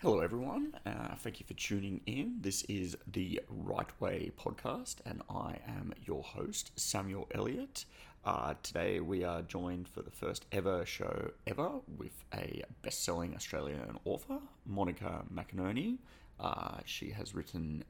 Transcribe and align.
Hello, 0.00 0.20
everyone. 0.20 0.76
Uh, 0.86 1.16
thank 1.16 1.40
you 1.40 1.46
for 1.46 1.54
tuning 1.54 2.00
in. 2.06 2.36
This 2.40 2.62
is 2.68 2.96
the 3.10 3.40
Right 3.48 3.88
Way 4.00 4.30
podcast, 4.38 4.98
and 5.04 5.22
I 5.28 5.56
am 5.66 5.92
your 6.06 6.22
host, 6.22 6.70
Samuel 6.76 7.26
Elliott. 7.34 7.84
Uh, 8.24 8.54
today, 8.62 9.00
we 9.00 9.24
are 9.24 9.42
joined 9.42 9.88
for 9.88 10.02
the 10.02 10.12
first 10.12 10.46
ever 10.52 10.86
show 10.86 11.32
ever 11.48 11.80
with 11.96 12.12
a 12.32 12.62
best 12.82 13.02
selling 13.02 13.34
Australian 13.34 13.98
author, 14.04 14.38
Monica 14.64 15.24
McInerney. 15.34 15.98
Uh, 16.38 16.76
she 16.84 17.10
has 17.10 17.34
written 17.34 17.82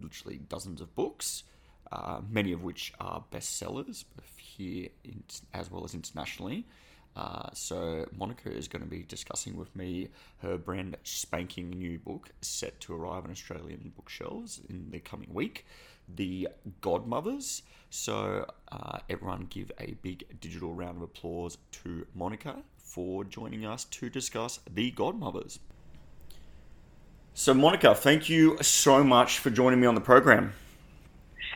literally 0.00 0.38
dozens 0.48 0.80
of 0.80 0.94
books, 0.94 1.42
uh, 1.90 2.20
many 2.30 2.52
of 2.52 2.62
which 2.62 2.92
are 3.00 3.24
bestsellers, 3.32 4.04
both 4.14 4.38
here 4.38 4.90
in, 5.02 5.24
as 5.52 5.72
well 5.72 5.84
as 5.84 5.92
internationally. 5.92 6.66
Uh, 7.14 7.50
so, 7.52 8.06
Monica 8.16 8.50
is 8.50 8.68
going 8.68 8.82
to 8.82 8.88
be 8.88 9.02
discussing 9.02 9.56
with 9.56 9.74
me 9.76 10.08
her 10.38 10.56
brand 10.56 10.96
spanking 11.02 11.68
new 11.70 11.98
book 11.98 12.30
set 12.40 12.80
to 12.80 12.94
arrive 12.94 13.24
on 13.24 13.30
Australian 13.30 13.92
bookshelves 13.94 14.60
in 14.68 14.90
the 14.90 14.98
coming 14.98 15.28
week 15.32 15.66
The 16.14 16.48
Godmothers. 16.80 17.62
So, 17.90 18.46
uh, 18.70 18.98
everyone 19.10 19.46
give 19.50 19.70
a 19.78 19.92
big 20.02 20.40
digital 20.40 20.72
round 20.72 20.96
of 20.96 21.02
applause 21.02 21.58
to 21.82 22.06
Monica 22.14 22.62
for 22.78 23.24
joining 23.24 23.66
us 23.66 23.84
to 23.84 24.08
discuss 24.08 24.60
The 24.70 24.90
Godmothers. 24.90 25.58
So, 27.34 27.52
Monica, 27.52 27.94
thank 27.94 28.30
you 28.30 28.56
so 28.62 29.04
much 29.04 29.38
for 29.38 29.50
joining 29.50 29.80
me 29.80 29.86
on 29.86 29.94
the 29.94 30.00
program. 30.00 30.54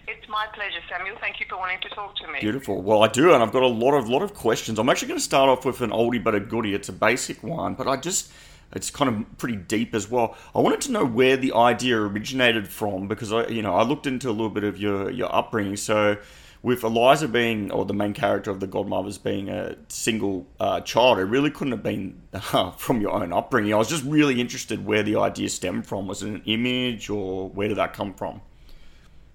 It's 0.09 0.29
my 0.29 0.47
pleasure, 0.55 0.79
Samuel. 0.89 1.17
Thank 1.21 1.41
you 1.41 1.47
for 1.49 1.57
wanting 1.59 1.81
to 1.81 1.89
talk 1.89 2.15
to 2.17 2.29
me. 2.29 2.39
Beautiful. 2.41 2.81
Well, 2.81 3.03
I 3.03 3.09
do, 3.09 3.35
and 3.35 3.43
I've 3.43 3.53
got 3.53 3.63
a 3.63 3.67
lot 3.67 3.95
of 3.95 4.09
lot 4.09 4.23
of 4.23 4.35
questions. 4.35 4.79
I'm 4.79 4.89
actually 4.89 5.09
going 5.09 5.19
to 5.19 5.25
start 5.25 5.49
off 5.49 5.65
with 5.65 5.81
an 5.81 5.91
oldie 5.91 6.23
but 6.23 6.35
a 6.35 6.41
goodie. 6.41 6.75
It's 6.75 6.89
a 6.89 6.93
basic 6.93 7.43
one, 7.43 7.75
but 7.75 7.89
I 7.89 7.97
just 7.97 8.31
it's 8.73 8.91
kind 8.91 9.09
of 9.09 9.39
pretty 9.39 9.57
deep 9.57 9.95
as 9.95 10.11
well. 10.11 10.37
I 10.55 10.61
wanted 10.61 10.81
to 10.83 10.93
know 10.93 11.05
where 11.05 11.37
the 11.37 11.53
idea 11.53 11.99
originated 11.99 12.69
from 12.69 13.09
because 13.09 13.33
I, 13.33 13.47
you 13.49 13.63
know, 13.63 13.75
I 13.75 13.83
looked 13.83 14.07
into 14.07 14.29
a 14.29 14.33
little 14.33 14.51
bit 14.51 14.65
of 14.65 14.79
your 14.79 15.11
your 15.11 15.35
upbringing. 15.35 15.77
So, 15.77 16.19
with 16.63 16.85
Eliza 16.85 17.27
being, 17.29 17.71
or 17.71 17.85
the 17.85 17.95
main 17.95 18.13
character 18.13 18.51
of 18.51 18.61
the 18.61 18.67
Godmothers 18.67 19.19
being 19.19 19.49
a 19.49 19.77
single 19.89 20.47
uh, 20.59 20.81
child, 20.81 21.19
it 21.19 21.25
really 21.25 21.51
couldn't 21.51 21.73
have 21.73 21.83
been 21.83 22.21
uh, 22.33 22.71
from 22.73 23.01
your 23.01 23.13
own 23.13 23.33
upbringing. 23.33 23.75
I 23.75 23.77
was 23.77 23.89
just 23.89 24.05
really 24.05 24.41
interested 24.41 24.85
where 24.85 25.03
the 25.03 25.17
idea 25.17 25.49
stemmed 25.49 25.87
from. 25.87 26.07
Was 26.07 26.23
it 26.23 26.29
an 26.29 26.43
image, 26.45 27.11
or 27.11 27.49
where 27.51 27.69
did 27.69 27.79
that 27.79 27.93
come 27.93 28.15
from? 28.15 28.41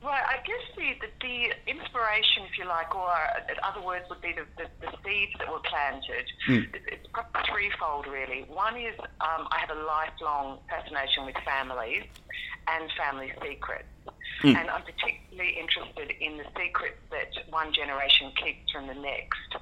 Right, 0.03 0.23
I 0.25 0.41
guess 0.41 0.65
the, 0.75 0.97
the, 0.97 1.09
the 1.21 1.69
inspiration, 1.69 2.49
if 2.49 2.57
you 2.57 2.65
like, 2.65 2.89
or 2.95 3.05
uh, 3.05 3.53
other 3.61 3.85
words 3.85 4.05
would 4.09 4.21
be 4.21 4.33
the, 4.33 4.49
the, 4.57 4.65
the 4.81 4.89
seeds 5.05 5.33
that 5.37 5.45
were 5.45 5.61
planted. 5.61 6.25
Mm. 6.49 6.73
It, 6.73 6.81
it's 6.87 7.07
probably 7.13 7.41
threefold, 7.45 8.07
really. 8.07 8.45
One 8.49 8.77
is 8.77 8.97
um, 9.21 9.45
I 9.53 9.61
have 9.61 9.69
a 9.69 9.79
lifelong 9.79 10.57
fascination 10.67 11.27
with 11.27 11.35
families 11.45 12.09
and 12.67 12.89
family 12.97 13.31
secrets. 13.45 13.85
Mm. 14.41 14.57
And 14.57 14.69
I'm 14.73 14.81
particularly 14.81 15.53
interested 15.61 16.17
in 16.19 16.37
the 16.37 16.49
secrets 16.57 16.97
that 17.13 17.29
one 17.53 17.71
generation 17.71 18.33
keeps 18.41 18.71
from 18.71 18.87
the 18.87 18.97
next. 18.97 19.53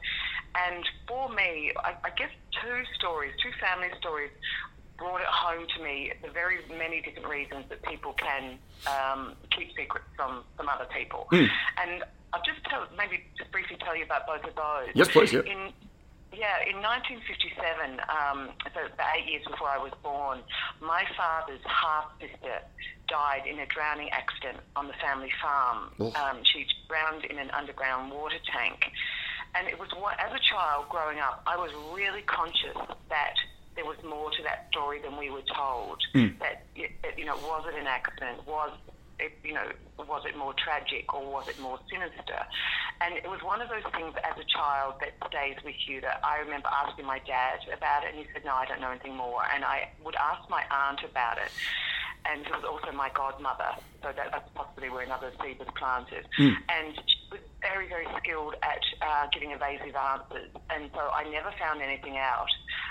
And 0.55 0.87
for 1.05 1.27
me, 1.27 1.75
I, 1.83 1.99
I 1.99 2.11
guess 2.15 2.31
two 2.63 2.79
stories, 2.95 3.33
two 3.43 3.51
family 3.59 3.91
stories 3.99 4.31
brought 4.99 5.21
it 5.21 5.27
home 5.27 5.65
to 5.75 5.83
me 5.83 6.11
the 6.21 6.29
very 6.29 6.57
many 6.77 7.01
different 7.01 7.27
reasons 7.27 7.65
that 7.69 7.81
people 7.83 8.13
can 8.13 8.59
um, 8.85 9.33
keep 9.55 9.69
secrets 9.75 10.05
from, 10.15 10.43
from 10.57 10.69
other 10.69 10.85
people. 10.93 11.27
Mm. 11.31 11.47
And 11.81 12.03
I'll 12.33 12.43
just 12.45 12.63
tell, 12.65 12.85
maybe 12.97 13.23
just 13.37 13.51
briefly 13.51 13.77
tell 13.83 13.95
you 13.95 14.03
about 14.03 14.27
both 14.27 14.43
of 14.43 14.55
those. 14.55 14.93
Yes, 14.93 15.07
please. 15.07 15.33
Yeah. 15.33 15.39
In, 15.39 15.71
yeah, 16.31 16.61
in 16.69 16.77
1957, 16.77 17.99
um, 18.05 18.49
so 18.73 18.85
about 18.85 19.09
eight 19.17 19.25
years 19.25 19.43
before 19.49 19.67
I 19.67 19.79
was 19.79 19.91
born, 20.03 20.39
my 20.79 21.03
father's 21.17 21.61
half 21.65 22.05
sister 22.21 22.61
died 23.07 23.47
in 23.49 23.57
a 23.57 23.65
drowning 23.65 24.09
accident 24.11 24.57
on 24.75 24.87
the 24.87 24.93
family 25.01 25.31
farm. 25.41 25.89
Um, 25.99 26.43
she 26.43 26.67
drowned 26.87 27.25
in 27.25 27.39
an 27.39 27.49
underground 27.49 28.11
water 28.11 28.37
tank. 28.53 28.91
And 29.55 29.67
it 29.67 29.79
was, 29.79 29.89
as 30.19 30.31
a 30.31 30.39
child 30.39 30.85
growing 30.89 31.17
up, 31.17 31.41
I 31.47 31.57
was 31.57 31.71
really 31.91 32.21
conscious 32.21 32.77
that 33.09 33.33
there 33.79 33.87
was 33.87 34.03
more 34.03 34.29
to 34.29 34.43
that 34.43 34.67
story 34.71 34.99
than 35.01 35.15
we 35.15 35.29
were 35.31 35.47
told. 35.55 36.03
Mm. 36.13 36.37
That, 36.39 36.67
that, 37.01 37.17
you 37.17 37.23
know, 37.23 37.37
was 37.47 37.63
it 37.71 37.79
an 37.79 37.87
accident? 37.87 38.45
Was 38.45 38.71
it, 39.19 39.31
you 39.41 39.53
know, 39.53 39.71
was 39.97 40.23
it 40.27 40.35
more 40.35 40.53
tragic 40.53 41.13
or 41.13 41.23
was 41.31 41.47
it 41.47 41.57
more 41.61 41.79
sinister? 41.89 42.43
And 42.99 43.15
it 43.15 43.29
was 43.31 43.39
one 43.41 43.61
of 43.61 43.69
those 43.69 43.87
things 43.95 44.13
as 44.19 44.35
a 44.35 44.43
child 44.51 44.95
that 44.99 45.15
stays 45.31 45.55
with 45.63 45.79
you. 45.87 46.01
That 46.01 46.19
I 46.25 46.39
remember 46.39 46.67
asking 46.67 47.05
my 47.05 47.19
dad 47.23 47.59
about 47.71 48.03
it, 48.03 48.11
and 48.11 48.19
he 48.19 48.27
said, 48.33 48.43
"No, 48.43 48.51
I 48.51 48.65
don't 48.65 48.81
know 48.81 48.91
anything 48.91 49.15
more." 49.15 49.43
And 49.55 49.63
I 49.63 49.87
would 50.03 50.15
ask 50.15 50.49
my 50.49 50.63
aunt 50.69 50.99
about 51.07 51.37
it, 51.37 51.51
and 52.25 52.45
who 52.45 52.59
was 52.59 52.65
also 52.67 52.91
my 52.91 53.09
godmother. 53.15 53.79
So 54.03 54.11
that, 54.11 54.27
that's 54.31 54.49
possibly 54.55 54.89
where 54.89 55.03
another 55.07 55.31
seed 55.41 55.59
was 55.59 55.69
planted. 55.79 56.27
Mm. 56.37 56.55
And 56.67 56.99
she 57.07 57.17
was 57.31 57.39
very, 57.61 57.87
very 57.87 58.07
skilled 58.17 58.55
at 58.63 58.83
uh, 59.01 59.27
giving 59.33 59.51
evasive 59.51 59.95
answers, 59.95 60.51
and 60.69 60.89
so 60.93 60.99
I 60.99 61.23
never 61.29 61.51
found 61.59 61.81
anything 61.81 62.17
out. 62.17 62.49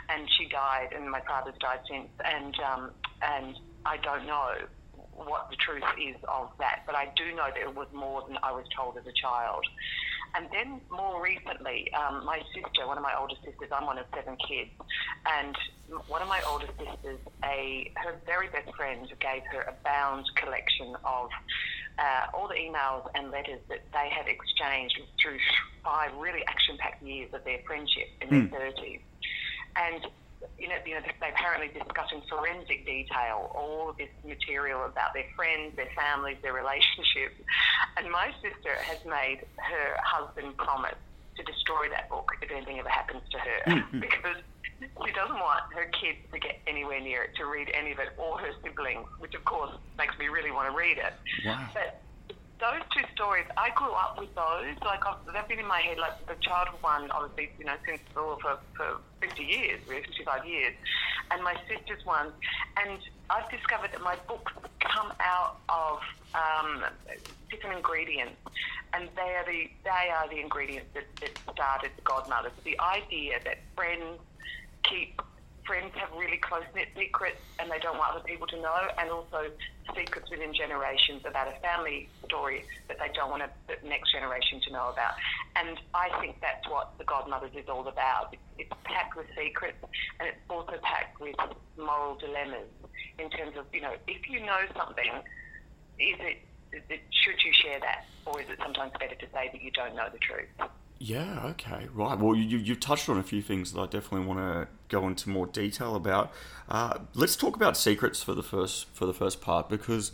And 0.09 0.29
she 0.39 0.49
died, 0.49 0.93
and 0.95 1.11
my 1.11 1.21
father's 1.27 1.57
died 1.61 1.81
since, 1.91 2.09
and 2.25 2.55
um, 2.61 2.91
and 3.23 3.57
I 3.85 3.97
don't 3.99 4.27
know 4.27 4.55
what 5.13 5.51
the 5.51 5.57
truth 5.57 5.85
is 5.99 6.17
of 6.29 6.51
that, 6.59 6.83
but 6.87 6.95
I 6.95 7.11
do 7.17 7.35
know 7.35 7.49
that 7.51 7.61
it 7.61 7.75
was 7.75 7.89
more 7.93 8.23
than 8.27 8.39
I 8.43 8.53
was 8.53 8.65
told 8.77 8.97
as 8.97 9.07
a 9.07 9.13
child. 9.21 9.65
And 10.35 10.47
then 10.53 10.81
more 10.91 11.23
recently, 11.23 11.93
um, 11.95 12.25
my 12.25 12.41
sister, 12.55 12.87
one 12.87 12.97
of 12.97 13.03
my 13.03 13.15
older 13.19 13.35
sisters, 13.45 13.69
I'm 13.73 13.87
one 13.87 13.99
of 13.99 14.07
seven 14.15 14.37
kids, 14.37 14.71
and 15.27 15.57
one 16.07 16.23
of 16.23 16.29
my 16.29 16.41
older 16.49 16.69
sisters, 16.79 17.19
a 17.45 17.91
her 17.97 18.17
very 18.27 18.49
best 18.49 18.75
friend, 18.77 19.07
gave 19.21 19.43
her 19.53 19.63
a 19.63 19.75
bound 19.85 20.27
collection 20.37 20.95
of 21.05 21.31
uh, 21.99 22.27
all 22.35 22.49
the 22.49 22.55
emails 22.55 23.09
and 23.15 23.31
letters 23.31 23.61
that 23.69 23.81
they 23.93 24.09
had 24.11 24.29
exchanged 24.29 25.01
through 25.21 25.39
five 25.83 26.15
really 26.17 26.43
action-packed 26.47 27.03
years 27.03 27.33
of 27.33 27.43
their 27.45 27.59
friendship 27.67 28.09
in 28.21 28.29
mm. 28.29 28.51
their 28.51 28.71
30s. 28.71 29.01
And 29.77 30.07
you 30.59 30.69
know, 30.69 30.77
you 30.87 30.95
know, 30.95 31.01
they 31.03 31.29
apparently 31.31 31.69
discuss 31.69 32.11
in 32.13 32.23
forensic 32.29 32.87
detail 32.87 33.51
all 33.55 33.91
of 33.91 33.97
this 33.97 34.11
material 34.25 34.85
about 34.85 35.15
their 35.15 35.27
friends, 35.35 35.75
their 35.77 35.91
families, 35.97 36.37
their 36.43 36.53
relationships. 36.53 37.39
And 37.97 38.11
my 38.11 38.31
sister 38.43 38.75
has 38.83 38.99
made 39.05 39.47
her 39.57 39.97
husband 40.03 40.57
promise 40.57 40.99
to 41.37 41.43
destroy 41.45 41.89
that 41.91 42.09
book 42.09 42.31
if 42.43 42.51
anything 42.51 42.79
ever 42.79 42.89
happens 42.89 43.23
to 43.31 43.39
her 43.39 43.59
mm-hmm. 43.67 44.01
because 44.05 44.37
she 44.81 45.13
doesn't 45.13 45.39
want 45.39 45.73
her 45.75 45.87
kids 45.91 46.19
to 46.33 46.39
get 46.39 46.61
anywhere 46.67 47.01
near 47.01 47.25
it, 47.25 47.37
to 47.37 47.47
read 47.47 47.71
any 47.75 47.93
of 47.93 47.99
it, 47.99 48.11
or 48.17 48.39
her 48.39 48.53
siblings, 48.63 49.07
which 49.19 49.35
of 49.35 49.45
course 49.45 49.73
makes 49.97 50.17
me 50.19 50.29
really 50.29 50.51
want 50.51 50.71
to 50.71 50.77
read 50.77 50.99
it. 50.99 51.15
Wow. 51.45 51.69
But 51.75 52.01
those 52.61 52.83
two 52.91 53.07
stories, 53.15 53.47
I 53.57 53.71
grew 53.75 53.93
up 53.95 54.19
with 54.19 54.35
those. 54.35 54.75
Like 54.83 55.07
I've, 55.07 55.23
they've 55.33 55.49
been 55.49 55.63
in 55.63 55.71
my 55.71 55.81
head. 55.81 55.99
Like 55.99 56.19
the 56.27 56.35
childhood 56.43 56.83
one, 56.83 57.11
obviously, 57.11 57.51
you 57.59 57.65
know, 57.65 57.79
since 57.87 58.03
oh, 58.17 58.39
for 58.43 58.59
for 58.77 58.99
50 59.21 59.43
years, 59.43 59.81
really 59.87 60.03
55 60.03 60.47
years, 60.47 60.75
and 61.31 61.43
my 61.43 61.55
sister's 61.71 62.05
one. 62.05 62.35
And 62.77 62.99
I've 63.31 63.49
discovered 63.51 63.91
that 63.93 64.03
my 64.03 64.17
books 64.27 64.53
come 64.83 65.13
out 65.21 65.63
of 65.69 65.99
um, 66.35 66.85
different 67.51 67.77
ingredients, 67.77 68.39
and 68.93 69.09
they 69.15 69.31
are 69.39 69.47
the 69.47 69.71
they 69.85 70.11
are 70.11 70.29
the 70.29 70.41
ingredients 70.41 70.91
that, 70.95 71.07
that 71.23 71.35
started 71.55 71.91
Godmothers. 72.05 72.53
The 72.65 72.79
idea 72.81 73.39
that 73.45 73.63
friends 73.77 74.19
keep 74.83 75.21
friends 75.69 75.93
have 76.01 76.09
really 76.17 76.41
close 76.41 76.65
knit 76.75 76.89
secrets 76.97 77.37
and 77.61 77.71
they 77.71 77.79
don't 77.79 78.01
want 78.01 78.17
other 78.17 78.25
people 78.25 78.49
to 78.49 78.57
know, 78.57 78.89
and 78.97 79.13
also 79.13 79.53
secrets 79.95 80.31
within 80.33 80.57
generations 80.57 81.21
about 81.29 81.47
a 81.47 81.57
family 81.61 82.09
story 82.25 82.65
that 82.89 82.97
they 82.97 83.13
don't 83.13 83.29
want 83.29 83.45
the 83.69 83.77
next 83.87 84.11
generation 84.11 84.61
to 84.65 84.73
know 84.73 84.89
about. 84.89 85.13
And 85.55 85.77
I 85.93 86.09
think 86.21 86.41
that's 86.41 86.65
what 86.73 86.97
The 86.97 87.05
Godmothers 87.05 87.53
is 87.53 87.69
all 87.69 87.87
about. 87.87 88.35
It's 88.57 88.73
packed 88.89 89.15
with 89.15 89.29
secrets 89.37 89.77
and 90.19 90.33
it's 90.33 90.41
also 90.49 90.81
packed 90.81 91.21
with 91.21 91.37
moral 91.77 92.17
dilemmas 92.17 92.73
in 93.21 93.29
terms 93.29 93.53
of, 93.61 93.69
you 93.73 93.85
know, 93.85 93.93
if 94.09 94.25
you 94.29 94.41
know 94.41 94.65
something, 94.73 95.13
is 96.01 96.17
it, 96.25 96.41
should 97.13 97.39
you 97.45 97.53
share 97.53 97.81
that, 97.81 98.09
or 98.25 98.41
is 98.41 98.49
it 98.49 98.59
sometimes 98.63 98.93
better 98.99 99.15
to 99.15 99.27
say 99.37 99.51
that 99.53 99.61
you 99.61 99.71
don't 99.73 99.95
know 99.95 100.09
the 100.11 100.19
truth? 100.19 100.49
Yeah, 101.01 101.47
okay, 101.51 101.87
right. 101.95 102.19
Well, 102.19 102.35
you, 102.35 102.59
you've 102.59 102.81
touched 102.81 103.09
on 103.09 103.19
a 103.19 103.23
few 103.23 103.41
things 103.41 103.73
that 103.73 103.81
I 103.81 103.87
definitely 103.87 104.27
want 104.27 104.41
to 104.41 104.69
go 104.89 105.07
into 105.07 105.31
more 105.31 105.47
detail 105.47 105.95
about. 105.95 106.33
Uh, 106.69 106.99
let's 107.15 107.37
talk 107.37 107.55
about 107.55 107.77
secrets 107.77 108.21
for 108.23 108.35
the 108.35 108.43
first 108.43 108.89
for 108.95 109.07
the 109.07 109.15
first 109.15 109.41
part 109.41 109.69
because 109.69 110.11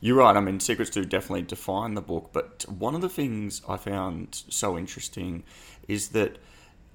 you're 0.00 0.16
right. 0.16 0.34
I 0.34 0.40
mean, 0.40 0.60
secrets 0.60 0.90
do 0.90 1.04
definitely 1.04 1.42
define 1.42 1.94
the 1.94 2.00
book, 2.00 2.30
but 2.32 2.64
one 2.68 2.94
of 2.94 3.02
the 3.02 3.08
things 3.10 3.60
I 3.68 3.76
found 3.76 4.42
so 4.48 4.78
interesting 4.78 5.42
is 5.88 6.08
that 6.10 6.38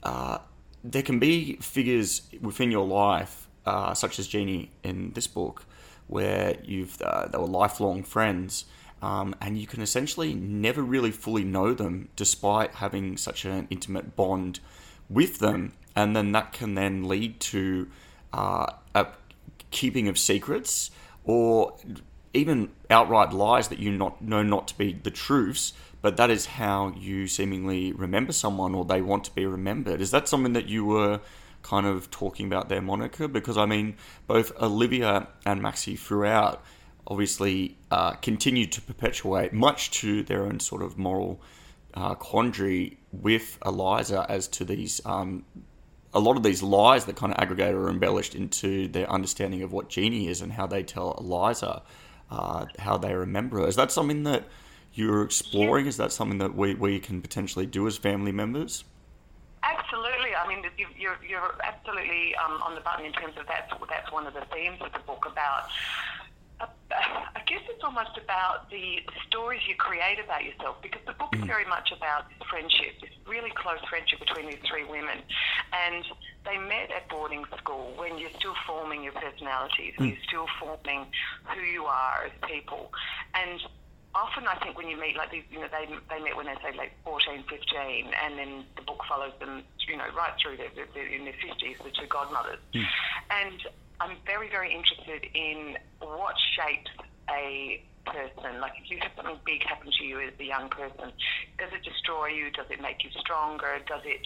uh, 0.01 0.39
there 0.83 1.03
can 1.03 1.19
be 1.19 1.57
figures 1.57 2.23
within 2.41 2.71
your 2.71 2.87
life, 2.87 3.47
uh, 3.67 3.93
such 3.93 4.17
as 4.17 4.27
Jeannie 4.27 4.71
in 4.83 5.11
this 5.13 5.27
book, 5.27 5.65
where 6.07 6.55
you've 6.63 6.99
uh, 7.03 7.27
they 7.27 7.37
were 7.37 7.45
lifelong 7.45 8.01
friends 8.01 8.65
um, 9.01 9.35
and 9.41 9.57
you 9.57 9.67
can 9.67 9.81
essentially 9.81 10.33
never 10.33 10.81
really 10.81 11.11
fully 11.11 11.43
know 11.43 11.73
them 11.73 12.09
despite 12.15 12.75
having 12.75 13.17
such 13.17 13.45
an 13.45 13.67
intimate 13.69 14.15
bond 14.15 14.59
with 15.09 15.39
them. 15.39 15.73
And 15.95 16.15
then 16.15 16.31
that 16.33 16.53
can 16.53 16.75
then 16.75 17.07
lead 17.07 17.39
to 17.41 17.87
uh, 18.33 18.67
a, 18.93 19.07
keeping 19.71 20.07
of 20.07 20.17
secrets 20.17 20.91
or 21.23 21.75
even 22.33 22.69
outright 22.89 23.33
lies 23.33 23.69
that 23.69 23.79
you 23.79 23.91
not 23.91 24.21
know 24.21 24.43
not 24.43 24.67
to 24.67 24.77
be 24.77 24.93
the 24.93 25.11
truths, 25.11 25.73
but 26.01 26.17
that 26.17 26.29
is 26.29 26.45
how 26.45 26.93
you 26.97 27.27
seemingly 27.27 27.91
remember 27.93 28.31
someone 28.31 28.75
or 28.75 28.85
they 28.85 29.01
want 29.01 29.23
to 29.25 29.33
be 29.33 29.45
remembered. 29.45 30.01
Is 30.01 30.11
that 30.11 30.27
something 30.27 30.53
that 30.53 30.67
you 30.67 30.85
were 30.85 31.21
kind 31.61 31.85
of 31.85 32.09
talking 32.11 32.45
about 32.45 32.69
there, 32.69 32.81
Monica? 32.81 33.27
Because 33.27 33.57
I 33.57 33.65
mean, 33.65 33.95
both 34.27 34.51
Olivia 34.61 35.27
and 35.45 35.61
Maxie 35.61 35.95
throughout 35.95 36.63
obviously 37.09 37.77
uh, 37.91 38.11
continued 38.13 38.71
to 38.73 38.81
perpetuate, 38.81 39.51
much 39.51 39.91
to 39.91 40.23
their 40.23 40.43
own 40.43 40.59
sort 40.59 40.81
of 40.81 40.97
moral 40.97 41.41
uh, 41.93 42.13
quandary 42.15 42.97
with 43.11 43.57
Eliza 43.65 44.25
as 44.29 44.47
to 44.47 44.63
these. 44.63 45.01
Um, 45.05 45.45
a 46.13 46.19
lot 46.19 46.37
of 46.37 46.43
these 46.43 46.63
lies 46.63 47.05
that 47.05 47.15
kind 47.15 47.31
of 47.33 47.39
aggregate 47.39 47.75
or 47.75 47.89
embellished 47.89 48.33
into 48.33 48.87
their 48.87 49.09
understanding 49.11 49.61
of 49.61 49.71
what 49.71 49.89
Jeannie 49.89 50.27
is 50.27 50.41
and 50.41 50.51
how 50.51 50.65
they 50.65 50.81
tell 50.81 51.15
Eliza 51.19 51.83
uh, 52.31 52.65
how 52.77 52.97
they 52.97 53.13
remember 53.13 53.59
her. 53.59 53.67
Is 53.67 53.75
that 53.75 53.91
something 53.91 54.23
that 54.23 54.45
you're 54.93 55.23
exploring? 55.23 55.85
Is 55.85 55.97
that 55.97 56.11
something 56.11 56.39
that 56.39 56.55
we, 56.55 56.73
we 56.75 56.99
can 56.99 57.21
potentially 57.21 57.65
do 57.65 57.87
as 57.87 57.97
family 57.97 58.31
members? 58.31 58.83
Absolutely. 59.63 60.35
I 60.35 60.47
mean, 60.47 60.63
you're, 60.97 61.17
you're 61.27 61.55
absolutely 61.63 62.35
um, 62.35 62.61
on 62.61 62.75
the 62.75 62.81
button 62.81 63.05
in 63.05 63.11
terms 63.11 63.35
of 63.39 63.45
that's, 63.47 63.71
that's 63.89 64.11
one 64.11 64.25
of 64.25 64.33
the 64.33 64.45
themes 64.53 64.79
of 64.81 64.91
the 64.93 64.99
book 64.99 65.25
about 65.25 65.69
I 66.91 67.41
guess 67.45 67.61
it's 67.69 67.83
almost 67.83 68.17
about 68.17 68.69
the 68.69 68.99
stories 69.27 69.61
you 69.67 69.75
create 69.75 70.19
about 70.23 70.43
yourself 70.43 70.77
because 70.81 71.01
the 71.05 71.13
book 71.13 71.29
is 71.33 71.41
mm. 71.41 71.47
very 71.47 71.65
much 71.65 71.91
about 71.91 72.25
friendship, 72.49 72.99
this 73.01 73.09
really 73.27 73.51
close 73.51 73.79
friendship 73.89 74.19
between 74.19 74.47
these 74.47 74.61
three 74.67 74.85
women. 74.85 75.19
And 75.73 76.05
they 76.45 76.57
met 76.57 76.91
at 76.91 77.09
boarding 77.09 77.45
school 77.57 77.93
when 77.97 78.17
you're 78.17 78.33
still 78.37 78.55
forming 78.67 79.03
your 79.03 79.13
personalities, 79.13 79.93
mm. 79.97 80.09
you're 80.09 80.23
still 80.27 80.47
forming 80.59 81.05
who 81.45 81.61
you 81.61 81.85
are 81.85 82.25
as 82.25 82.49
people. 82.49 82.91
And 83.33 83.59
often 84.15 84.47
I 84.47 84.55
think 84.55 84.77
when 84.77 84.87
you 84.87 84.99
meet 84.99 85.15
like 85.17 85.31
these, 85.31 85.43
you 85.51 85.59
know, 85.59 85.67
they 85.71 85.87
they 86.09 86.21
met 86.23 86.35
when 86.35 86.45
they 86.45 86.57
say 86.61 86.75
like 86.77 86.93
14, 87.03 87.43
15, 87.49 88.13
and 88.23 88.37
then 88.37 88.65
the 88.75 88.81
book 88.81 89.01
follows 89.07 89.33
them, 89.39 89.63
you 89.87 89.97
know, 89.97 90.07
right 90.15 90.33
through 90.41 90.57
their, 90.57 90.69
their 90.93 91.07
in 91.07 91.25
their 91.25 91.33
50s, 91.33 91.83
the 91.83 91.91
two 91.91 92.07
godmothers. 92.07 92.59
Mm. 92.73 92.85
And 93.29 93.59
I'm 94.01 94.17
very, 94.25 94.49
very 94.49 94.73
interested 94.73 95.25
in 95.33 95.77
what 95.99 96.35
shapes 96.55 96.91
a 97.29 97.83
person. 98.05 98.61
Like 98.61 98.73
if 98.83 98.89
you 98.89 98.97
have 99.01 99.11
something 99.15 99.37
big 99.45 99.63
happen 99.63 99.91
to 99.91 100.03
you 100.03 100.19
as 100.19 100.33
a 100.39 100.43
young 100.43 100.69
person, 100.69 101.11
does 101.57 101.71
it 101.73 101.83
destroy 101.83 102.27
you? 102.27 102.51
Does 102.51 102.65
it 102.69 102.81
make 102.81 103.03
you 103.03 103.09
stronger? 103.19 103.79
Does 103.87 104.01
it 104.05 104.21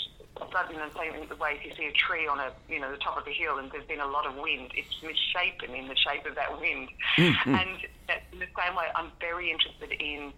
suddenly 0.52 0.81
the 0.81 0.94
same 0.98 1.28
the 1.28 1.36
way 1.36 1.60
if 1.60 1.66
you 1.66 1.72
see 1.78 1.86
a 1.86 1.92
tree 1.92 2.28
on 2.28 2.40
a 2.40 2.52
you 2.68 2.80
know 2.80 2.92
the 2.92 2.98
top 2.98 3.18
of 3.18 3.28
a 3.28 3.31
hill 3.31 3.60
and 3.60 3.72
there's 3.72 3.86
been 3.86 4.00
a 4.00 4.08
lot 4.08 4.25
of 4.25 4.36
wind, 4.36 4.72
it's 4.75 4.90
misshapen 5.02 5.75
in 5.75 5.88
the 5.88 5.96
shape 5.96 6.25
of 6.25 6.36
that 6.36 6.60
wind. 6.60 6.90
Mm-hmm. 7.18 7.56
And 7.56 7.70
that, 8.08 8.24
in 8.31 8.40
the 8.40 8.48
same 8.58 8.75
way, 8.75 8.86
I'm 8.96 9.12
very 9.20 9.52
interested 9.52 9.92
in 9.92 10.34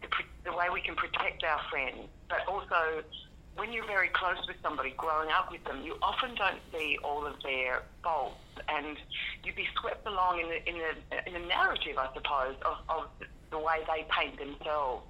the, 0.00 0.08
the 0.44 0.52
way 0.52 0.66
we 0.72 0.80
can 0.80 0.96
protect 0.96 1.44
our 1.44 1.60
friends, 1.70 2.08
but 2.28 2.46
also 2.46 3.02
when 3.56 3.72
you're 3.72 3.86
very 3.86 4.08
close 4.08 4.38
with 4.46 4.56
somebody, 4.62 4.94
growing 4.96 5.30
up 5.30 5.50
with 5.50 5.62
them, 5.64 5.82
you 5.82 5.96
often 6.02 6.34
don't 6.34 6.60
see 6.72 6.98
all 7.04 7.26
of 7.26 7.34
their 7.42 7.82
faults 8.02 8.40
and 8.68 8.96
you'd 9.44 9.56
be 9.56 9.66
swept 9.80 10.06
along 10.06 10.40
in 10.40 10.48
the, 10.48 10.68
in 10.68 10.76
the, 10.78 11.28
in 11.28 11.42
the 11.42 11.48
narrative, 11.48 11.98
I 11.98 12.08
suppose, 12.14 12.56
of, 12.64 12.78
of 12.88 13.08
the 13.50 13.58
way 13.58 13.80
they 13.86 14.06
paint 14.08 14.38
themselves. 14.38 15.04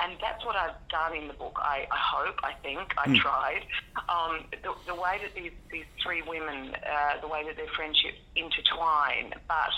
And 0.00 0.16
that's 0.20 0.44
what 0.46 0.56
I've 0.56 0.76
done 0.88 1.16
in 1.16 1.28
the 1.28 1.34
book. 1.34 1.58
I, 1.60 1.86
I 1.90 1.96
hope, 1.98 2.36
I 2.44 2.52
think, 2.62 2.94
I 2.96 3.08
mm. 3.08 3.16
tried. 3.16 3.62
Um, 4.08 4.44
the, 4.62 4.72
the, 4.86 4.94
way 4.94 5.18
that 5.22 5.34
these, 5.34 5.52
these 5.70 5.84
three 6.02 6.22
women, 6.22 6.74
uh, 6.74 7.20
the 7.20 7.28
way 7.28 7.44
that 7.44 7.56
their 7.56 7.68
friendships 7.74 8.18
intertwine, 8.36 9.34
but 9.48 9.70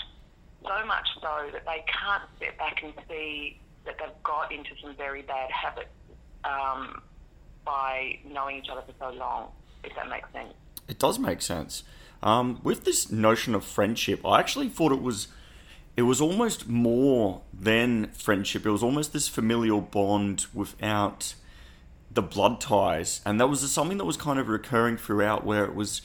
so 0.61 0.85
much 0.85 1.07
so 1.19 1.49
that 1.51 1.65
they 1.65 1.83
can't 1.91 2.23
step 2.37 2.57
back 2.57 2.83
and 2.83 2.93
see 3.09 3.59
that 3.85 3.95
they've 3.99 4.23
got 4.23 4.51
into 4.53 4.69
some 4.81 4.95
very 4.95 5.23
bad 5.23 5.49
habits 5.51 5.89
um, 6.45 7.01
by 7.65 8.19
knowing 8.25 8.57
each 8.57 8.69
other 8.69 8.81
for 8.81 8.93
so 8.99 9.17
long, 9.17 9.49
if 9.83 9.95
that 9.95 10.09
makes 10.09 10.31
sense. 10.31 10.53
It 10.87 10.99
does 10.99 11.19
make 11.19 11.41
sense. 11.41 11.83
Um, 12.21 12.59
with 12.63 12.85
this 12.85 13.11
notion 13.11 13.53
of 13.55 13.65
friendship, 13.65 14.25
I 14.25 14.39
actually 14.39 14.69
thought 14.69 14.91
it 14.91 15.01
was 15.01 15.27
it 15.95 16.03
was 16.03 16.19
almost 16.19 16.67
more 16.67 17.41
than 17.53 18.07
friendship. 18.13 18.65
It 18.65 18.71
was 18.71 18.81
almost 18.81 19.13
this 19.13 19.27
familial 19.27 19.81
bond 19.81 20.47
without 20.53 21.35
the 22.09 22.21
blood 22.21 22.59
ties, 22.61 23.21
and 23.25 23.39
that 23.39 23.47
was 23.47 23.69
something 23.71 23.97
that 23.97 24.05
was 24.05 24.17
kind 24.17 24.39
of 24.39 24.47
recurring 24.47 24.97
throughout, 24.97 25.45
where 25.45 25.65
it 25.65 25.75
was 25.75 26.01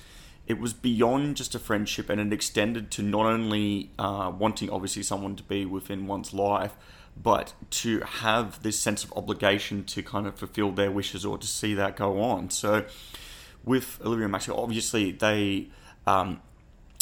it 0.47 0.59
was 0.59 0.73
beyond 0.73 1.37
just 1.37 1.55
a 1.55 1.59
friendship, 1.59 2.11
and 2.11 2.21
it 2.21 2.33
extended 2.33 2.91
to 2.93 3.03
not 3.03 3.27
only 3.27 3.91
uh, 3.99 4.33
wanting 4.37 4.71
obviously 4.71 5.03
someone 5.03 5.37
to 5.37 5.43
be 5.43 5.65
within 5.65 6.07
one's 6.07 6.33
life, 6.33 6.75
but 7.23 7.55
to 7.71 8.01
have 8.01 8.63
this 8.63 8.79
sense 8.79 9.05
of 9.05 9.13
obligation 9.17 9.85
to 9.85 10.03
kind 10.03 10.27
of 10.27 10.37
fulfill 10.37 10.73
their 10.73 10.91
wishes 10.91 11.25
or 11.25 11.39
to 11.39 11.47
see 11.47 11.75
that 11.75 11.97
go 11.97 12.21
on. 12.21 12.51
So 12.51 12.85
with 13.65 14.01
Olivia 14.05 14.25
and 14.25 14.33
Maxwell, 14.33 14.61
obviously 14.61 15.13
they 15.13 15.69
um, 16.07 16.41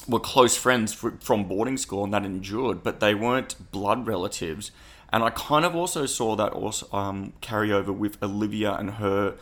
were 0.09 0.21
close 0.21 0.57
friends 0.57 0.93
from 0.93 1.45
boarding 1.45 1.77
school 1.77 2.05
and 2.05 2.15
that 2.15 2.25
endured, 2.25 2.83
but 2.83 3.01
they 3.01 3.15
weren't 3.15 3.71
blood 3.71 4.07
relatives. 4.07 4.71
And 5.13 5.23
I 5.23 5.31
kind 5.31 5.65
of 5.65 5.77
also 5.77 6.07
saw 6.07 6.37
that 6.37 6.53
also 6.53 6.89
um, 6.97 7.33
carry 7.41 7.73
over 7.73 7.93
with 7.93 8.23
Olivia 8.23 8.73
and 8.75 8.93
her 8.93 9.35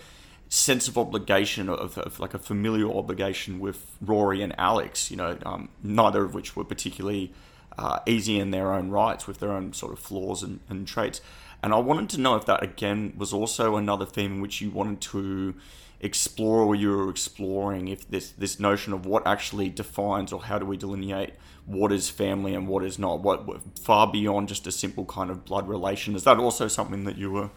sense 0.48 0.88
of 0.88 0.96
obligation 0.96 1.68
of, 1.68 1.98
of 1.98 2.20
like 2.20 2.34
a 2.34 2.38
familial 2.38 2.96
obligation 2.98 3.58
with 3.58 3.96
Rory 4.00 4.42
and 4.42 4.54
Alex. 4.58 5.10
You 5.10 5.16
know, 5.16 5.38
um, 5.44 5.68
neither 5.82 6.24
of 6.24 6.34
which 6.34 6.54
were 6.54 6.64
particularly 6.64 7.32
uh, 7.78 8.00
easy 8.06 8.38
in 8.38 8.50
their 8.50 8.72
own 8.72 8.90
rights 8.90 9.26
with 9.26 9.40
their 9.40 9.52
own 9.52 9.72
sort 9.72 9.92
of 9.92 9.98
flaws 9.98 10.42
and, 10.42 10.60
and 10.68 10.86
traits. 10.86 11.20
And 11.62 11.72
I 11.72 11.78
wanted 11.78 12.10
to 12.10 12.20
know 12.20 12.36
if 12.36 12.44
that 12.46 12.62
again 12.62 13.14
was 13.16 13.32
also 13.32 13.76
another 13.76 14.04
theme 14.04 14.34
in 14.34 14.40
which 14.40 14.60
you 14.60 14.70
wanted 14.70 15.00
to 15.02 15.54
explore 16.00 16.58
or 16.58 16.74
you 16.74 16.90
were 16.90 17.08
exploring 17.08 17.88
if 17.88 18.06
this 18.10 18.32
this 18.32 18.60
notion 18.60 18.92
of 18.92 19.06
what 19.06 19.26
actually 19.26 19.70
defines 19.70 20.32
or 20.32 20.42
how 20.42 20.58
do 20.58 20.66
we 20.66 20.76
delineate 20.76 21.30
what 21.64 21.90
is 21.90 22.10
family 22.10 22.54
and 22.54 22.68
what 22.68 22.84
is 22.84 22.98
not. 22.98 23.20
What 23.20 23.46
far 23.78 24.10
beyond 24.10 24.48
just 24.48 24.66
a 24.66 24.72
simple 24.72 25.06
kind 25.06 25.30
of 25.30 25.44
blood 25.46 25.66
relation. 25.66 26.14
Is 26.14 26.24
that 26.24 26.38
also 26.38 26.68
something 26.68 27.04
that 27.04 27.16
you 27.16 27.30
were 27.30 27.50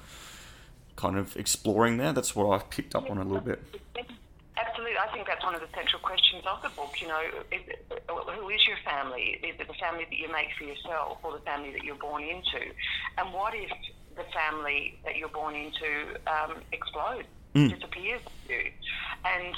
kind 0.95 1.17
of 1.17 1.35
exploring 1.35 1.97
there? 1.97 2.13
That's 2.13 2.33
what 2.35 2.49
I 2.49 2.63
picked 2.63 2.95
up 2.95 3.09
on 3.09 3.17
a 3.17 3.23
little 3.23 3.41
bit 3.41 3.61
Absolutely, 4.57 4.97
I 4.97 5.07
think 5.13 5.27
that's 5.27 5.43
one 5.43 5.53
of 5.53 5.61
the 5.61 5.69
central 5.75 6.01
questions 6.01 6.43
of 6.49 6.61
the 6.63 6.69
book. 6.69 6.97
You 6.99 7.07
know, 7.07 7.21
is, 7.51 7.61
who 8.09 8.49
is 8.49 8.61
your 8.65 8.77
family? 8.83 9.37
Is 9.45 9.55
it 9.59 9.67
the 9.67 9.77
family 9.77 10.05
that 10.09 10.17
you 10.17 10.31
make 10.31 10.49
for 10.57 10.65
yourself, 10.65 11.19
or 11.21 11.37
the 11.37 11.45
family 11.45 11.71
that 11.71 11.83
you're 11.83 12.01
born 12.01 12.23
into? 12.23 12.73
And 13.17 13.33
what 13.33 13.53
if 13.53 13.69
the 14.15 14.25
family 14.33 14.97
that 15.05 15.15
you're 15.15 15.29
born 15.29 15.53
into 15.53 16.17
um, 16.25 16.63
explodes, 16.71 17.27
mm. 17.53 17.69
disappears? 17.69 18.21
And 18.49 19.55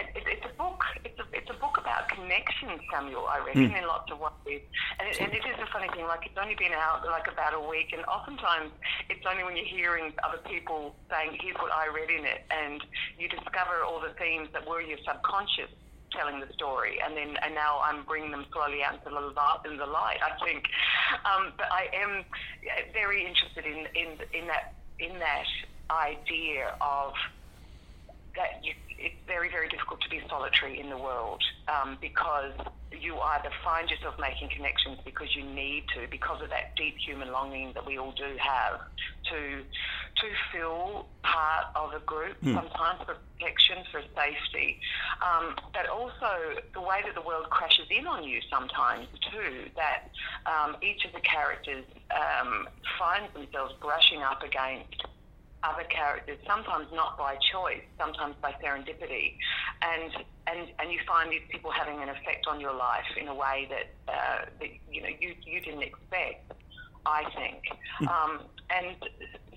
it, 0.00 0.24
it's 0.26 0.46
a 0.46 0.54
book. 0.56 0.84
It's 1.04 1.18
a, 1.18 1.24
it's 1.32 1.50
a 1.50 1.58
book 1.58 1.78
about 1.78 2.08
connection, 2.08 2.78
Samuel. 2.90 3.26
I 3.28 3.38
reckon 3.44 3.70
mm. 3.70 3.78
in 3.78 3.86
lots 3.86 4.10
of 4.10 4.20
ways, 4.20 4.62
and 4.98 5.08
it, 5.08 5.20
and 5.20 5.32
it 5.32 5.44
is 5.44 5.58
a 5.60 5.66
funny 5.72 5.88
thing. 5.94 6.06
Like 6.06 6.26
it's 6.26 6.38
only 6.40 6.54
been 6.54 6.72
out 6.72 7.04
like 7.06 7.28
about 7.30 7.54
a 7.54 7.60
week, 7.60 7.92
and 7.92 8.04
oftentimes 8.06 8.72
it's 9.08 9.24
only 9.28 9.44
when 9.44 9.56
you're 9.56 9.66
hearing 9.66 10.12
other 10.24 10.38
people 10.48 10.94
saying, 11.10 11.38
"Here's 11.40 11.56
what 11.56 11.72
I 11.72 11.88
read 11.88 12.10
in 12.10 12.24
it," 12.24 12.44
and 12.50 12.82
you 13.18 13.28
discover 13.28 13.82
all 13.84 14.00
the 14.00 14.14
themes 14.18 14.48
that 14.52 14.68
were 14.68 14.80
your 14.80 14.98
subconscious 15.04 15.70
telling 16.12 16.40
the 16.40 16.52
story, 16.52 17.00
and 17.04 17.16
then 17.16 17.36
and 17.42 17.54
now 17.54 17.80
I'm 17.82 18.04
bringing 18.04 18.30
them 18.30 18.44
slowly 18.52 18.82
out 18.82 18.94
into 18.94 19.10
the 19.10 19.76
the 19.78 19.86
light, 19.86 20.18
I 20.22 20.44
think. 20.44 20.64
Um, 21.24 21.52
but 21.56 21.66
I 21.72 21.88
am 21.94 22.24
very 22.92 23.26
interested 23.26 23.64
in 23.66 23.86
in 23.94 24.18
in 24.32 24.46
that 24.48 24.74
in 24.98 25.18
that 25.18 25.46
idea 25.90 26.76
of 26.80 27.14
that 28.36 28.64
you 28.64 28.72
it's 29.02 29.18
very, 29.26 29.50
very 29.50 29.68
difficult 29.68 30.00
to 30.00 30.08
be 30.08 30.22
solitary 30.42 30.80
in 30.80 30.90
the 30.90 30.96
world 30.96 31.42
um, 31.68 31.98
because 32.00 32.52
you 33.00 33.18
either 33.18 33.50
find 33.64 33.88
yourself 33.90 34.14
making 34.20 34.48
connections 34.54 34.98
because 35.04 35.34
you 35.34 35.44
need 35.44 35.84
to, 35.94 36.06
because 36.10 36.42
of 36.42 36.50
that 36.50 36.76
deep 36.76 36.94
human 36.98 37.32
longing 37.32 37.72
that 37.74 37.86
we 37.86 37.98
all 37.98 38.12
do 38.12 38.36
have 38.38 38.80
to 39.30 39.62
to 40.20 40.28
feel 40.52 41.06
part 41.22 41.66
of 41.74 41.94
a 41.94 42.04
group, 42.04 42.36
mm. 42.42 42.54
sometimes 42.54 43.00
for 43.06 43.16
protection, 43.38 43.78
for 43.90 44.02
safety, 44.14 44.78
um, 45.24 45.56
but 45.72 45.88
also 45.88 46.60
the 46.74 46.80
way 46.80 47.00
that 47.04 47.14
the 47.14 47.26
world 47.26 47.48
crashes 47.48 47.86
in 47.90 48.06
on 48.06 48.22
you 48.22 48.40
sometimes 48.50 49.06
too. 49.32 49.70
That 49.74 50.10
um, 50.44 50.76
each 50.82 51.04
of 51.06 51.12
the 51.12 51.20
characters 51.20 51.84
um, 52.14 52.68
finds 52.98 53.32
themselves 53.32 53.74
brushing 53.80 54.22
up 54.22 54.42
against 54.42 55.02
other 55.64 55.84
characters, 55.84 56.38
sometimes 56.46 56.86
not 56.92 57.16
by 57.16 57.36
choice, 57.52 57.82
sometimes 57.98 58.34
by 58.42 58.52
serendipity, 58.62 59.36
and 59.82 60.12
and 60.46 60.68
and 60.78 60.90
you 60.90 60.98
find 61.06 61.30
these 61.30 61.46
people 61.50 61.70
having 61.70 62.02
an 62.02 62.08
effect 62.08 62.46
on 62.48 62.60
your 62.60 62.74
life 62.74 63.06
in 63.20 63.28
a 63.28 63.34
way 63.34 63.68
that 63.70 64.12
uh, 64.12 64.44
that 64.60 64.68
you 64.90 65.02
know 65.02 65.08
you 65.20 65.34
you 65.44 65.60
didn't 65.60 65.82
expect. 65.82 66.52
I 67.04 67.24
think, 67.34 67.64
hmm. 67.98 68.06
um, 68.06 68.40
and 68.70 68.94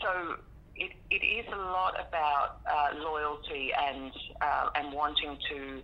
so 0.02 0.38
it, 0.76 0.92
it 1.12 1.24
is 1.24 1.46
a 1.54 1.58
lot 1.58 1.94
about 1.94 2.58
uh, 2.70 2.98
loyalty 2.98 3.72
and 3.72 4.12
uh, 4.42 4.70
and 4.76 4.92
wanting 4.94 5.38
to 5.50 5.82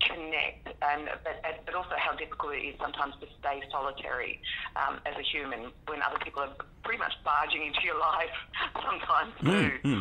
connect, 0.00 0.68
and 0.82 1.08
but, 1.24 1.42
but 1.66 1.74
also 1.74 1.94
how 1.96 2.14
difficult 2.16 2.54
it 2.54 2.62
is 2.62 2.74
sometimes 2.80 3.14
to 3.20 3.26
stay 3.40 3.62
solitary 3.70 4.40
um, 4.76 5.00
as 5.06 5.14
a 5.16 5.22
human 5.22 5.70
when 5.86 6.02
other 6.02 6.18
people 6.22 6.42
are 6.42 6.54
pretty 6.84 6.98
much 6.98 7.12
barging 7.24 7.66
into 7.66 7.80
your 7.84 7.98
life 7.98 8.30
sometimes 8.74 9.32
too. 9.40 9.88
Mm-hmm. 9.88 10.00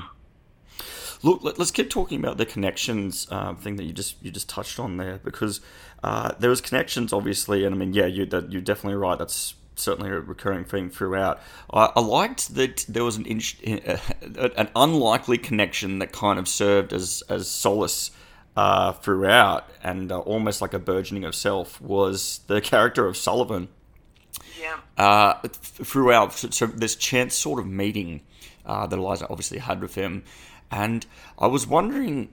Look, 1.23 1.43
let, 1.43 1.59
us 1.59 1.71
keep 1.71 1.89
talking 1.89 2.19
about 2.19 2.37
the 2.37 2.45
connections 2.45 3.27
uh, 3.31 3.55
thing 3.55 3.77
that 3.77 3.83
you 3.83 3.93
just 3.93 4.23
you 4.23 4.31
just 4.31 4.47
touched 4.49 4.79
on 4.79 4.97
there 4.97 5.19
because 5.23 5.61
uh, 6.03 6.33
there 6.39 6.49
was 6.49 6.61
connections, 6.61 7.11
obviously, 7.11 7.65
and 7.65 7.73
I 7.73 7.77
mean, 7.77 7.93
yeah, 7.93 8.05
you 8.05 8.25
that 8.27 8.51
you're 8.51 8.61
definitely 8.61 8.97
right. 8.97 9.17
That's 9.17 9.55
certainly 9.75 10.09
a 10.09 10.19
recurring 10.19 10.65
theme 10.65 10.89
throughout. 10.89 11.39
I, 11.71 11.91
I 11.95 11.99
liked 12.01 12.55
that 12.55 12.85
there 12.87 13.03
was 13.03 13.17
an 13.17 13.25
in, 13.25 13.81
uh, 13.85 14.49
an 14.55 14.69
unlikely 14.75 15.37
connection 15.37 15.99
that 15.99 16.11
kind 16.11 16.37
of 16.37 16.47
served 16.47 16.93
as 16.93 17.23
as 17.29 17.47
solace. 17.47 18.11
Uh, 18.57 18.91
throughout, 18.91 19.69
and 19.83 20.11
uh, 20.11 20.17
almost 20.17 20.63
like 20.63 20.73
a 20.73 20.79
burgeoning 20.79 21.23
of 21.23 21.35
self, 21.35 21.79
was 21.79 22.39
the 22.47 22.59
character 22.71 23.05
of 23.05 23.15
Sullivan. 23.15 23.67
Yeah. 24.59 24.79
Uh, 24.97 25.35
throughout, 25.43 26.33
so, 26.33 26.49
so, 26.49 26.65
this 26.65 26.95
chance 26.95 27.35
sort 27.35 27.59
of 27.59 27.67
meeting 27.67 28.21
uh, 28.65 28.87
that 28.87 28.97
Eliza 28.97 29.27
obviously 29.29 29.59
had 29.59 29.79
with 29.79 29.93
him, 29.93 30.23
and 30.71 31.05
I 31.37 31.45
was 31.45 31.67
wondering 31.67 32.29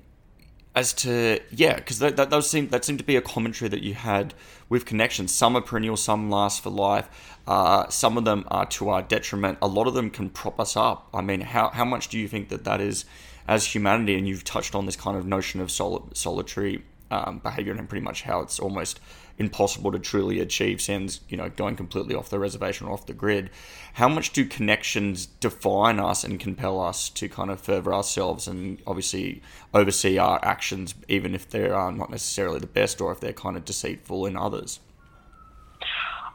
as 0.75 0.93
to 0.93 1.41
yeah, 1.51 1.77
because 1.77 1.99
that, 1.99 2.17
that 2.17 2.31
does 2.31 2.49
seem 2.49 2.69
that 2.69 2.85
seemed 2.85 2.99
to 3.01 3.05
be 3.05 3.17
a 3.17 3.21
commentary 3.21 3.69
that 3.69 3.83
you 3.83 3.95
had 3.95 4.35
with 4.69 4.87
connections. 4.87 5.33
Some 5.33 5.57
are 5.57 5.61
perennial, 5.61 5.97
some 5.97 6.31
last 6.31 6.63
for 6.63 6.71
life. 6.71 7.37
Uh, 7.47 7.89
some 7.89 8.17
of 8.17 8.25
them 8.25 8.45
are 8.49 8.67
to 8.67 8.89
our 8.89 9.03
detriment. 9.03 9.59
A 9.61 9.69
lot 9.69 9.87
of 9.87 9.95
them 9.95 10.11
can 10.11 10.31
prop 10.31 10.59
us 10.59 10.77
up. 10.77 11.09
I 11.13 11.21
mean, 11.21 11.43
how 11.43 11.69
how 11.69 11.85
much 11.85 12.09
do 12.09 12.19
you 12.19 12.29
think 12.29 12.49
that 12.49 12.65
that 12.65 12.81
is 12.81 13.05
as 13.47 13.75
humanity? 13.75 14.17
And 14.17 14.27
you've 14.27 14.45
touched 14.45 14.75
on 14.75 14.87
this 14.87 14.97
kind 14.97 15.17
of 15.17 15.27
notion 15.27 15.61
of 15.61 15.71
sol- 15.71 16.09
solitary 16.15 16.83
um, 17.11 17.39
behavior 17.39 17.73
and 17.73 17.89
pretty 17.89 18.05
much 18.05 18.23
how 18.23 18.41
it's 18.41 18.59
almost 18.59 19.01
impossible 19.39 19.91
to 19.91 19.99
truly 19.99 20.39
achieve 20.39 20.81
since 20.81 21.21
you 21.29 21.37
know 21.37 21.49
going 21.49 21.75
completely 21.75 22.15
off 22.15 22.31
the 22.31 22.39
reservation 22.39 22.87
or 22.87 22.93
off 22.93 23.07
the 23.07 23.13
grid 23.13 23.51
how 23.95 24.09
much 24.09 24.33
do 24.33 24.45
connections 24.45 25.27
define 25.27 25.99
us 25.99 26.23
and 26.23 26.39
compel 26.39 26.81
us 26.81 27.09
to 27.09 27.29
kind 27.29 27.51
of 27.51 27.61
further 27.61 27.93
ourselves 27.93 28.47
and 28.47 28.81
obviously 28.87 29.43
oversee 29.73 30.19
our 30.19 30.39
actions 30.45 30.95
even 31.09 31.35
if 31.35 31.51
they 31.51 31.69
are 31.69 31.91
not 31.91 32.11
necessarily 32.11 32.61
the 32.61 32.67
best 32.67 33.01
or 33.01 33.11
if 33.11 33.19
they're 33.19 33.33
kind 33.33 33.57
of 33.57 33.65
deceitful 33.65 34.25
in 34.25 34.37
others 34.37 34.79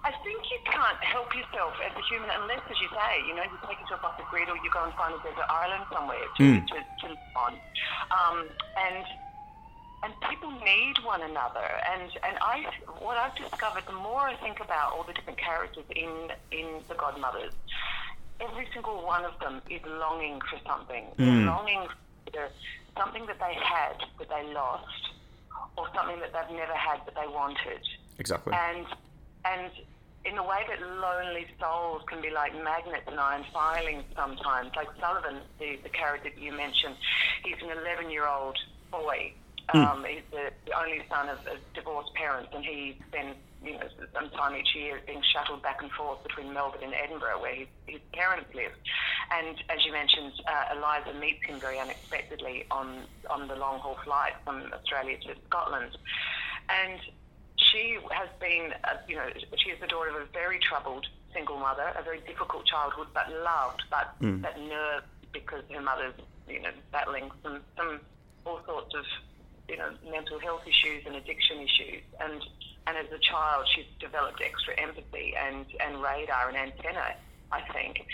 I 0.04 0.12
think 0.24 0.40
you 0.52 0.58
can't 0.66 0.99
help 1.10 1.34
yourself 1.36 1.74
as 1.84 1.92
a 1.98 2.04
human 2.08 2.30
unless, 2.42 2.62
as 2.70 2.78
you 2.82 2.90
say, 2.94 3.12
you 3.28 3.36
know, 3.36 3.44
you 3.44 3.58
take 3.68 3.80
yourself 3.82 4.04
off 4.04 4.18
the 4.18 4.26
grid 4.30 4.50
or 4.50 4.56
you 4.62 4.70
go 4.72 4.84
and 4.86 4.94
find 4.94 5.14
a 5.14 5.22
desert 5.26 5.50
island 5.50 5.84
somewhere 5.92 6.26
to, 6.38 6.44
mm. 6.44 6.62
to, 6.68 6.78
to 7.02 7.06
live 7.10 7.34
on. 7.36 7.54
Um, 8.14 8.38
and 8.78 9.06
and 10.02 10.14
people 10.30 10.52
need 10.64 10.96
one 11.04 11.22
another. 11.22 11.68
And 11.92 12.10
and 12.24 12.38
I, 12.42 12.66
what 13.00 13.18
I've 13.18 13.36
discovered, 13.36 13.84
the 13.88 14.00
more 14.00 14.22
I 14.22 14.36
think 14.36 14.60
about 14.60 14.94
all 14.94 15.04
the 15.04 15.14
different 15.14 15.40
characters 15.40 15.86
in 15.96 16.32
in 16.52 16.82
the 16.88 16.96
Godmothers, 16.96 17.54
every 18.40 18.68
single 18.74 19.06
one 19.06 19.26
of 19.26 19.38
them 19.40 19.62
is 19.70 19.82
longing 19.86 20.40
for 20.50 20.60
something. 20.66 21.06
Mm. 21.18 21.46
Longing 21.46 21.88
for 22.32 22.50
something 22.98 23.26
that 23.26 23.40
they 23.40 23.56
had 23.56 24.00
that 24.20 24.30
they 24.30 24.54
lost, 24.54 25.04
or 25.78 25.88
something 25.96 26.20
that 26.20 26.32
they've 26.34 26.58
never 26.58 26.74
had 26.74 27.00
that 27.06 27.16
they 27.16 27.28
wanted. 27.28 27.84
Exactly. 28.20 28.54
And 28.54 28.86
and 29.46 29.72
in 30.26 30.36
the 30.36 30.44
way 30.44 30.64
that 30.68 30.82
lonely 30.82 31.48
souls 31.60 32.02
can 32.08 32.22
be 32.22 32.30
like 32.30 32.54
magnets 32.64 33.08
and 33.08 33.20
iron 33.20 33.46
filings 33.54 34.04
sometimes. 34.16 34.72
Like 34.76 34.90
Sullivan, 35.00 35.42
the, 35.60 35.78
the 35.84 35.90
character 35.90 36.30
that 36.30 36.42
you 36.42 36.52
mentioned, 36.52 36.96
he's 37.44 37.62
an 37.62 37.72
11 37.72 38.10
year 38.10 38.28
old 38.28 38.58
boy 38.92 39.34
Hmm. 39.72 39.78
Um, 39.78 40.06
he's 40.06 40.24
the, 40.32 40.52
the, 40.66 40.74
only 40.78 41.02
son 41.10 41.30
of, 41.30 41.38
of, 41.46 41.58
divorced 41.76 42.14
parents, 42.16 42.50
and 42.56 42.66
he 42.66 42.98
then, 43.12 43.36
you 43.64 43.74
know, 43.74 43.88
sometime 44.16 44.56
each 44.56 44.76
year 44.76 45.00
being 45.06 45.22
shuttled 45.32 45.62
back 45.62 45.82
and 45.84 45.92
forth 45.92 46.24
between 46.24 46.54
Melbourne 46.54 46.82
and 46.84 46.94
Edinburgh, 46.94 47.40
where 47.42 47.54
his, 47.54 47.68
his 47.86 48.00
parents 48.12 48.50
live. 48.56 48.72
And 49.32 49.62
as 49.70 49.86
you 49.86 49.92
mentioned, 49.92 50.34
uh, 50.48 50.76
Eliza 50.76 51.14
meets 51.20 51.46
him 51.46 51.60
very 51.60 51.78
unexpectedly 51.80 52.66
on 52.72 53.04
on 53.30 53.48
the 53.48 53.56
long 53.56 53.80
haul 53.80 53.98
flight 54.04 54.34
from 54.44 54.74
Australia 54.74 55.18
to 55.20 55.36
Scotland, 55.48 55.96
and 56.70 57.00
she 57.60 57.98
has 58.12 58.30
been, 58.40 58.74
uh, 58.84 58.98
you 59.08 59.16
know, 59.16 59.28
she 59.58 59.70
is 59.70 59.80
the 59.80 59.88
daughter 59.88 60.10
of 60.10 60.16
a 60.16 60.26
very 60.34 60.60
troubled 60.60 61.06
single 61.34 61.58
mother, 61.58 61.92
a 61.98 62.04
very 62.04 62.22
difficult 62.22 62.66
childhood, 62.66 63.08
but 63.14 63.30
loved, 63.44 63.84
but 63.90 64.16
mm. 64.22 64.42
but 64.42 64.58
nerved 64.60 65.06
because 65.32 65.64
her 65.72 65.82
mother's, 65.82 66.16
you 66.48 66.62
know, 66.62 66.72
battling 66.92 67.30
some 67.44 67.60
some 67.78 68.00
all 68.46 68.62
sorts 68.66 68.96
of 68.96 69.06
you 69.70 69.78
know, 69.78 69.92
mental 70.10 70.40
health 70.40 70.62
issues 70.66 71.04
and 71.06 71.16
addiction 71.16 71.60
issues. 71.60 72.04
And, 72.20 72.44
and 72.88 72.98
as 72.98 73.06
a 73.14 73.20
child, 73.20 73.68
she's 73.74 73.86
developed 74.00 74.42
extra 74.44 74.74
empathy 74.82 75.36
and, 75.38 75.66
and 75.80 76.02
radar 76.02 76.50
and 76.50 76.58
antenna, 76.58 77.16
I 77.52 77.62
think. 77.72 78.06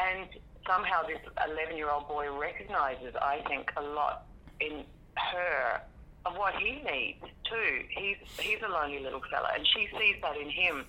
And 0.00 0.28
somehow 0.66 1.06
this 1.06 1.20
11 1.48 1.76
year 1.76 1.90
old 1.90 2.08
boy 2.08 2.36
recognizes, 2.36 3.14
I 3.20 3.42
think, 3.46 3.70
a 3.76 3.82
lot 3.82 4.26
in 4.60 4.84
her 5.16 5.80
of 6.26 6.36
what 6.36 6.54
he 6.54 6.82
needs 6.82 7.22
too. 7.44 7.82
He's 7.90 8.16
he's 8.38 8.58
a 8.64 8.68
lonely 8.68 9.00
little 9.00 9.22
fella, 9.30 9.48
and 9.54 9.66
she 9.66 9.88
sees 9.98 10.16
that 10.22 10.36
in 10.36 10.50
him. 10.50 10.84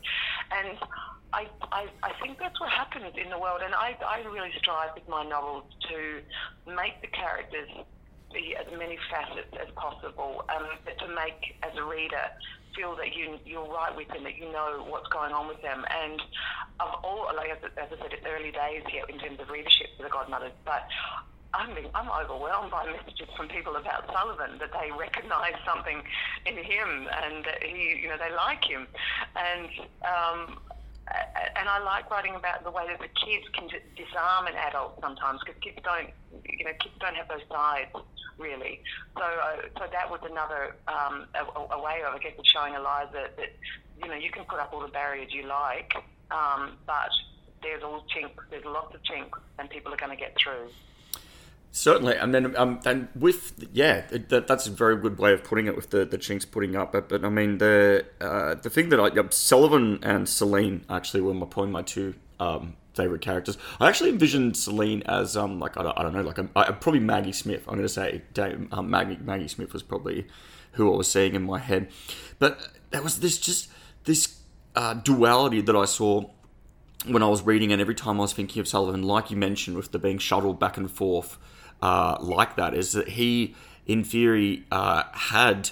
And 0.52 0.78
I, 1.34 1.48
I, 1.72 1.88
I 2.04 2.12
think 2.22 2.40
that's 2.40 2.60
what 2.60 2.70
happens 2.70 3.14
in 3.22 3.30
the 3.30 3.38
world. 3.38 3.62
And 3.64 3.76
I, 3.76 3.98
I 4.08 4.22
really 4.22 4.52
strive 4.58 4.92
with 4.96 5.08
my 5.10 5.24
novels 5.26 5.66
to 5.90 6.22
make 6.74 7.02
the 7.02 7.08
characters 7.08 7.68
be 8.34 8.56
as 8.56 8.66
many 8.78 8.98
facets 9.12 9.52
as 9.60 9.68
possible, 9.76 10.46
um, 10.56 10.68
but 10.84 10.98
to 11.00 11.08
make 11.08 11.56
as 11.64 11.76
a 11.78 11.84
reader 11.84 12.32
feel 12.76 12.96
that 12.96 13.16
you 13.16 13.40
you're 13.46 13.68
right 13.68 13.96
with 13.96 14.08
them, 14.10 14.24
that 14.24 14.38
you 14.38 14.52
know 14.52 14.86
what's 14.88 15.08
going 15.08 15.32
on 15.32 15.48
with 15.48 15.62
them, 15.62 15.86
and 15.90 16.22
of 16.80 17.00
all, 17.04 17.30
like 17.36 17.50
as, 17.50 17.58
I 17.78 17.90
said, 17.90 18.12
it's 18.12 18.26
early 18.28 18.52
days 18.52 18.84
here 18.92 19.06
in 19.08 19.18
terms 19.20 19.40
of 19.40 19.50
readership 19.50 19.88
for 19.96 20.04
the 20.04 20.10
Godmothers, 20.10 20.52
but 20.66 20.84
I'm, 21.56 21.72
I'm 21.96 22.10
overwhelmed 22.10 22.72
by 22.72 22.86
messages 22.86 23.30
from 23.38 23.48
people 23.48 23.76
about 23.76 24.12
Sullivan 24.12 24.60
that 24.60 24.72
they 24.74 24.92
recognise 24.92 25.56
something 25.66 26.04
in 26.46 26.58
him 26.58 27.08
and 27.24 27.46
that 27.46 27.64
he, 27.64 28.00
you 28.02 28.10
know, 28.10 28.18
they 28.18 28.34
like 28.36 28.64
him, 28.64 28.88
and 29.36 29.70
um, 30.04 30.60
and 31.56 31.70
I 31.70 31.80
like 31.80 32.10
writing 32.10 32.36
about 32.36 32.64
the 32.64 32.72
way 32.72 32.84
that 32.88 33.00
the 33.00 33.14
kids 33.26 33.46
can 33.54 33.70
disarm 33.96 34.48
an 34.48 34.56
adult 34.56 35.00
sometimes 35.02 35.40
because 35.46 35.62
kids 35.62 35.78
don't, 35.84 36.10
you 36.44 36.66
know, 36.66 36.72
kids 36.82 36.96
don't 37.00 37.16
have 37.16 37.28
those 37.28 37.46
sides 37.50 37.90
really. 38.38 38.82
So, 39.16 39.24
uh, 39.24 39.70
so 39.78 39.86
that 39.92 40.10
was 40.10 40.20
another 40.30 40.76
um, 40.88 41.28
a, 41.36 41.74
a, 41.74 41.82
way 41.82 42.02
of, 42.06 42.16
I 42.16 42.20
guess, 42.20 42.34
of 42.38 42.46
showing 42.46 42.74
Eliza 42.74 43.30
that 43.38 43.52
you 44.04 44.10
know 44.10 44.16
you 44.16 44.32
can 44.32 44.44
put 44.46 44.60
up 44.60 44.74
all 44.74 44.82
the 44.82 44.92
barriers 44.92 45.32
you 45.32 45.48
like, 45.48 45.94
um, 46.32 46.78
but 46.86 47.10
there's 47.62 47.84
all 47.84 48.04
chinks, 48.14 48.44
there's 48.50 48.66
lots 48.66 48.94
of 48.94 49.04
chinks, 49.04 49.40
and 49.58 49.70
people 49.70 49.94
are 49.94 49.98
going 49.98 50.12
to 50.12 50.18
get 50.18 50.36
through. 50.38 50.68
Certainly, 51.76 52.16
and 52.16 52.34
then 52.34 52.56
um, 52.56 52.80
and 52.86 53.10
with 53.16 53.68
yeah, 53.74 54.08
that, 54.30 54.48
that's 54.48 54.66
a 54.66 54.72
very 54.72 54.96
good 54.96 55.18
way 55.18 55.34
of 55.34 55.44
putting 55.44 55.68
it 55.68 55.76
with 55.76 55.90
the, 55.90 56.06
the 56.06 56.18
chinks 56.18 56.46
putting 56.46 56.74
up. 56.74 56.94
But, 56.94 57.10
but 57.10 57.26
I 57.26 57.28
mean 57.28 57.58
the 57.58 58.06
uh, 58.22 58.56
the 58.56 58.70
thing 58.70 58.88
that 58.90 59.00
I 59.02 59.10
Sullivan 59.32 60.00
and 60.02 60.30
Celine 60.30 60.86
actually 60.90 61.20
were 61.20 61.34
my 61.34 61.46
probably 61.46 61.74
my 61.74 61.82
two 61.82 62.16
um, 62.40 62.78
favorite 62.94 63.20
characters. 63.20 63.58
I 63.82 63.90
actually 63.90 64.12
envisioned 64.12 64.56
Celine 64.56 65.04
as 65.06 65.36
um 65.36 65.60
like 65.60 65.76
I 65.76 65.84
don't, 65.84 66.00
I 66.00 66.04
don't 66.04 66.14
know 66.14 66.22
like 66.22 66.38
a, 66.38 66.48
a, 66.56 66.72
probably 66.72 67.02
Maggie 67.02 67.34
Smith. 67.34 67.66
I'm 67.68 67.76
to 67.78 67.90
say 67.90 68.22
um, 68.72 68.90
Maggie 68.90 69.20
Maggie 69.22 69.50
Smith 69.50 69.74
was 69.74 69.84
probably 69.84 70.28
who 70.72 70.94
I 70.94 70.96
was 70.96 71.12
seeing 71.12 71.36
in 71.36 71.44
my 71.44 71.60
head, 71.60 71.90
but 72.40 72.70
there 72.92 73.02
was 73.02 73.20
this 73.20 73.38
just 73.38 73.70
this 74.06 74.40
uh, 74.78 74.94
duality 74.94 75.60
that 75.60 75.76
I 75.76 75.84
saw 75.84 76.24
when 77.06 77.22
I 77.22 77.28
was 77.28 77.42
reading, 77.42 77.74
and 77.74 77.82
every 77.82 77.96
time 77.96 78.18
I 78.18 78.22
was 78.22 78.32
thinking 78.32 78.62
of 78.62 78.68
Sullivan, 78.70 79.04
like 79.04 79.30
you 79.30 79.36
mentioned, 79.36 79.76
with 79.76 79.92
the 79.92 80.00
being 80.00 80.20
shuttled 80.20 80.58
back 80.58 80.78
and 80.78 80.90
forth 80.90 81.38
uh, 81.82 82.18
like 82.20 82.56
that, 82.56 82.74
is 82.74 82.92
that 82.94 83.10
he, 83.10 83.56
in 83.86 84.04
theory, 84.04 84.66
uh, 84.72 85.04
had 85.12 85.72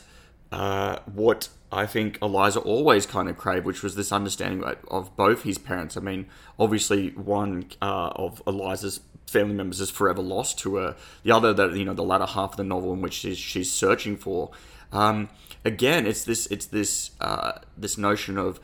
uh, 0.52 1.00
what 1.12 1.50
I 1.72 1.88
think 1.88 2.20
Eliza 2.22 2.60
always 2.60 3.06
kind 3.06 3.28
of 3.28 3.38
craved, 3.38 3.66
which 3.66 3.82
was 3.82 3.96
this 3.96 4.12
understanding 4.12 4.64
of 4.90 5.16
both 5.18 5.44
his 5.44 5.58
parents. 5.58 5.98
I 5.98 6.02
mean, 6.02 6.28
obviously, 6.60 7.10
one 7.10 7.66
uh, 7.82 8.12
of 8.16 8.42
Eliza's 8.46 9.00
family 9.26 9.56
members 9.56 9.80
is 9.80 9.90
forever 9.90 10.22
lost 10.22 10.60
to 10.60 10.76
her. 10.76 10.96
The 11.24 11.32
other, 11.32 11.54
that 11.54 11.76
you 11.76 11.86
know, 11.86 11.96
the 11.96 12.04
latter 12.04 12.28
half 12.28 12.52
of 12.52 12.58
the 12.58 12.64
novel 12.64 12.94
in 12.94 13.02
which 13.02 13.14
she's, 13.14 13.38
she's 13.38 13.72
searching 13.72 14.18
for. 14.18 14.52
Um, 14.92 15.30
again, 15.66 16.06
it's 16.06 16.24
this, 16.24 16.46
it's 16.48 16.68
this, 16.68 17.12
uh, 17.20 17.54
this 17.76 17.98
notion 17.98 18.38
of 18.38 18.60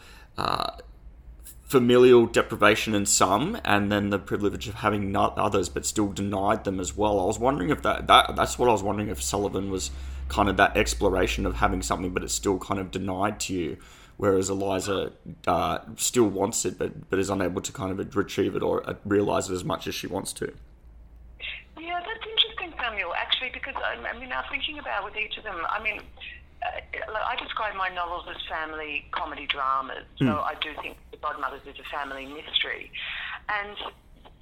familial 1.69 2.25
deprivation 2.25 2.95
in 2.95 3.05
some, 3.05 3.59
and 3.63 3.91
then 3.91 4.09
the 4.09 4.17
privilege 4.17 4.67
of 4.67 4.75
having 4.75 5.11
not 5.11 5.37
others, 5.37 5.69
but 5.69 5.85
still 5.85 6.11
denied 6.11 6.63
them 6.63 6.79
as 6.79 6.97
well. 6.97 7.19
I 7.19 7.25
was 7.25 7.37
wondering 7.37 7.69
if 7.69 7.83
that, 7.83 8.07
that 8.07 8.35
that's 8.35 8.57
what 8.57 8.67
I 8.67 8.71
was 8.71 8.81
wondering 8.81 9.09
if 9.09 9.21
Sullivan 9.21 9.69
was 9.69 9.91
kind 10.29 10.49
of 10.49 10.57
that 10.57 10.75
exploration 10.75 11.45
of 11.45 11.55
having 11.55 11.83
something, 11.83 12.11
but 12.11 12.23
it's 12.23 12.33
still 12.33 12.57
kind 12.57 12.79
of 12.79 12.89
denied 12.89 13.39
to 13.41 13.53
you. 13.53 13.77
Whereas 14.17 14.49
Eliza 14.49 15.13
uh, 15.47 15.79
still 15.95 16.27
wants 16.27 16.65
it, 16.65 16.77
but 16.77 17.09
but 17.09 17.19
is 17.19 17.29
unable 17.29 17.61
to 17.61 17.71
kind 17.71 17.97
of 17.97 18.15
retrieve 18.15 18.55
it 18.55 18.63
or 18.63 18.87
uh, 18.89 18.95
realize 19.05 19.49
it 19.49 19.53
as 19.53 19.63
much 19.63 19.87
as 19.87 19.95
she 19.95 20.07
wants 20.07 20.33
to. 20.33 20.51
Yeah, 21.79 22.01
that's 22.01 22.27
interesting, 22.27 22.73
Samuel. 22.81 23.13
Actually, 23.15 23.51
because 23.53 23.75
I, 23.77 24.19
mean, 24.19 24.31
I'm 24.33 24.43
thinking 24.49 24.79
about 24.79 25.05
with 25.05 25.15
each 25.15 25.37
of 25.37 25.45
them. 25.45 25.55
I 25.69 25.81
mean, 25.81 26.01
uh, 26.65 27.13
I 27.13 27.37
describe 27.41 27.75
my 27.75 27.89
novels 27.89 28.25
as 28.29 28.35
family 28.49 29.05
comedy 29.11 29.47
dramas. 29.47 30.03
Mm. 30.19 30.27
So 30.27 30.39
I 30.41 30.55
do 30.59 30.69
think 30.81 30.97
Godmothers 31.21 31.61
is 31.65 31.75
a 31.79 31.89
family 31.89 32.25
mystery. 32.25 32.91
And 33.49 33.75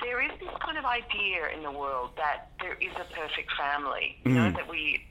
there 0.01 0.21
is 0.21 0.31
this 0.39 0.53
kind 0.61 0.77
of 0.77 0.85
idea 0.85 1.49
in 1.55 1.63
the 1.63 1.71
world 1.71 2.11
that 2.17 2.51
there 2.61 2.75
is 2.75 2.93
a 2.95 3.13
perfect 3.13 3.51
family. 3.57 4.17
You 4.23 4.31
mm. 4.31 4.35
know, 4.35 4.51
that 4.51 4.69
we, 4.69 5.05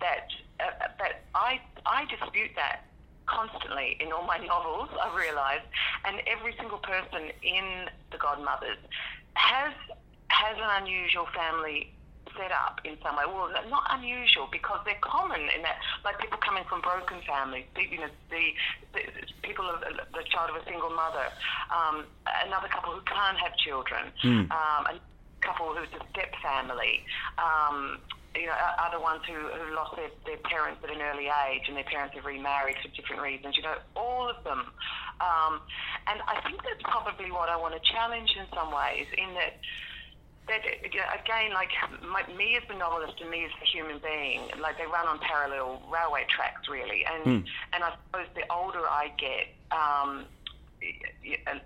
that, 0.00 0.28
uh, 0.60 0.88
that 0.98 1.22
I, 1.34 1.60
I 1.86 2.06
dispute 2.06 2.50
that 2.56 2.84
constantly 3.26 3.96
in 4.00 4.12
all 4.12 4.26
my 4.26 4.38
novels, 4.46 4.88
I've 5.00 5.14
realised. 5.14 5.64
And 6.04 6.20
every 6.26 6.54
single 6.58 6.78
person 6.78 7.30
in 7.42 7.88
The 8.10 8.18
Godmothers 8.18 8.78
has, 9.34 9.72
has 10.28 10.56
an 10.56 10.82
unusual 10.82 11.26
family 11.34 11.92
set 12.36 12.52
up 12.52 12.80
in 12.84 12.96
some 13.02 13.16
way. 13.16 13.24
Well, 13.26 13.50
not 13.68 13.84
unusual 13.90 14.48
because 14.50 14.80
they're 14.84 15.00
common 15.00 15.40
in 15.40 15.62
that, 15.62 15.78
like 16.04 16.18
people 16.18 16.38
coming 16.38 16.64
from 16.68 16.80
broken 16.80 17.20
families, 17.26 17.64
you 17.76 17.98
know, 17.98 18.10
the, 18.30 18.54
the 18.94 19.02
people 19.42 19.68
of 19.68 19.80
the 19.80 20.24
child 20.30 20.50
of 20.50 20.56
a 20.56 20.64
single 20.64 20.90
mother, 20.90 21.28
um, 21.70 22.04
another 22.46 22.68
couple 22.68 22.92
who 22.92 23.00
can't 23.02 23.38
have 23.38 23.56
children, 23.56 24.12
mm. 24.24 24.50
um, 24.50 24.86
a 24.86 25.00
couple 25.40 25.74
who's 25.74 25.88
a 25.94 26.02
step 26.10 26.34
family. 26.42 27.04
Um, 27.38 27.98
you 28.34 28.46
know, 28.46 28.56
other 28.80 28.98
ones 28.98 29.20
who, 29.28 29.36
who 29.36 29.74
lost 29.74 29.94
their, 29.96 30.08
their 30.24 30.38
parents 30.48 30.80
at 30.82 30.88
an 30.88 31.02
early 31.02 31.28
age 31.28 31.68
and 31.68 31.76
their 31.76 31.84
parents 31.84 32.14
have 32.16 32.24
remarried 32.24 32.76
for 32.80 32.88
different 32.96 33.20
reasons, 33.20 33.56
you 33.56 33.62
know, 33.62 33.76
all 33.94 34.28
of 34.28 34.42
them. 34.42 34.72
Um, 35.20 35.60
and 36.08 36.20
I 36.26 36.40
think 36.40 36.62
that's 36.62 36.82
probably 36.82 37.30
what 37.30 37.48
I 37.48 37.56
want 37.56 37.74
to 37.74 37.92
challenge 37.92 38.32
in 38.32 38.46
some 38.54 38.72
ways, 38.72 39.06
in 39.18 39.34
that 39.34 39.60
that 40.48 40.62
again, 40.84 41.52
like 41.52 41.70
my, 42.02 42.22
me 42.34 42.56
as 42.56 42.66
the 42.68 42.74
novelist 42.74 43.20
and 43.20 43.30
me 43.30 43.44
as 43.44 43.50
the 43.60 43.66
human 43.66 43.98
being, 43.98 44.40
like 44.60 44.76
they 44.78 44.86
run 44.86 45.06
on 45.06 45.18
parallel 45.20 45.82
railway 45.92 46.26
tracks, 46.28 46.68
really. 46.68 47.04
And 47.06 47.24
mm. 47.24 47.44
and 47.72 47.84
I 47.84 47.94
suppose 48.06 48.26
the 48.34 48.42
older 48.52 48.80
I 48.80 49.12
get, 49.18 49.54
um, 49.70 50.24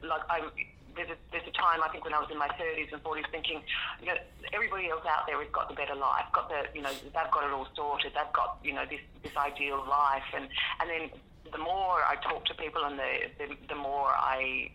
like 0.02 0.23
I'm. 0.28 0.50
There's 0.97 1.11
a, 1.11 1.16
there's 1.30 1.47
a 1.47 1.52
time 1.52 1.85
I 1.85 1.88
think 1.92 2.04
when 2.06 2.14
I 2.14 2.18
was 2.18 2.30
in 2.33 2.38
my 2.38 2.49
30s 2.49 2.90
and 2.90 3.04
40s 3.04 3.30
thinking, 3.30 3.61
you 4.00 4.06
know, 4.06 4.16
everybody 4.54 4.88
else 4.88 5.04
out 5.04 5.26
there 5.26 5.37
has 5.37 5.52
got 5.52 5.68
the 5.68 5.75
better 5.75 5.95
life, 5.95 6.25
got 6.33 6.49
the, 6.49 6.64
you 6.75 6.80
know, 6.80 6.88
they've 6.88 7.12
got 7.12 7.45
it 7.45 7.52
all 7.52 7.68
sorted, 7.76 8.12
they've 8.16 8.33
got, 8.33 8.56
you 8.64 8.73
know, 8.73 8.87
this 8.88 9.00
this 9.23 9.37
ideal 9.37 9.85
life, 9.87 10.25
and 10.35 10.49
and 10.80 10.88
then 10.88 11.11
the 11.52 11.59
more 11.59 12.00
I 12.00 12.16
talk 12.23 12.47
to 12.47 12.54
people 12.54 12.83
and 12.85 12.99
the 12.99 13.28
the, 13.37 13.56
the 13.68 13.75
more 13.75 14.09
I 14.09 14.71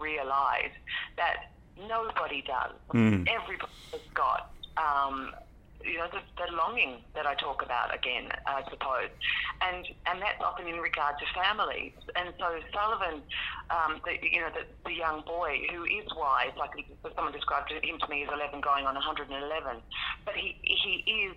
realise 0.00 0.72
that 1.18 1.52
Nobody 1.76 2.42
does. 2.42 2.72
Mm. 2.92 3.28
Everybody 3.28 3.72
has 3.92 4.00
got, 4.14 4.50
um, 4.76 5.32
you 5.84 5.98
know, 5.98 6.08
the, 6.10 6.20
the, 6.36 6.56
longing 6.56 7.04
that 7.14 7.26
I 7.26 7.34
talk 7.34 7.62
about 7.62 7.94
again, 7.94 8.28
I 8.46 8.62
suppose, 8.70 9.10
and 9.60 9.86
and 10.06 10.20
that's 10.22 10.42
often 10.42 10.66
in 10.66 10.78
regard 10.78 11.16
to 11.18 11.26
families. 11.34 11.92
And 12.16 12.32
so 12.38 12.58
Sullivan, 12.72 13.22
um, 13.70 14.00
the, 14.04 14.16
you 14.22 14.40
know, 14.40 14.48
the, 14.50 14.64
the 14.84 14.94
young 14.94 15.22
boy 15.26 15.66
who 15.70 15.84
is 15.84 16.08
wise, 16.16 16.52
like 16.58 16.70
someone 17.14 17.32
described 17.32 17.70
him 17.70 17.98
to 18.00 18.08
me 18.08 18.24
as 18.24 18.30
11 18.32 18.62
going 18.62 18.86
on 18.86 18.94
111, 18.94 19.76
but 20.24 20.34
he 20.34 20.56
he 20.62 21.28
is 21.28 21.36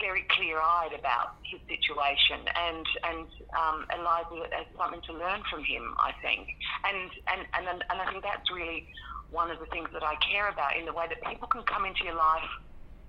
very 0.00 0.24
clear-eyed 0.30 0.92
about 0.98 1.36
his 1.42 1.60
situation, 1.68 2.40
and 2.56 2.86
and 3.04 3.26
um, 3.52 3.86
Eliza 3.92 4.48
has 4.52 4.66
something 4.78 5.00
to 5.02 5.12
learn 5.12 5.42
from 5.50 5.62
him, 5.64 5.94
I 5.98 6.12
think, 6.22 6.48
and 6.84 7.10
and 7.28 7.46
and 7.52 7.84
and 7.90 8.00
I 8.00 8.10
think 8.10 8.24
that's 8.24 8.50
really 8.50 8.88
one 9.34 9.50
of 9.50 9.58
the 9.58 9.66
things 9.66 9.88
that 9.92 10.04
I 10.04 10.14
care 10.22 10.48
about 10.48 10.78
in 10.78 10.86
the 10.86 10.92
way 10.92 11.06
that 11.10 11.18
people 11.28 11.48
can 11.48 11.64
come 11.64 11.84
into 11.84 12.04
your 12.04 12.14
life 12.14 12.46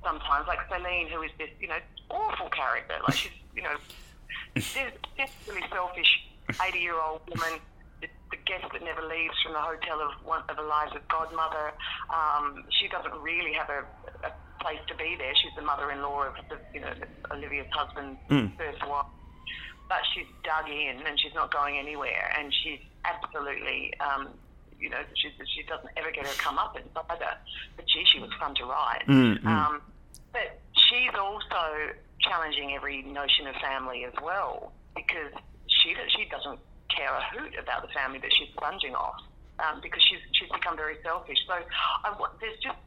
sometimes, 0.03 0.47
like 0.47 0.59
Celine, 0.67 1.07
who 1.07 1.21
is 1.21 1.31
this, 1.37 1.49
you 1.61 1.67
know, 1.67 1.77
awful 2.09 2.49
character. 2.49 2.95
Like 3.05 3.15
she's, 3.15 3.31
you 3.55 3.61
know, 3.61 3.77
desperately 4.55 5.63
selfish 5.71 6.09
80 6.61 6.79
year 6.79 6.99
old 6.99 7.21
woman, 7.29 7.61
the, 8.01 8.07
the, 8.31 8.37
guest 8.45 8.65
that 8.73 8.83
never 8.83 9.01
leaves 9.05 9.33
from 9.43 9.53
the 9.53 9.61
hotel 9.61 10.01
of 10.01 10.11
one 10.25 10.41
of 10.49 10.57
Eliza's 10.57 11.05
godmother. 11.09 11.73
Um, 12.09 12.65
she 12.81 12.87
doesn't 12.87 13.13
really 13.21 13.53
have 13.53 13.69
a, 13.69 13.85
a, 14.25 14.31
place 14.61 14.81
to 14.87 14.95
be 14.95 15.15
there. 15.17 15.31
She's 15.35 15.53
the 15.55 15.61
mother 15.61 15.91
in 15.91 16.01
law 16.01 16.25
of, 16.25 16.33
the, 16.49 16.57
you 16.73 16.81
know, 16.81 16.89
Olivia's 17.29 17.67
husband's 17.71 18.17
mm. 18.31 18.49
first 18.57 18.81
wife. 18.87 19.05
But 19.87 20.01
she's 20.13 20.25
dug 20.43 20.67
in 20.67 21.05
and 21.05 21.19
she's 21.19 21.35
not 21.35 21.53
going 21.53 21.77
anywhere, 21.77 22.33
and 22.35 22.51
she's 22.63 22.79
absolutely 23.05 23.93
um, 23.99 24.29
you 24.85 24.91
know, 24.93 25.01
she, 25.17 25.33
she 25.49 25.63
doesn't 25.65 25.89
ever 25.97 26.11
get 26.11 26.27
her 26.27 26.37
come 26.37 26.59
up 26.59 26.77
inside 26.77 27.17
her. 27.17 27.37
But 27.75 27.85
gee, 27.87 28.05
she 28.05 28.19
was 28.19 28.29
fun 28.39 28.53
to 28.61 28.65
write. 28.65 29.01
Mm-hmm. 29.09 29.47
Um, 29.47 29.81
but 30.31 30.61
she's 30.77 31.17
also 31.17 31.89
challenging 32.21 32.75
every 32.75 33.01
notion 33.01 33.47
of 33.47 33.55
family 33.55 34.05
as 34.05 34.13
well 34.21 34.73
because 34.95 35.33
she 35.65 35.95
she 36.13 36.29
doesn't 36.29 36.59
care 36.95 37.09
a 37.09 37.23
hoot 37.33 37.57
about 37.57 37.81
the 37.81 37.91
family 37.97 38.19
that 38.19 38.29
she's 38.37 38.49
sponging 38.53 38.93
off 38.93 39.17
um, 39.57 39.81
because 39.81 40.03
she's 40.05 40.21
she's 40.37 40.51
become 40.53 40.77
very 40.77 40.97
selfish. 41.01 41.39
So 41.47 41.53
I, 41.57 42.13
there's 42.39 42.59
just 42.61 42.77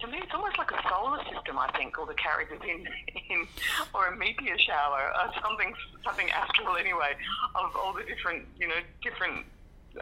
to 0.00 0.06
me, 0.08 0.18
it's 0.20 0.34
almost 0.34 0.58
like 0.58 0.70
a 0.70 0.82
solar 0.90 1.22
system. 1.32 1.56
I 1.56 1.70
think 1.78 1.96
all 1.96 2.06
the 2.06 2.18
characters 2.18 2.60
in, 2.62 2.84
in 3.30 3.46
or 3.94 4.08
a 4.08 4.16
meteor 4.16 4.58
shower, 4.58 5.14
or 5.16 5.32
something 5.40 5.72
something 6.04 6.28
astral 6.28 6.76
anyway, 6.76 7.16
of 7.54 7.74
all 7.76 7.94
the 7.94 8.02
different 8.04 8.44
you 8.58 8.68
know 8.68 8.82
different 9.02 9.46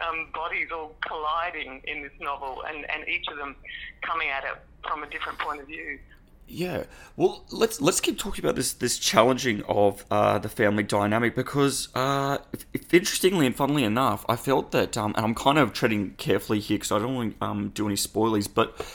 um, 0.07 0.27
bodies 0.33 0.67
all 0.73 0.95
colliding 1.07 1.81
in 1.85 2.03
this 2.03 2.11
novel, 2.19 2.63
and, 2.67 2.89
and 2.89 3.07
each 3.07 3.27
of 3.27 3.37
them 3.37 3.55
coming 4.01 4.29
at 4.29 4.43
it 4.43 4.57
from 4.87 5.03
a 5.03 5.09
different 5.09 5.39
point 5.39 5.61
of 5.61 5.67
view. 5.67 5.99
Yeah, 6.47 6.83
well, 7.15 7.45
let's 7.49 7.79
let's 7.79 8.01
keep 8.01 8.19
talking 8.19 8.43
about 8.43 8.55
this 8.57 8.73
this 8.73 8.99
challenging 8.99 9.63
of 9.69 10.03
uh, 10.11 10.37
the 10.37 10.49
family 10.49 10.83
dynamic 10.83 11.33
because, 11.33 11.87
uh, 11.95 12.39
if, 12.51 12.65
if 12.73 12.93
interestingly 12.93 13.45
and 13.45 13.55
funnily 13.55 13.85
enough, 13.85 14.25
I 14.27 14.35
felt 14.35 14.71
that, 14.71 14.97
um, 14.97 15.13
and 15.15 15.25
I'm 15.25 15.35
kind 15.35 15.57
of 15.57 15.71
treading 15.71 16.11
carefully 16.15 16.59
here 16.59 16.75
because 16.75 16.91
I 16.91 16.99
don't 16.99 17.15
want 17.15 17.39
to 17.39 17.45
um, 17.45 17.69
do 17.69 17.85
any 17.85 17.95
spoilers, 17.95 18.49
but 18.49 18.85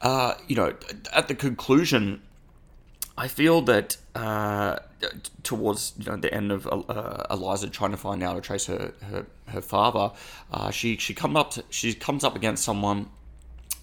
uh, 0.00 0.34
you 0.48 0.56
know, 0.56 0.74
at 1.12 1.28
the 1.28 1.34
conclusion, 1.34 2.22
I 3.18 3.28
feel 3.28 3.60
that 3.62 3.98
uh, 4.14 4.76
towards 5.42 5.92
you 5.98 6.06
know, 6.06 6.16
the 6.16 6.32
end 6.32 6.52
of 6.52 6.66
uh, 6.66 7.24
Eliza 7.30 7.68
trying 7.68 7.90
to 7.90 7.96
find 7.96 8.22
out 8.22 8.36
or 8.36 8.40
trace 8.40 8.66
her 8.66 8.92
her, 9.10 9.26
her 9.48 9.60
father, 9.60 10.12
uh, 10.52 10.70
she 10.70 10.96
she 10.96 11.14
comes 11.14 11.36
up 11.36 11.50
to, 11.52 11.64
she 11.70 11.94
comes 11.94 12.24
up 12.24 12.36
against 12.36 12.64
someone 12.64 13.08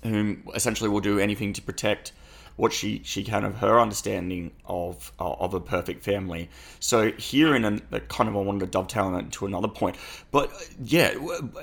whom 0.04 0.44
essentially 0.56 0.90
will 0.90 1.02
do 1.02 1.20
anything 1.20 1.54
to 1.54 1.62
protect 1.62 2.14
what 2.56 2.74
she 2.74 3.02
she 3.04 3.24
can 3.24 3.44
of 3.44 3.58
her 3.58 3.80
understanding 3.80 4.52
of 4.66 5.12
uh, 5.20 5.32
of 5.34 5.54
a 5.54 5.60
perfect 5.60 6.04
family. 6.04 6.50
So 6.80 7.12
here 7.12 7.56
in 7.56 7.66
a, 7.66 8.00
kind 8.02 8.30
of 8.30 8.36
I 8.36 8.40
wanted 8.40 8.60
to 8.62 8.68
dovetail 8.68 9.16
into 9.16 9.46
another 9.46 9.68
point, 9.68 9.98
but 10.32 10.52
yeah, 10.84 11.14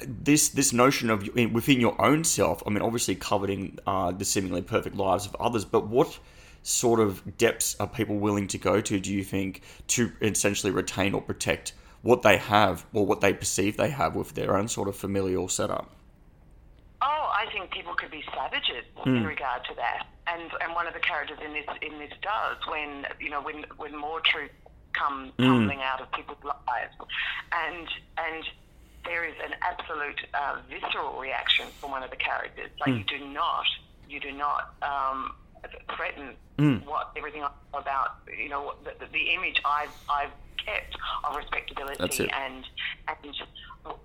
this 0.07 0.49
this 0.49 0.73
notion 0.73 1.11
of 1.11 1.29
within 1.35 1.81
your 1.81 2.01
own 2.01 2.25
self. 2.25 2.63
I 2.67 2.71
mean, 2.71 2.83
obviously 2.83 3.15
coveting 3.15 3.79
uh, 3.87 4.13
the 4.13 4.25
seemingly 4.25 4.63
perfect 4.63 4.97
lives 4.97 5.27
of 5.27 5.37
others, 5.37 5.65
but 5.65 5.87
what 5.87 6.19
sort 6.63 7.01
of 7.01 7.39
depths 7.39 7.77
are 7.81 7.87
people 7.87 8.17
willing 8.17 8.47
to 8.49 8.59
go 8.59 8.81
to, 8.81 9.01
do 9.01 9.13
you 9.13 9.25
think, 9.25 9.63
to 9.89 10.13
essentially 10.21 10.73
retain 10.73 11.15
or 11.15 11.23
protect 11.23 11.73
what 12.03 12.23
they 12.23 12.37
have 12.37 12.85
or 12.93 13.07
what 13.07 13.21
they 13.21 13.33
perceive 13.33 13.77
they 13.77 13.91
have 13.91 14.15
with 14.15 14.35
their 14.35 14.57
own 14.57 14.69
sort 14.69 14.89
of 14.89 14.97
familial 14.97 15.49
setup? 15.49 15.91
Oh, 17.01 17.31
I 17.33 17.47
think 17.53 17.71
people 17.71 17.95
could 17.95 18.11
be 18.11 18.25
savages 18.35 18.85
mm. 18.99 19.07
in 19.07 19.25
regard 19.25 19.65
to 19.65 19.75
that. 19.77 20.07
And 20.27 20.51
and 20.61 20.75
one 20.75 20.87
of 20.87 20.95
the 20.95 21.01
characters 21.01 21.39
in 21.45 21.53
this 21.53 21.67
in 21.81 21.99
this 21.99 22.13
does 22.21 22.57
when 22.69 23.07
you 23.19 23.31
know 23.31 23.41
when 23.41 23.65
when 23.77 23.97
more 23.97 24.21
truth 24.21 24.51
comes 24.93 25.33
mm. 25.39 25.45
tumbling 25.45 25.81
out 25.83 26.01
of 26.01 26.11
people's 26.13 26.43
lives, 26.45 26.95
and 27.53 27.89
and 28.19 28.45
there 29.05 29.25
is 29.25 29.35
an 29.43 29.55
absolute 29.63 30.21
uh, 30.35 30.59
visceral 30.69 31.19
reaction 31.19 31.67
from 31.81 31.93
one 31.93 32.03
of 32.03 32.11
the 32.11 32.17
characters. 32.17 32.71
Like 32.81 32.91
mm. 32.91 32.99
you 32.99 33.05
do 33.19 33.27
not 33.29 33.67
you 34.09 34.21
do 34.21 34.33
not 34.33 34.75
um, 34.83 35.35
threaten 35.97 36.35
mm. 36.59 36.85
what 36.87 37.13
everything 37.17 37.45
about 37.75 38.19
you 38.37 38.49
know 38.49 38.75
the, 38.85 38.93
the, 39.13 39.35
image 39.35 39.61
I've 39.65 39.95
I've 40.09 40.31
kept 40.65 40.97
of 41.25 41.37
respectability 41.37 42.31
and 42.31 42.65
and 43.09 43.37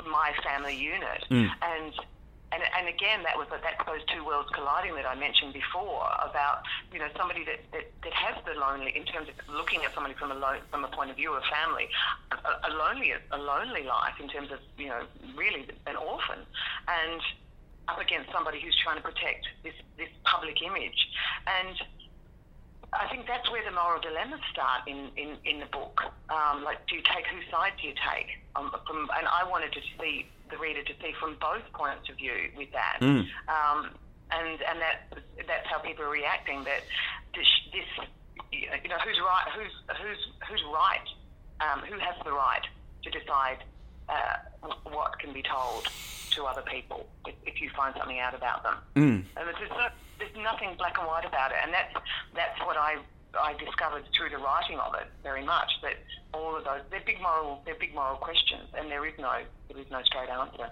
my 0.05 0.31
family 0.43 0.75
unit 0.75 1.25
mm. 1.29 1.49
and. 1.61 1.93
And, 2.53 2.61
and 2.77 2.87
again, 2.87 3.23
that 3.25 3.35
was 3.35 3.47
that's 3.49 3.81
those 3.89 4.05
two 4.13 4.23
worlds 4.23 4.47
colliding 4.53 4.93
that 4.93 5.07
I 5.07 5.15
mentioned 5.15 5.53
before 5.53 6.05
about 6.21 6.61
you 6.93 6.99
know 6.99 7.09
somebody 7.17 7.43
that, 7.45 7.65
that, 7.73 7.89
that 8.03 8.13
has 8.13 8.37
the 8.45 8.53
lonely 8.53 8.93
in 8.95 9.05
terms 9.05 9.25
of 9.27 9.33
looking 9.49 9.81
at 9.81 9.91
somebody 9.95 10.13
from 10.13 10.29
a 10.29 10.35
lo- 10.35 10.61
from 10.69 10.85
a 10.85 10.87
point 10.89 11.09
of 11.09 11.15
view 11.15 11.33
of 11.33 11.41
family, 11.49 11.89
a, 12.29 12.69
a 12.69 12.71
lonely 12.77 13.09
a 13.09 13.37
lonely 13.39 13.81
life 13.81 14.21
in 14.21 14.29
terms 14.29 14.51
of 14.51 14.59
you 14.77 14.85
know 14.85 15.01
really 15.33 15.65
an 15.87 15.95
orphan, 15.95 16.45
and 16.87 17.21
up 17.87 17.99
against 17.99 18.31
somebody 18.31 18.59
who's 18.61 18.75
trying 18.83 18.97
to 18.97 19.03
protect 19.03 19.47
this, 19.63 19.73
this 19.97 20.09
public 20.23 20.61
image. 20.61 20.97
And 21.47 21.75
I 22.93 23.07
think 23.09 23.27
that's 23.27 23.49
where 23.51 23.63
the 23.65 23.71
moral 23.71 23.99
dilemmas 24.01 24.39
start 24.51 24.87
in, 24.87 25.09
in, 25.17 25.37
in 25.45 25.59
the 25.59 25.69
book. 25.71 26.01
Um, 26.29 26.63
like, 26.63 26.85
do 26.87 26.95
you 26.95 27.01
take 27.01 27.25
whose 27.27 27.45
side 27.51 27.73
do 27.81 27.87
you 27.87 27.95
take? 27.97 28.29
Um, 28.55 28.71
from, 28.85 29.09
and 29.17 29.27
I 29.27 29.43
wanted 29.49 29.73
to 29.73 29.81
see 29.99 30.27
the 30.51 30.57
reader 30.57 30.83
to 30.83 30.93
see 31.01 31.13
from 31.19 31.35
both 31.41 31.65
points 31.73 32.09
of 32.09 32.17
view 32.17 32.53
with 32.55 32.71
that. 32.71 32.97
Mm. 33.01 33.25
Um, 33.49 33.97
and 34.31 34.61
and 34.61 34.77
that 34.81 35.13
that's 35.47 35.67
how 35.67 35.79
people 35.79 36.05
are 36.05 36.09
reacting. 36.09 36.63
That 36.63 36.81
this, 37.35 37.47
this 37.73 38.07
you 38.51 38.89
know, 38.89 38.97
who's 39.03 39.19
right, 39.19 39.45
who's 39.53 39.73
who's 39.97 40.21
who's 40.49 40.63
right 40.73 41.07
um, 41.61 41.79
who 41.81 41.97
has 41.99 42.15
the 42.23 42.31
right 42.31 42.65
to 43.03 43.09
decide 43.09 43.63
uh, 44.09 44.37
what 44.83 45.19
can 45.19 45.33
be 45.33 45.41
told 45.41 45.87
to 46.31 46.45
other 46.45 46.61
people 46.61 47.07
if, 47.27 47.35
if 47.45 47.61
you 47.61 47.69
find 47.75 47.93
something 47.97 48.19
out 48.19 48.33
about 48.33 48.63
them. 48.63 48.75
Mm. 48.95 49.23
And 49.37 49.47
there's, 49.47 49.71
there's 50.19 50.43
nothing 50.43 50.75
black 50.77 50.97
and 50.97 51.07
white 51.07 51.25
about 51.25 51.51
it, 51.51 51.57
and 51.63 51.73
that's 51.73 51.93
that's 52.35 52.59
what 52.61 52.77
I 52.77 52.97
I 53.39 53.53
discovered 53.53 54.03
through 54.15 54.29
the 54.29 54.37
writing 54.37 54.79
of 54.79 54.93
it 54.95 55.07
very 55.23 55.43
much 55.43 55.71
that 55.81 55.95
those 56.63 56.81
they're 56.89 57.03
big 57.05 57.21
moral 57.21 57.61
they're 57.65 57.75
big 57.75 57.93
moral 57.93 58.17
questions, 58.17 58.67
and 58.77 58.89
there 58.89 59.05
is 59.05 59.13
no 59.19 59.41
there 59.69 59.77
is 59.77 59.89
no 59.91 60.01
straight 60.03 60.29
answer. 60.29 60.71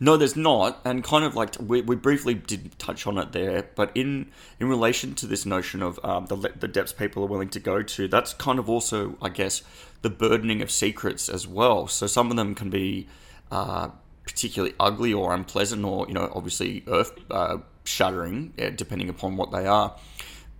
No, 0.00 0.16
there's 0.16 0.36
not, 0.36 0.80
and 0.84 1.02
kind 1.02 1.24
of 1.24 1.34
like 1.34 1.56
we, 1.60 1.80
we 1.80 1.96
briefly 1.96 2.32
did 2.34 2.78
touch 2.78 3.04
on 3.06 3.18
it 3.18 3.32
there, 3.32 3.68
but 3.74 3.90
in 3.96 4.30
in 4.60 4.68
relation 4.68 5.14
to 5.16 5.26
this 5.26 5.44
notion 5.44 5.82
of 5.82 5.98
um, 6.04 6.26
the 6.26 6.36
the 6.36 6.68
depths 6.68 6.92
people 6.92 7.24
are 7.24 7.26
willing 7.26 7.48
to 7.50 7.60
go 7.60 7.82
to, 7.82 8.06
that's 8.06 8.32
kind 8.32 8.60
of 8.60 8.70
also, 8.70 9.16
I 9.20 9.28
guess, 9.28 9.62
the 10.02 10.10
burdening 10.10 10.62
of 10.62 10.70
secrets 10.70 11.28
as 11.28 11.48
well. 11.48 11.88
So 11.88 12.06
some 12.06 12.30
of 12.30 12.36
them 12.36 12.54
can 12.54 12.70
be 12.70 13.08
uh, 13.50 13.88
particularly 14.22 14.74
ugly 14.78 15.12
or 15.12 15.34
unpleasant, 15.34 15.84
or 15.84 16.06
you 16.06 16.14
know, 16.14 16.30
obviously 16.32 16.84
earth 16.86 17.18
uh, 17.30 17.58
shattering, 17.82 18.52
depending 18.76 19.08
upon 19.08 19.36
what 19.36 19.50
they 19.50 19.66
are. 19.66 19.96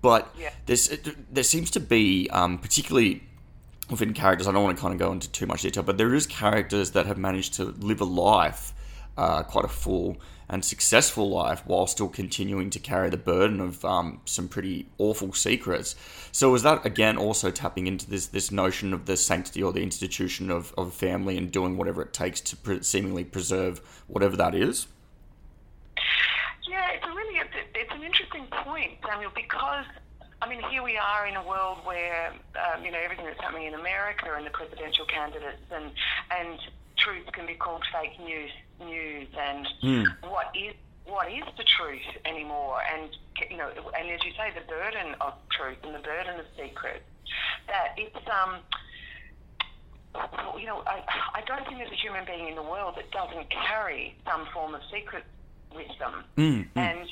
But 0.03 0.35
yeah. 0.39 0.51
there's 0.67 0.89
there 1.31 1.45
seems 1.45 1.71
to 1.73 1.81
be 1.81 2.29
um, 2.31 2.59
particularly 2.59 3.28
within 3.91 4.13
characters. 4.13 4.47
I 4.47 4.53
don't 4.53 4.65
want 4.65 4.77
to 4.77 4.81
kind 4.81 4.93
of 4.93 4.99
go 4.99 5.13
into 5.13 5.31
too 5.31 5.47
much 5.47 5.63
detail, 5.63 5.83
but 5.83 5.99
there 5.99 6.15
is 6.15 6.27
characters 6.27 6.93
that 6.93 7.07
have 7.07 7.19
managed 7.19 7.55
to 7.55 7.65
live 7.65 8.01
a 8.01 8.05
life 8.05 8.75
uh, 9.17 9.43
quite 9.43 9.65
a 9.65 9.69
full 9.69 10.17
and 10.51 10.65
successful 10.65 11.29
life 11.29 11.63
while 11.67 11.87
still 11.87 12.09
continuing 12.09 12.71
to 12.71 12.79
carry 12.79 13.11
the 13.11 13.19
burden 13.19 13.61
of 13.61 13.85
um, 13.85 14.21
some 14.25 14.49
pretty 14.49 14.87
awful 14.97 15.33
secrets. 15.33 15.95
So 16.33 16.55
is 16.55 16.63
that 16.63 16.87
again 16.87 17.19
also 17.19 17.51
tapping 17.51 17.87
into 17.87 18.09
this 18.09 18.27
this 18.27 18.51
notion 18.51 18.95
of 18.95 19.05
the 19.05 19.17
sanctity 19.17 19.63
or 19.63 19.73
the 19.73 19.83
institution 19.83 20.51
of, 20.51 20.73
of 20.79 20.95
family 20.95 21.37
and 21.37 21.53
doing 21.53 21.77
whatever 21.77 22.01
it 22.01 22.13
takes 22.13 22.41
to 22.43 22.57
pre- 22.57 22.83
seemingly 22.83 23.25
preserve 23.25 23.81
whatever 24.07 24.37
that 24.37 24.55
is? 24.55 24.87
Yeah, 26.69 26.93
it's 26.93 27.07
really 27.07 27.41
it's, 27.41 27.69
it's 27.75 27.93
an 27.93 28.03
interesting 28.03 28.47
point, 28.65 28.93
Samuel, 29.07 29.33
because 29.35 29.85
I 30.41 30.49
mean, 30.49 30.63
here 30.71 30.83
we 30.83 30.97
are 30.97 31.27
in 31.27 31.35
a 31.37 31.47
world 31.47 31.79
where 31.85 32.33
um, 32.55 32.85
you 32.85 32.93
know 32.93 32.99
everything 32.99 33.27
that's 33.27 33.41
happening 33.41 33.67
in 33.67 33.75
America 33.75 34.33
and 34.37 34.47
the 34.47 34.51
presidential 34.51 35.05
candidates 35.07 35.67
and 35.73 35.91
and 36.31 36.59
truth 36.97 37.27
can 37.33 37.47
be 37.47 37.55
called 37.55 37.83
fake 37.93 38.19
news 38.21 38.51
news 38.81 39.29
and 39.39 39.67
mm. 39.83 40.07
what 40.23 40.55
is 40.55 40.75
what 41.05 41.29
is 41.31 41.45
the 41.57 41.65
truth 41.65 42.07
anymore? 42.25 42.79
And 42.95 43.11
you 43.51 43.57
know 43.57 43.71
and 43.99 44.11
as 44.11 44.23
you 44.25 44.33
say 44.33 44.53
the 44.55 44.67
burden 44.69 45.15
of 45.21 45.35
truth 45.51 45.79
and 45.83 45.95
the 45.95 46.01
burden 46.01 46.39
of 46.39 46.47
secret 46.57 47.03
that 47.67 47.95
it's 47.97 48.29
um 48.29 48.59
you 50.59 50.67
know 50.67 50.83
I, 50.87 51.03
I 51.35 51.43
don't 51.47 51.65
think 51.67 51.79
there's 51.79 51.91
a 51.91 51.95
human 51.95 52.25
being 52.25 52.49
in 52.49 52.55
the 52.55 52.63
world 52.63 52.95
that 52.97 53.11
doesn't 53.11 53.51
carry 53.51 54.15
some 54.25 54.47
form 54.53 54.75
of 54.75 54.81
secret 54.93 55.25
with 55.75 55.99
them 55.99 56.25
mm, 56.37 56.67
and 56.77 57.01
at, 57.01 57.09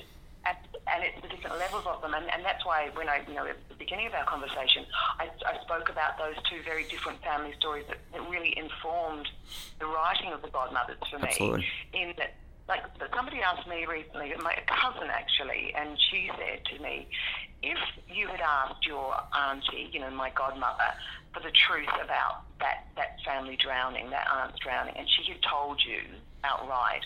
and 0.86 1.02
it's 1.02 1.20
the 1.20 1.28
different 1.28 1.58
levels 1.58 1.84
of 1.86 2.00
them, 2.02 2.14
and, 2.14 2.26
and 2.30 2.44
that's 2.44 2.64
why 2.64 2.90
when 2.94 3.08
I, 3.08 3.22
you 3.26 3.34
know, 3.34 3.46
at 3.46 3.56
the 3.68 3.74
beginning 3.74 4.06
of 4.06 4.14
our 4.14 4.24
conversation, 4.24 4.86
I, 5.18 5.28
I 5.46 5.60
spoke 5.62 5.88
about 5.90 6.18
those 6.18 6.36
two 6.50 6.62
very 6.64 6.84
different 6.84 7.22
family 7.22 7.52
stories 7.58 7.84
that, 7.88 7.98
that 8.12 8.22
really 8.30 8.56
informed 8.56 9.28
the 9.78 9.86
writing 9.86 10.32
of 10.32 10.42
the 10.42 10.48
Godmothers 10.48 10.98
for 11.10 11.18
me. 11.18 11.28
Absolutely. 11.28 11.66
In 11.92 12.14
that, 12.18 12.34
like 12.68 12.82
somebody 13.14 13.40
asked 13.40 13.68
me 13.68 13.86
recently, 13.86 14.32
my 14.42 14.54
cousin 14.66 15.08
actually, 15.10 15.72
and 15.74 15.98
she 16.10 16.30
said 16.38 16.64
to 16.74 16.82
me, 16.82 17.08
if 17.62 17.78
you 18.08 18.28
had 18.28 18.40
asked 18.40 18.86
your 18.86 19.14
auntie, 19.34 19.88
you 19.92 20.00
know, 20.00 20.10
my 20.10 20.30
godmother, 20.30 20.94
for 21.32 21.40
the 21.40 21.52
truth 21.66 21.88
about 22.02 22.42
that 22.60 22.86
that 22.96 23.18
family 23.24 23.56
drowning, 23.56 24.10
that 24.10 24.26
aunt's 24.30 24.58
drowning, 24.58 24.94
and 24.96 25.06
she 25.08 25.32
had 25.32 25.42
told 25.42 25.80
you 25.86 26.00
outright, 26.44 27.04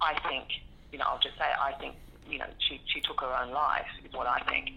I 0.00 0.18
think, 0.28 0.48
you 0.92 0.98
know, 0.98 1.04
I'll 1.08 1.20
just 1.20 1.36
say, 1.38 1.44
I 1.44 1.72
think 1.80 1.96
you 2.28 2.38
know, 2.38 2.46
she, 2.58 2.80
she 2.86 3.00
took 3.00 3.20
her 3.20 3.32
own 3.32 3.52
life, 3.52 3.86
is 4.04 4.12
what 4.12 4.26
I 4.26 4.40
think. 4.48 4.70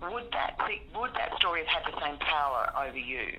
Would 0.00 0.30
that 0.32 0.58
would 0.94 1.14
that 1.14 1.36
story 1.38 1.64
have 1.64 1.82
had 1.82 1.92
the 1.92 2.00
same 2.00 2.18
power 2.18 2.72
over 2.76 2.98
you 2.98 3.38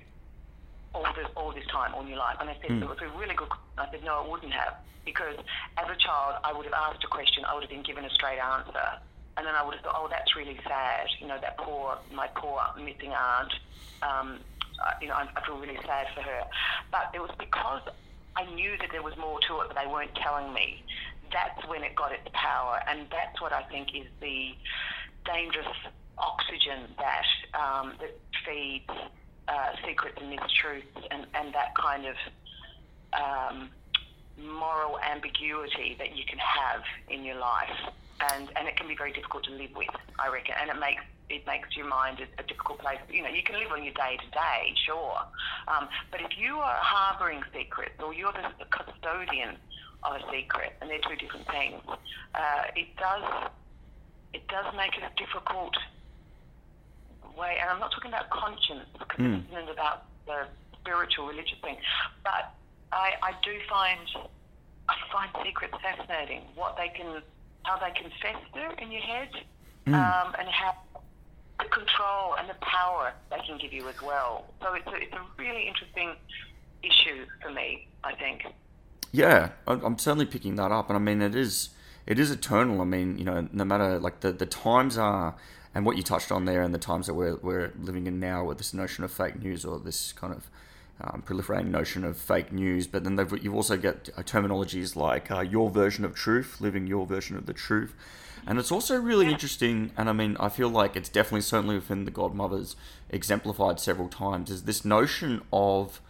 all 0.94 1.06
this 1.14 1.26
all 1.36 1.52
this 1.52 1.66
time, 1.66 1.94
all 1.94 2.06
your 2.06 2.18
life? 2.18 2.36
And 2.40 2.50
I 2.50 2.56
said 2.60 2.70
mm. 2.70 2.82
it 2.82 2.88
was 2.88 2.98
a 3.00 3.08
really 3.18 3.34
good. 3.34 3.48
I 3.78 3.90
said 3.90 4.04
no, 4.04 4.24
it 4.24 4.30
wouldn't 4.30 4.52
have, 4.52 4.74
because 5.04 5.36
as 5.78 5.86
a 5.90 5.96
child, 5.96 6.36
I 6.44 6.52
would 6.52 6.64
have 6.66 6.74
asked 6.74 7.04
a 7.04 7.08
question, 7.08 7.44
I 7.44 7.54
would 7.54 7.62
have 7.62 7.70
been 7.70 7.82
given 7.82 8.04
a 8.04 8.10
straight 8.10 8.38
answer, 8.38 9.00
and 9.36 9.46
then 9.46 9.54
I 9.54 9.64
would 9.64 9.74
have 9.74 9.84
thought, 9.84 9.96
oh, 9.96 10.08
that's 10.08 10.36
really 10.36 10.58
sad. 10.64 11.08
You 11.20 11.26
know, 11.28 11.38
that 11.40 11.58
poor 11.58 11.98
my 12.12 12.28
poor 12.28 12.60
missing 12.76 13.12
aunt. 13.12 13.52
Um, 14.02 14.38
you 15.00 15.08
know, 15.08 15.14
I, 15.14 15.28
I 15.34 15.46
feel 15.46 15.58
really 15.58 15.78
sad 15.86 16.06
for 16.14 16.20
her. 16.22 16.42
But 16.90 17.10
it 17.14 17.20
was 17.20 17.30
because 17.38 17.82
I 18.36 18.44
knew 18.54 18.76
that 18.78 18.90
there 18.90 19.02
was 19.02 19.16
more 19.16 19.38
to 19.48 19.60
it, 19.60 19.68
but 19.68 19.76
they 19.76 19.86
weren't 19.86 20.14
telling 20.16 20.52
me 20.52 20.82
that's 21.34 21.66
when 21.66 21.82
it 21.82 21.94
got 21.96 22.12
its 22.12 22.28
power, 22.32 22.80
and 22.88 23.06
that's 23.10 23.42
what 23.42 23.52
I 23.52 23.62
think 23.64 23.88
is 23.94 24.06
the 24.20 24.54
dangerous 25.26 25.66
oxygen 26.16 26.86
that 26.96 27.26
um, 27.58 27.94
that 27.98 28.14
feeds 28.46 28.88
uh, 29.48 29.70
secrets 29.84 30.16
and 30.22 30.30
mistruths, 30.30 30.94
and, 31.10 31.26
and 31.34 31.52
that 31.52 31.74
kind 31.74 32.06
of 32.06 32.16
um, 33.12 33.68
moral 34.38 34.98
ambiguity 35.00 35.96
that 35.98 36.16
you 36.16 36.24
can 36.24 36.38
have 36.38 36.82
in 37.10 37.24
your 37.24 37.36
life, 37.36 37.92
and 38.32 38.48
and 38.56 38.68
it 38.68 38.76
can 38.76 38.86
be 38.86 38.94
very 38.94 39.12
difficult 39.12 39.44
to 39.44 39.50
live 39.50 39.74
with, 39.76 39.90
I 40.18 40.28
reckon, 40.28 40.54
and 40.60 40.70
it 40.70 40.78
makes 40.78 41.02
it 41.30 41.44
makes 41.46 41.74
your 41.74 41.88
mind 41.88 42.20
a, 42.38 42.42
difficult 42.44 42.78
place. 42.78 42.98
You 43.10 43.22
know, 43.22 43.30
you 43.30 43.42
can 43.42 43.58
live 43.58 43.72
on 43.72 43.82
your 43.82 43.94
day 43.94 44.18
to 44.22 44.30
day, 44.30 44.72
sure, 44.86 45.18
um, 45.66 45.88
but 46.12 46.20
if 46.20 46.38
you 46.38 46.58
are 46.58 46.76
harboring 46.78 47.42
secrets 47.52 47.98
or 47.98 48.14
you're 48.14 48.32
the 48.32 48.64
custodian 48.70 49.56
of 50.04 50.16
a 50.16 50.20
secret, 50.32 50.72
and 50.80 50.90
they're 50.90 50.98
two 51.08 51.16
different 51.16 51.46
things. 51.48 51.80
Uh, 52.34 52.62
it 52.76 52.88
does 52.96 53.50
it 54.32 54.46
does 54.48 54.66
make 54.76 54.96
it 54.98 55.04
a 55.04 55.12
difficult 55.16 55.74
way, 57.38 57.56
and 57.60 57.70
I'm 57.70 57.80
not 57.80 57.92
talking 57.92 58.10
about 58.10 58.30
conscience 58.30 58.88
because 58.98 59.18
mm. 59.18 59.42
this 59.42 59.58
isn't 59.58 59.70
about 59.70 60.04
the 60.26 60.46
spiritual 60.80 61.26
religious 61.28 61.58
thing, 61.62 61.76
but 62.22 62.54
I, 62.92 63.14
I 63.22 63.32
do 63.42 63.52
find 63.68 64.00
I 64.88 64.94
find 65.12 65.30
secrets 65.44 65.74
fascinating. 65.82 66.42
What 66.54 66.76
they 66.76 66.88
can, 66.88 67.22
how 67.62 67.78
they 67.78 67.92
can 67.98 68.10
fester 68.20 68.82
in 68.82 68.92
your 68.92 69.02
head, 69.02 69.30
mm. 69.86 69.94
um, 69.94 70.34
and 70.38 70.48
how 70.48 70.74
the 71.58 71.64
control 71.66 72.34
and 72.38 72.48
the 72.48 72.58
power 72.60 73.12
they 73.30 73.38
can 73.46 73.58
give 73.58 73.72
you 73.72 73.88
as 73.88 74.00
well. 74.02 74.46
So 74.60 74.74
it's 74.74 74.86
a, 74.86 74.94
it's 74.96 75.14
a 75.14 75.22
really 75.38 75.66
interesting 75.66 76.10
issue 76.82 77.26
for 77.40 77.50
me. 77.50 77.88
I 78.02 78.14
think. 78.14 78.44
Yeah, 79.14 79.50
I'm 79.68 79.96
certainly 79.96 80.26
picking 80.26 80.56
that 80.56 80.72
up, 80.72 80.90
and 80.90 80.96
I 80.96 81.00
mean 81.00 81.22
it 81.22 81.36
is 81.36 81.68
it 82.04 82.18
is 82.18 82.32
eternal. 82.32 82.80
I 82.80 82.84
mean, 82.84 83.16
you 83.16 83.24
know, 83.24 83.46
no 83.52 83.64
matter 83.64 84.00
like 84.00 84.18
the 84.22 84.32
the 84.32 84.44
times 84.44 84.98
are, 84.98 85.36
and 85.72 85.86
what 85.86 85.96
you 85.96 86.02
touched 86.02 86.32
on 86.32 86.46
there, 86.46 86.62
and 86.62 86.74
the 86.74 86.80
times 86.80 87.06
that 87.06 87.14
we're 87.14 87.36
we're 87.36 87.72
living 87.80 88.08
in 88.08 88.18
now, 88.18 88.42
with 88.44 88.58
this 88.58 88.74
notion 88.74 89.04
of 89.04 89.12
fake 89.12 89.40
news 89.40 89.64
or 89.64 89.78
this 89.78 90.12
kind 90.14 90.34
of 90.34 90.50
um, 91.00 91.22
proliferating 91.24 91.68
notion 91.68 92.02
of 92.04 92.16
fake 92.16 92.50
news, 92.50 92.88
but 92.88 93.04
then 93.04 93.16
you've 93.40 93.54
also 93.54 93.76
get 93.76 94.06
terminologies 94.26 94.96
like 94.96 95.30
uh, 95.30 95.42
your 95.42 95.70
version 95.70 96.04
of 96.04 96.16
truth, 96.16 96.60
living 96.60 96.88
your 96.88 97.06
version 97.06 97.36
of 97.36 97.46
the 97.46 97.52
truth. 97.52 97.94
And 98.48 98.58
it's 98.58 98.72
also 98.72 99.00
really 99.00 99.30
interesting, 99.30 99.92
and 99.96 100.08
I 100.08 100.12
mean, 100.12 100.36
I 100.40 100.48
feel 100.48 100.68
like 100.68 100.96
it's 100.96 101.08
definitely, 101.08 101.42
certainly 101.42 101.76
within 101.76 102.04
the 102.04 102.10
Godmothers, 102.10 102.74
exemplified 103.10 103.78
several 103.78 104.08
times, 104.08 104.50
is 104.50 104.64
this 104.64 104.84
notion 104.84 105.42
of 105.52 106.00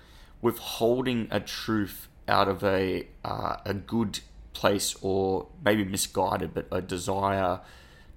withholding 0.40 1.28
a 1.30 1.38
truth 1.38 2.08
out 2.28 2.48
of 2.48 2.62
a 2.64 3.06
uh, 3.24 3.56
a 3.64 3.74
good 3.74 4.20
place 4.52 4.96
or 5.02 5.48
maybe 5.64 5.84
misguided, 5.84 6.54
but 6.54 6.66
a 6.70 6.80
desire 6.80 7.60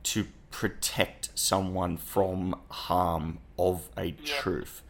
to 0.04 0.28
protect 0.52 1.30
someone 1.38 1.98
from 1.98 2.56
harm 2.70 3.40
of 3.60 3.90
a 3.98 4.12
truth. 4.12 4.82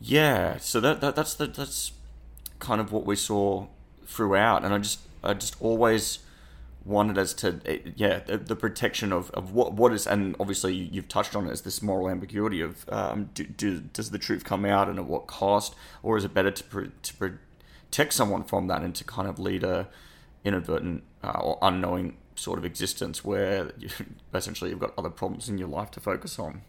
Yeah, 0.00 0.58
so 0.58 0.80
that, 0.80 1.00
that 1.00 1.16
that's 1.16 1.34
the 1.34 1.46
that's 1.46 1.92
kind 2.58 2.80
of 2.80 2.92
what 2.92 3.04
we 3.04 3.16
saw 3.16 3.66
throughout, 4.06 4.64
and 4.64 4.72
I 4.72 4.78
just 4.78 5.00
I 5.22 5.34
just 5.34 5.60
always 5.60 6.20
wanted 6.84 7.18
us 7.18 7.34
to 7.34 7.60
eh, 7.66 7.78
yeah 7.94 8.20
the, 8.20 8.38
the, 8.38 8.56
protection 8.56 9.12
of, 9.12 9.30
of 9.32 9.52
what 9.52 9.74
what 9.74 9.92
is 9.92 10.06
and 10.06 10.34
obviously 10.40 10.74
you've 10.74 11.08
touched 11.08 11.36
on 11.36 11.46
it 11.46 11.50
as 11.50 11.60
this 11.60 11.82
moral 11.82 12.08
ambiguity 12.08 12.62
of 12.62 12.86
um, 12.88 13.28
do, 13.34 13.44
do, 13.44 13.80
does 13.92 14.10
the 14.10 14.18
truth 14.18 14.44
come 14.44 14.64
out 14.64 14.88
and 14.88 14.98
at 14.98 15.04
what 15.04 15.26
cost? 15.26 15.74
Or 16.02 16.16
is 16.16 16.24
it 16.24 16.32
better 16.32 16.50
to 16.50 16.92
to 17.02 17.38
protect 17.90 18.12
someone 18.12 18.44
from 18.44 18.68
that 18.68 18.82
and 18.82 18.94
to 18.94 19.02
kind 19.02 19.28
of 19.28 19.40
lead 19.40 19.64
a 19.64 19.88
inadvertent 20.44 21.02
uh, 21.24 21.40
or 21.42 21.58
unknowing 21.60 22.16
sort 22.36 22.56
of 22.56 22.64
existence 22.64 23.24
where 23.24 23.72
you, 23.78 23.88
essentially 24.34 24.70
you've 24.70 24.78
got 24.78 24.94
other 24.96 25.10
problems 25.10 25.48
in 25.48 25.58
your 25.58 25.68
life 25.68 25.90
to 25.90 26.00
focus 26.00 26.38
on. 26.38 26.62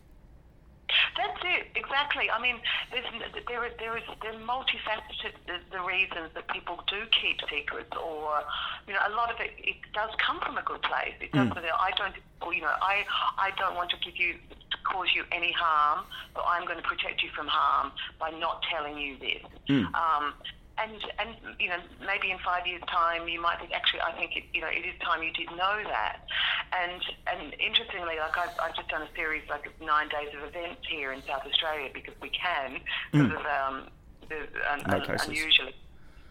That's 1.15 1.39
it, 1.43 1.67
exactly. 1.75 2.29
I 2.29 2.41
mean, 2.41 2.57
there's, 2.91 3.05
there, 3.47 3.63
is, 3.65 3.71
there 3.77 3.95
is 3.95 4.03
there 4.21 4.33
are 4.33 4.43
multifaceted 4.43 5.33
the, 5.45 5.57
the 5.71 5.81
reasons 5.81 6.31
that 6.33 6.47
people 6.49 6.83
do 6.87 6.97
keep 7.21 7.37
secrets, 7.49 7.95
or 7.95 8.43
you 8.87 8.93
know, 8.93 8.99
a 9.07 9.13
lot 9.15 9.31
of 9.31 9.39
it 9.39 9.51
it 9.57 9.77
does 9.93 10.09
come 10.17 10.41
from 10.41 10.57
a 10.57 10.63
good 10.63 10.81
place. 10.81 11.13
It 11.21 11.31
does. 11.31 11.47
Mm. 11.47 11.63
I 11.79 11.91
don't, 11.95 12.15
you 12.53 12.61
know, 12.61 12.73
I 12.81 13.05
I 13.37 13.51
don't 13.57 13.75
want 13.75 13.91
to 13.91 13.97
give 14.03 14.17
you 14.17 14.33
to 14.33 14.77
cause 14.83 15.07
you 15.15 15.23
any 15.31 15.53
harm, 15.53 16.03
but 16.33 16.43
I'm 16.45 16.65
going 16.65 16.81
to 16.81 16.83
protect 16.83 17.23
you 17.23 17.29
from 17.29 17.47
harm 17.47 17.93
by 18.19 18.31
not 18.31 18.61
telling 18.69 18.97
you 18.97 19.15
this. 19.17 19.43
Mm. 19.69 19.93
Um, 19.95 20.33
and 20.81 20.93
and 21.19 21.29
you 21.59 21.69
know 21.69 21.77
maybe 22.05 22.31
in 22.31 22.37
five 22.39 22.65
years' 22.65 22.81
time 22.87 23.27
you 23.27 23.41
might 23.41 23.59
think 23.59 23.71
actually 23.71 24.01
I 24.01 24.11
think 24.13 24.35
it, 24.35 24.43
you 24.53 24.61
know 24.61 24.67
it 24.67 24.85
is 24.85 24.97
time 25.01 25.21
you 25.23 25.31
did 25.33 25.49
know 25.51 25.81
that. 25.87 26.25
And 26.73 27.01
and 27.27 27.53
interestingly, 27.59 28.15
like 28.17 28.37
I've, 28.37 28.55
I've 28.61 28.75
just 28.75 28.89
done 28.89 29.01
a 29.03 29.09
series 29.15 29.43
like 29.49 29.65
of 29.65 29.73
nine 29.81 30.09
days 30.09 30.29
of 30.35 30.47
events 30.47 30.81
here 30.89 31.11
in 31.11 31.21
South 31.27 31.43
Australia 31.45 31.89
because 31.93 32.15
we 32.21 32.29
can 32.29 32.79
because 33.11 33.31
Mm. 33.31 33.39
of 33.39 33.45
um, 33.45 33.87
the 34.29 34.39
un, 34.71 34.79
No 34.87 34.95
un, 34.95 35.05
cases. 35.05 35.27
unusually 35.27 35.75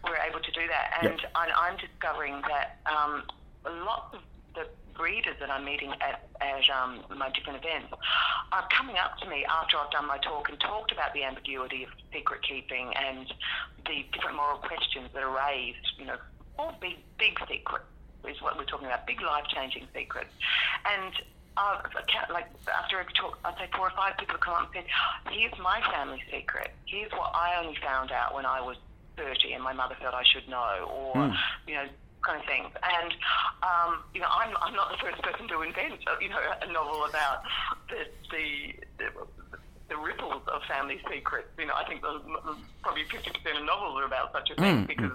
we're 0.03 0.17
able 0.17 0.39
to 0.39 0.51
do 0.51 0.65
that. 0.67 0.97
Yep. 1.03 1.11
And 1.11 1.21
I, 1.35 1.51
I'm 1.55 1.77
discovering 1.77 2.41
that 2.49 2.79
um, 2.89 3.21
a 3.65 3.71
lot 3.85 4.09
of 4.13 4.21
the 4.55 4.65
readers 4.99 5.35
that 5.39 5.49
I'm 5.49 5.65
meeting 5.65 5.91
at, 6.01 6.27
at 6.41 6.63
um, 6.69 7.01
my 7.17 7.29
different 7.29 7.63
events 7.63 7.93
are 8.51 8.67
coming 8.75 8.95
up 8.97 9.17
to 9.19 9.29
me 9.29 9.45
after 9.45 9.77
I've 9.77 9.91
done 9.91 10.07
my 10.07 10.17
talk 10.19 10.49
and 10.49 10.59
talked 10.59 10.91
about 10.91 11.13
the 11.13 11.23
ambiguity 11.23 11.83
of 11.83 11.89
secret 12.13 12.41
keeping 12.47 12.91
and 12.95 13.31
the 13.85 14.05
different 14.13 14.35
moral 14.37 14.57
questions 14.57 15.09
that 15.13 15.23
are 15.23 15.31
raised, 15.35 15.85
you 15.97 16.05
know, 16.05 16.17
all 16.59 16.75
big, 16.81 16.97
big 17.17 17.37
secrets 17.47 17.85
is 18.27 18.41
what 18.41 18.57
we're 18.57 18.65
talking 18.65 18.87
about, 18.87 19.07
big 19.07 19.21
life-changing 19.21 19.87
secrets. 19.95 20.29
And 20.85 21.13
uh, 21.57 21.81
like 22.31 22.47
after 22.77 22.99
a 22.99 23.05
talk, 23.13 23.39
I'd 23.43 23.55
say 23.57 23.69
four 23.75 23.87
or 23.87 23.95
five 23.95 24.17
people 24.17 24.37
come 24.37 24.53
up 24.53 24.71
and 24.75 24.83
said, 24.85 25.33
"Here's 25.33 25.57
my 25.59 25.81
family 25.91 26.21
secret. 26.31 26.71
Here's 26.85 27.11
what 27.11 27.31
I 27.35 27.59
only 27.61 27.77
found 27.83 28.11
out 28.11 28.33
when 28.33 28.45
I 28.45 28.61
was 28.61 28.77
30, 29.17 29.53
and 29.53 29.63
my 29.63 29.73
mother 29.73 29.95
felt 29.99 30.13
I 30.13 30.23
should 30.23 30.47
know," 30.47 30.87
or 30.89 31.15
Mm. 31.15 31.37
you 31.67 31.73
know, 31.75 31.87
kind 32.21 32.39
of 32.39 32.45
things. 32.47 32.69
And 32.81 33.11
um, 33.63 34.03
you 34.13 34.21
know, 34.21 34.29
I'm 34.31 34.53
I'm 34.61 34.75
not 34.75 34.91
the 34.91 34.97
first 34.97 35.21
person 35.21 35.47
to 35.49 35.61
invent 35.61 35.99
uh, 36.07 36.15
you 36.21 36.29
know 36.29 36.39
a 36.61 36.71
novel 36.71 37.05
about 37.09 37.41
the 37.89 38.05
the. 38.31 38.45
the 38.97 39.07
the 39.91 39.97
ripples 39.97 40.41
of 40.47 40.63
family 40.71 41.01
secrets. 41.11 41.49
You 41.59 41.67
know, 41.67 41.75
I 41.75 41.83
think 41.83 41.99
the, 41.99 42.15
probably 42.81 43.03
50% 43.11 43.27
of 43.59 43.65
novels 43.67 43.99
are 43.99 44.05
about 44.07 44.31
such 44.31 44.49
a 44.49 44.55
Mm, 44.55 44.87
thing 44.87 44.87
because 44.87 45.11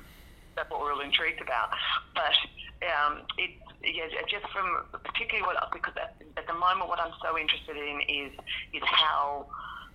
that's 0.55 0.71
what 0.71 0.81
we're 0.81 0.92
all 0.92 1.01
intrigued 1.01 1.40
about. 1.40 1.71
But 2.14 2.37
um, 2.85 3.23
it, 3.38 3.57
yeah, 3.83 4.05
just 4.29 4.45
from 4.53 4.85
particularly 5.03 5.47
what 5.47 5.57
because 5.73 5.95
at, 5.97 6.16
at 6.37 6.47
the 6.47 6.53
moment 6.53 6.88
what 6.88 7.01
I'm 7.01 7.12
so 7.25 7.38
interested 7.38 7.77
in 7.77 8.01
is 8.05 8.33
is 8.75 8.83
how 8.85 9.47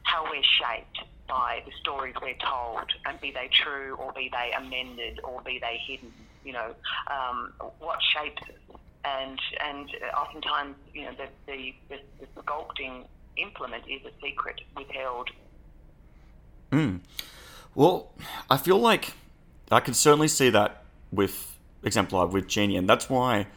how 0.03 0.23
we're 0.25 0.41
shaped 0.57 0.97
by 1.29 1.61
the 1.65 1.71
stories 1.79 2.15
we're 2.21 2.41
told, 2.41 2.89
and 3.05 3.21
be 3.21 3.31
they 3.31 3.49
true 3.53 3.95
or 4.01 4.11
be 4.13 4.31
they 4.33 4.51
amended 4.57 5.19
or 5.23 5.41
be 5.43 5.59
they 5.61 5.77
hidden. 5.85 6.11
You 6.43 6.53
know, 6.53 6.75
um, 7.07 7.53
what 7.79 7.99
shapes 8.13 8.41
us, 8.43 8.79
and 9.05 9.39
and 9.63 9.89
oftentimes 10.17 10.75
you 10.93 11.03
know 11.03 11.11
the 11.11 11.27
the, 11.45 11.73
the, 11.89 11.97
the 12.19 12.41
sculpting 12.41 13.05
implement 13.37 13.83
is 13.87 14.01
a 14.05 14.11
secret 14.21 14.61
withheld. 14.75 15.29
Mm. 16.71 17.01
Well, 17.75 18.11
I 18.49 18.57
feel 18.57 18.77
like 18.77 19.13
I 19.71 19.79
can 19.79 19.93
certainly 19.93 20.27
see 20.27 20.49
that 20.49 20.83
with 21.11 21.57
exemplar 21.83 22.27
with 22.27 22.47
Jeannie, 22.47 22.77
and 22.77 22.89
that's 22.89 23.09
why 23.09 23.47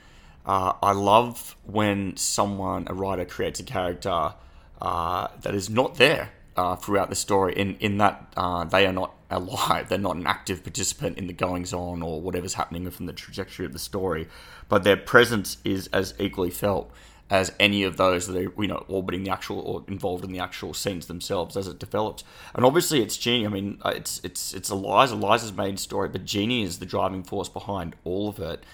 uh, 0.47 0.75
I 0.83 0.93
love 0.93 1.57
when 1.65 2.17
someone, 2.17 2.87
a 2.89 2.95
writer, 2.95 3.25
creates 3.25 3.61
a 3.61 3.65
character 3.65 4.35
uh, 4.81 5.29
that 5.43 5.55
is 5.55 5.71
not 5.71 5.97
there 5.97 6.31
uh, 6.57 6.77
throughout 6.77 7.09
the 7.09 7.17
story. 7.17 7.55
In 7.55 7.77
in 7.77 7.99
that 7.99 8.33
uh, 8.37 8.65
they 8.65 8.87
are 8.87 8.93
not 8.93 9.15
alive, 9.35 9.89
they're 9.89 9.99
not 9.99 10.17
an 10.17 10.27
active 10.27 10.63
participant 10.63 11.19
in 11.19 11.27
the 11.27 11.33
goings 11.33 11.73
on 11.73 12.03
or 12.03 12.21
whatever's 12.21 12.55
happening 12.55 12.85
within 12.85 13.07
the 13.07 13.13
trajectory 13.13 13.67
of 13.67 13.73
the 13.73 13.79
story, 13.79 14.29
but 14.69 14.85
their 14.85 14.97
presence 14.97 15.59
is 15.65 15.89
as 15.93 16.15
equally 16.19 16.51
felt 16.51 16.91
as 17.31 17.53
any 17.59 17.83
of 17.83 17.97
those 17.97 18.27
that 18.27 18.37
are 18.37 18.63
you 18.63 18.69
know 18.69 18.85
orbiting 18.89 19.25
the 19.25 19.31
actual 19.31 19.59
or 19.61 19.83
involved 19.89 20.25
in 20.25 20.33
the 20.33 20.39
actual 20.39 20.75
scenes 20.75 21.07
themselves 21.07 21.57
as 21.57 21.67
it 21.67 21.79
develops. 21.79 22.23
And 22.55 22.65
obviously, 22.65 23.03
it's 23.03 23.17
Jeannie. 23.17 23.47
I 23.47 23.49
mean, 23.49 23.79
uh, 23.85 23.93
it's 23.97 24.21
it's 24.23 24.53
it's 24.53 24.71
Eliza, 24.71 25.15
Eliza's 25.15 25.53
main 25.53 25.77
story, 25.77 26.09
but 26.09 26.25
Jeannie 26.25 26.63
is 26.63 26.79
the 26.79 26.87
driving 26.87 27.23
force 27.23 27.49
behind 27.49 27.97
all 28.05 28.29
of 28.29 28.39
it. 28.39 28.65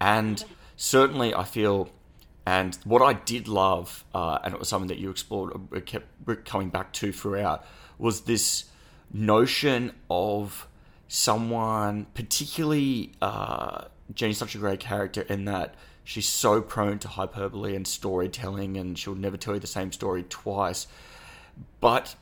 And 0.00 0.42
certainly, 0.76 1.34
I 1.34 1.44
feel, 1.44 1.90
and 2.46 2.76
what 2.84 3.02
I 3.02 3.12
did 3.12 3.46
love, 3.46 4.04
uh, 4.14 4.38
and 4.42 4.54
it 4.54 4.58
was 4.58 4.68
something 4.68 4.88
that 4.88 4.98
you 4.98 5.10
explored, 5.10 5.52
uh, 5.74 5.80
kept 5.80 6.06
coming 6.44 6.70
back 6.70 6.92
to 6.94 7.12
throughout, 7.12 7.66
was 7.98 8.22
this 8.22 8.64
notion 9.12 9.92
of 10.10 10.68
someone, 11.08 12.06
particularly 12.14 13.12
uh, 13.22 13.84
Jeannie's 14.14 14.38
such 14.38 14.54
a 14.54 14.58
great 14.58 14.80
character 14.80 15.22
in 15.22 15.44
that 15.46 15.74
she's 16.04 16.28
so 16.28 16.60
prone 16.60 16.98
to 17.00 17.08
hyperbole 17.08 17.74
and 17.74 17.86
storytelling, 17.86 18.76
and 18.76 18.98
she'll 18.98 19.14
never 19.14 19.36
tell 19.36 19.54
you 19.54 19.60
the 19.60 19.66
same 19.66 19.92
story 19.92 20.24
twice. 20.28 20.86
But 21.80 22.14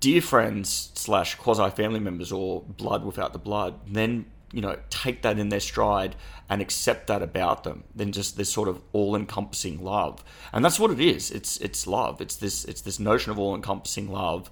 dear 0.00 0.20
friends 0.20 0.90
slash 0.94 1.36
quasi 1.36 1.70
family 1.70 2.00
members 2.00 2.32
or 2.32 2.62
blood 2.62 3.04
without 3.04 3.32
the 3.32 3.38
blood 3.38 3.72
then 3.86 4.24
you 4.52 4.60
know 4.60 4.76
take 4.90 5.22
that 5.22 5.38
in 5.38 5.48
their 5.48 5.60
stride 5.60 6.16
and 6.48 6.60
accept 6.60 7.06
that 7.06 7.22
about 7.22 7.64
them. 7.64 7.82
Then 7.94 8.12
just 8.12 8.36
this 8.36 8.50
sort 8.50 8.68
of 8.68 8.82
all-encompassing 8.92 9.82
love. 9.82 10.22
And 10.52 10.62
that's 10.62 10.78
what 10.78 10.90
it 10.90 11.00
is. 11.00 11.30
It's 11.30 11.56
it's 11.58 11.86
love. 11.86 12.20
It's 12.20 12.36
this 12.36 12.66
it's 12.66 12.82
this 12.82 12.98
notion 12.98 13.32
of 13.32 13.38
all-encompassing 13.38 14.12
love 14.12 14.50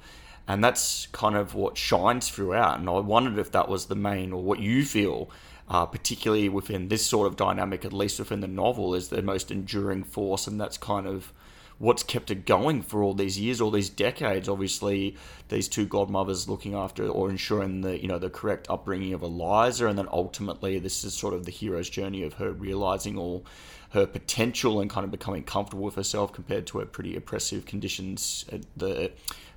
and 0.50 0.64
that's 0.64 1.06
kind 1.12 1.36
of 1.36 1.54
what 1.54 1.76
shines 1.76 2.28
throughout. 2.28 2.78
And 2.80 2.88
i 2.88 2.98
wondered 2.98 3.38
if 3.38 3.52
that 3.52 3.68
was 3.68 3.86
the 3.86 3.94
main 3.94 4.32
or 4.32 4.42
what 4.42 4.58
you 4.58 4.84
feel 4.84 5.30
uh, 5.68 5.86
particularly 5.86 6.48
within 6.48 6.88
this 6.88 7.06
sort 7.06 7.28
of 7.28 7.36
dynamic 7.36 7.84
at 7.84 7.92
least 7.92 8.18
within 8.18 8.40
the 8.40 8.48
novel 8.48 8.94
is 8.94 9.08
the 9.08 9.22
most 9.22 9.52
enduring 9.52 10.02
force. 10.02 10.48
And 10.48 10.60
that's 10.60 10.76
kind 10.76 11.06
of 11.06 11.32
what's 11.78 12.02
kept 12.02 12.32
it 12.32 12.44
going 12.44 12.82
for 12.82 13.04
all 13.04 13.14
these 13.14 13.38
years, 13.38 13.60
all 13.60 13.70
these 13.70 13.88
decades. 13.88 14.48
Obviously, 14.48 15.16
these 15.48 15.68
two 15.68 15.86
godmothers 15.86 16.48
looking 16.48 16.74
after 16.74 17.06
or 17.06 17.30
ensuring 17.30 17.82
the 17.82 18.02
you 18.02 18.08
know 18.08 18.18
the 18.18 18.28
correct 18.28 18.68
upbringing 18.68 19.14
of 19.14 19.22
Eliza, 19.22 19.86
and 19.86 19.96
then 19.96 20.08
ultimately 20.10 20.80
this 20.80 21.04
is 21.04 21.14
sort 21.14 21.34
of 21.34 21.44
the 21.44 21.52
hero's 21.52 21.88
journey 21.88 22.24
of 22.24 22.34
her 22.34 22.50
realizing 22.50 23.16
all 23.16 23.46
her 23.90 24.06
potential 24.06 24.80
and 24.80 24.90
kind 24.90 25.04
of 25.04 25.10
becoming 25.10 25.42
comfortable 25.42 25.84
with 25.84 25.96
herself 25.96 26.32
compared 26.32 26.66
to 26.66 26.78
her 26.78 26.86
pretty 26.86 27.16
oppressive 27.16 27.66
conditions 27.66 28.44
the 28.76 29.10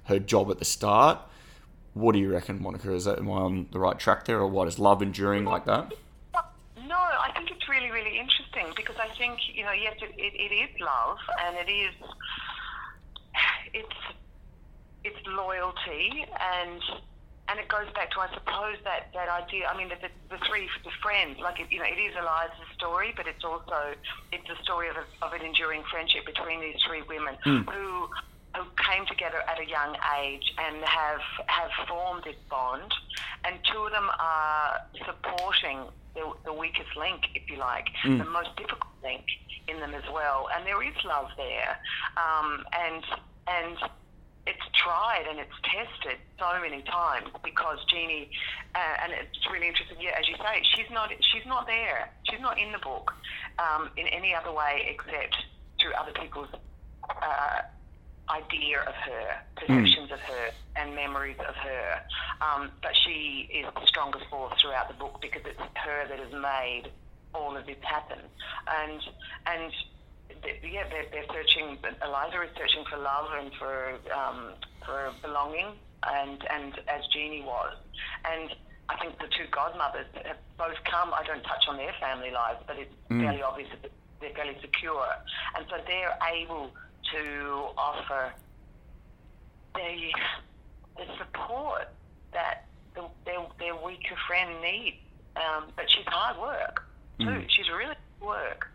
her 0.05 0.19
job 0.19 0.49
at 0.51 0.59
the 0.59 0.65
start. 0.65 1.19
What 1.93 2.13
do 2.13 2.19
you 2.19 2.31
reckon, 2.31 2.61
Monica? 2.61 2.91
Is 2.93 3.05
that 3.05 3.19
am 3.19 3.29
I 3.29 3.33
on 3.35 3.67
the 3.71 3.79
right 3.79 3.97
track 3.99 4.25
there, 4.25 4.39
or 4.39 4.47
what 4.47 4.67
is 4.67 4.79
love 4.79 5.01
enduring 5.01 5.45
like 5.45 5.65
that? 5.65 5.93
No, 6.87 6.95
I 6.97 7.31
think 7.35 7.51
it's 7.51 7.67
really, 7.69 7.91
really 7.91 8.17
interesting 8.19 8.67
because 8.75 8.95
I 8.99 9.07
think 9.17 9.39
you 9.53 9.63
know, 9.63 9.71
yes, 9.71 9.95
it, 10.01 10.13
it, 10.17 10.33
it 10.33 10.53
is 10.53 10.69
love, 10.81 11.17
and 11.45 11.55
it 11.57 11.71
is 11.71 11.93
it's 13.73 13.99
it's 15.03 15.27
loyalty, 15.27 16.25
and 16.39 16.81
and 17.49 17.59
it 17.59 17.67
goes 17.67 17.87
back 17.93 18.11
to 18.11 18.19
I 18.21 18.27
suppose 18.33 18.77
that 18.83 19.09
that 19.13 19.29
idea. 19.29 19.67
I 19.67 19.77
mean, 19.77 19.89
the, 19.89 20.09
the 20.29 20.37
three 20.47 20.67
the 20.83 20.91
friends, 21.01 21.39
like 21.39 21.59
it, 21.59 21.67
you 21.71 21.79
know, 21.79 21.85
it 21.85 21.99
is 21.99 22.15
Eliza's 22.19 22.73
story, 22.75 23.13
but 23.15 23.27
it's 23.27 23.43
also 23.43 23.93
it's 24.31 24.47
the 24.47 24.55
story 24.63 24.89
of, 24.89 24.95
a, 24.95 25.25
of 25.25 25.33
an 25.33 25.41
enduring 25.45 25.83
friendship 25.91 26.25
between 26.25 26.59
these 26.61 26.77
three 26.87 27.01
women 27.03 27.35
Mm. 27.45 27.69
who 27.69 28.09
who 28.55 28.63
came 28.77 29.05
together 29.07 29.41
at 29.47 29.59
a 29.59 29.65
young 29.67 29.95
age 30.19 30.53
and 30.59 30.83
have 30.83 31.21
have 31.47 31.71
formed 31.87 32.23
this 32.23 32.35
bond, 32.49 32.91
and 33.45 33.55
two 33.71 33.79
of 33.85 33.91
them 33.91 34.09
are 34.19 34.81
supporting 35.05 35.79
the, 36.13 36.31
the 36.45 36.53
weakest 36.53 36.95
link, 36.97 37.21
if 37.33 37.49
you 37.49 37.57
like, 37.57 37.87
Mm. 38.05 38.19
the 38.19 38.29
most 38.29 38.55
difficult 38.55 38.93
link 39.03 39.25
in 39.67 39.79
them 39.79 39.93
as 39.95 40.03
well. 40.13 40.49
And 40.55 40.65
there 40.67 40.81
is 40.83 40.93
love 41.03 41.29
there, 41.37 41.77
um, 42.17 42.63
and 42.73 43.03
and 43.47 43.77
it's 44.45 44.67
tried 44.75 45.23
and 45.29 45.39
it's 45.39 45.55
tested 45.63 46.19
so 46.37 46.59
many 46.59 46.81
times 46.83 47.29
because 47.43 47.77
Jeannie, 47.89 48.29
uh, 48.75 48.79
and 49.03 49.13
it's 49.13 49.39
really 49.51 49.67
interesting. 49.69 49.97
Yeah, 50.01 50.19
as 50.19 50.27
you 50.27 50.35
say, 50.35 50.61
she's 50.75 50.91
not 50.91 51.09
she's 51.31 51.45
not 51.47 51.65
there. 51.65 52.11
She's 52.29 52.41
not 52.41 52.59
in 52.59 52.71
the 52.71 52.79
book 52.79 53.13
um, 53.57 53.89
in 53.97 54.05
any 54.07 54.35
other 54.35 54.51
way 54.51 54.85
except 54.93 55.35
through 55.81 55.93
other 55.93 56.11
people's. 56.11 56.49
Uh, 57.09 57.61
idea 58.29 58.79
of 58.81 58.93
her, 58.95 59.27
perceptions 59.55 60.11
of 60.11 60.19
her, 60.19 60.45
and 60.75 60.95
memories 60.95 61.37
of 61.47 61.55
her. 61.55 61.85
Um, 62.41 62.71
but 62.81 62.91
she 63.03 63.49
is 63.53 63.65
the 63.75 63.85
strongest 63.87 64.25
force 64.29 64.53
throughout 64.61 64.87
the 64.87 64.95
book 64.95 65.19
because 65.21 65.41
it's 65.45 65.59
her 65.75 66.07
that 66.07 66.19
has 66.19 66.31
made 66.31 66.91
all 67.33 67.55
of 67.57 67.65
this 67.65 67.77
happen. 67.81 68.19
And 68.67 69.01
and 69.45 69.71
yeah, 70.63 70.83
they're, 70.89 71.05
they're 71.11 71.29
searching. 71.31 71.77
Eliza 72.03 72.41
is 72.43 72.49
searching 72.57 72.83
for 72.89 72.97
love 72.97 73.27
and 73.39 73.51
for 73.59 73.99
um, 74.15 74.53
for 74.85 75.11
belonging, 75.21 75.75
and 76.07 76.39
and 76.49 76.73
as 76.87 77.01
Jeannie 77.13 77.43
was, 77.45 77.75
and. 78.25 78.49
I 78.89 78.97
think 78.99 79.17
the 79.17 79.31
two 79.31 79.47
godmothers 79.49 80.07
have 80.27 80.35
both 80.57 80.75
come. 80.83 81.13
I 81.15 81.23
don't 81.23 81.41
touch 81.43 81.63
on 81.69 81.77
their 81.77 81.93
family 82.01 82.31
lives, 82.31 82.59
but 82.67 82.75
it's 82.77 82.91
Mm. 83.09 83.23
fairly 83.23 83.41
obvious 83.41 83.69
that 83.71 83.89
they're 84.19 84.35
fairly 84.35 84.57
secure, 84.59 85.07
and 85.55 85.65
so 85.69 85.77
they're 85.87 86.11
able 86.35 86.69
to 87.11 87.67
offer 87.77 88.33
the 89.75 90.11
the 90.97 91.05
support 91.17 91.89
that 92.33 92.65
the, 92.95 93.03
their 93.25 93.39
their 93.59 93.75
weaker 93.75 94.15
friend 94.27 94.61
needs. 94.61 94.97
Um, 95.35 95.65
but 95.75 95.85
she's 95.89 96.05
hard 96.07 96.39
work 96.39 96.83
too. 97.19 97.25
Mm. 97.25 97.45
She's 97.49 97.69
really 97.69 97.95
hard 98.19 98.21
work. 98.21 98.67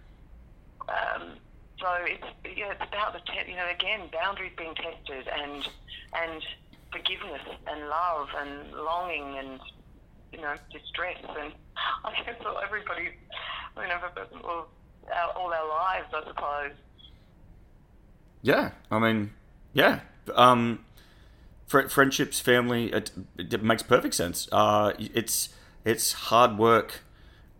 Um, 0.88 1.38
so 1.80 1.86
it's 2.02 2.24
yeah, 2.56 2.72
it's 2.72 2.82
about 2.82 3.12
the 3.12 3.20
te- 3.20 3.50
you 3.50 3.56
know 3.56 3.68
again 3.70 4.08
boundaries 4.12 4.52
being 4.56 4.74
tested 4.74 5.28
and 5.28 5.68
and 6.14 6.42
forgiveness 6.90 7.42
and 7.66 7.88
love 7.88 8.28
and 8.36 8.72
longing 8.72 9.38
and 9.38 9.60
you 10.32 10.40
know 10.40 10.54
distress 10.72 11.18
and 11.38 11.52
I 12.04 12.12
guess 12.24 12.36
all 12.44 12.58
everybody 12.64 13.10
you 13.76 13.82
know 13.82 14.00
all 14.44 14.66
our, 15.12 15.30
all 15.36 15.52
our 15.52 15.68
lives 15.68 16.08
I 16.12 16.26
suppose. 16.26 16.72
Yeah, 18.48 18.70
I 18.90 18.98
mean, 18.98 19.32
yeah. 19.74 20.00
Um, 20.34 20.82
fr- 21.66 21.88
friendships, 21.88 22.40
family, 22.40 22.90
it, 22.90 23.10
it 23.36 23.62
makes 23.62 23.82
perfect 23.82 24.14
sense. 24.14 24.48
Uh, 24.50 24.94
it's 24.98 25.50
it's 25.84 26.14
hard 26.14 26.56
work, 26.56 27.00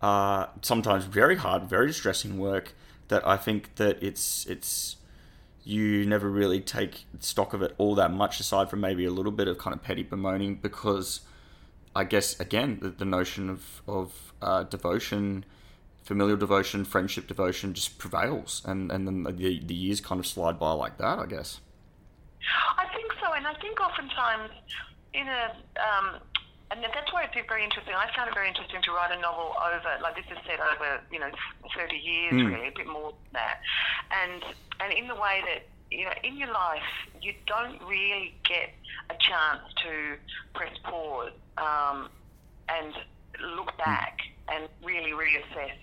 uh, 0.01 0.47
sometimes 0.63 1.05
very 1.05 1.35
hard, 1.35 1.69
very 1.69 1.85
distressing 1.85 2.39
work. 2.39 2.73
That 3.09 3.21
I 3.27 3.37
think 3.37 3.75
that 3.75 4.01
it's 4.01 4.47
it's 4.47 4.95
you 5.63 6.07
never 6.07 6.27
really 6.27 6.59
take 6.59 7.05
stock 7.19 7.53
of 7.53 7.61
it 7.61 7.75
all 7.77 7.93
that 7.93 8.11
much, 8.11 8.39
aside 8.39 8.71
from 8.71 8.81
maybe 8.81 9.05
a 9.05 9.11
little 9.11 9.31
bit 9.31 9.47
of 9.47 9.59
kind 9.59 9.75
of 9.75 9.83
petty 9.83 10.01
bemoaning, 10.01 10.55
because 10.55 11.21
I 11.95 12.03
guess 12.03 12.39
again 12.39 12.79
the, 12.81 12.89
the 12.89 13.05
notion 13.05 13.47
of 13.51 13.83
of 13.87 14.33
uh, 14.41 14.63
devotion, 14.63 15.45
familial 16.09 16.37
devotion, 16.37 16.83
friendship 16.85 17.27
devotion 17.27 17.71
just 17.75 17.99
prevails, 17.99 18.63
and 18.65 18.91
and 18.91 19.05
then 19.05 19.23
the 19.23 19.59
the 19.63 19.75
years 19.75 20.01
kind 20.01 20.19
of 20.19 20.25
slide 20.25 20.57
by 20.57 20.71
like 20.71 20.97
that. 20.97 21.19
I 21.19 21.27
guess. 21.27 21.61
I 22.77 22.85
think 22.95 23.13
so, 23.21 23.31
and 23.33 23.45
I 23.45 23.53
think 23.61 23.79
oftentimes 23.79 24.49
in 25.13 25.27
a 25.27 25.53
um, 25.77 26.17
and 26.71 26.83
that's 26.83 27.13
why 27.13 27.25
it's 27.25 27.37
very 27.47 27.63
interesting. 27.63 27.93
I 27.93 28.09
found 28.15 28.29
it 28.29 28.33
very 28.33 28.47
interesting 28.47 28.81
to 28.81 28.91
write 28.91 29.15
a 29.15 29.21
novel 29.21 29.53
over, 29.61 30.01
like 30.01 30.15
this 30.15 30.25
is 30.31 30.37
set 30.45 30.59
over, 30.59 31.01
you 31.11 31.19
know, 31.19 31.29
30 31.75 31.95
years 31.95 32.33
mm. 32.33 32.45
really, 32.45 32.67
a 32.67 32.71
bit 32.75 32.85
more 32.85 33.09
than 33.09 33.33
that. 33.33 33.57
And, 34.11 34.43
and 34.79 34.93
in 34.93 35.07
the 35.07 35.15
way 35.15 35.41
that, 35.49 35.65
you 35.89 36.05
know, 36.05 36.13
in 36.23 36.37
your 36.37 36.53
life, 36.53 36.85
you 37.23 37.33
don't 37.47 37.81
really 37.89 38.35
get 38.47 38.69
a 39.09 39.17
chance 39.17 39.65
to 39.81 40.17
press 40.53 40.77
pause 40.83 41.31
um, 41.57 42.09
and 42.69 42.93
look 43.57 43.71
hmm. 43.71 43.83
back 43.89 44.19
and 44.47 44.69
really 44.83 45.11
reassess 45.11 45.73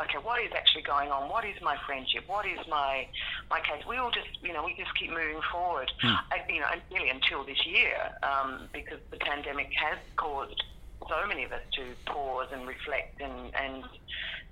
okay, 0.00 0.18
what 0.22 0.42
is 0.42 0.50
actually 0.56 0.82
going 0.82 1.10
on? 1.10 1.28
What 1.28 1.44
is 1.44 1.54
my 1.62 1.76
friendship? 1.86 2.24
What 2.26 2.46
is 2.46 2.58
my 2.68 3.06
my 3.50 3.60
case? 3.60 3.84
We 3.88 3.96
all 3.96 4.10
just, 4.10 4.28
you 4.42 4.52
know, 4.52 4.64
we 4.64 4.74
just 4.76 4.94
keep 4.98 5.10
moving 5.10 5.40
forward, 5.52 5.90
mm. 6.02 6.18
you 6.48 6.60
know, 6.60 6.66
really 6.92 7.10
until 7.10 7.44
this 7.44 7.64
year, 7.66 7.96
um, 8.22 8.68
because 8.72 8.98
the 9.10 9.18
pandemic 9.18 9.70
has 9.76 9.98
caused 10.16 10.62
so 11.08 11.26
many 11.26 11.44
of 11.44 11.52
us 11.52 11.60
to 11.74 11.82
pause 12.06 12.48
and 12.52 12.66
reflect 12.66 13.20
and, 13.20 13.54
and 13.54 13.84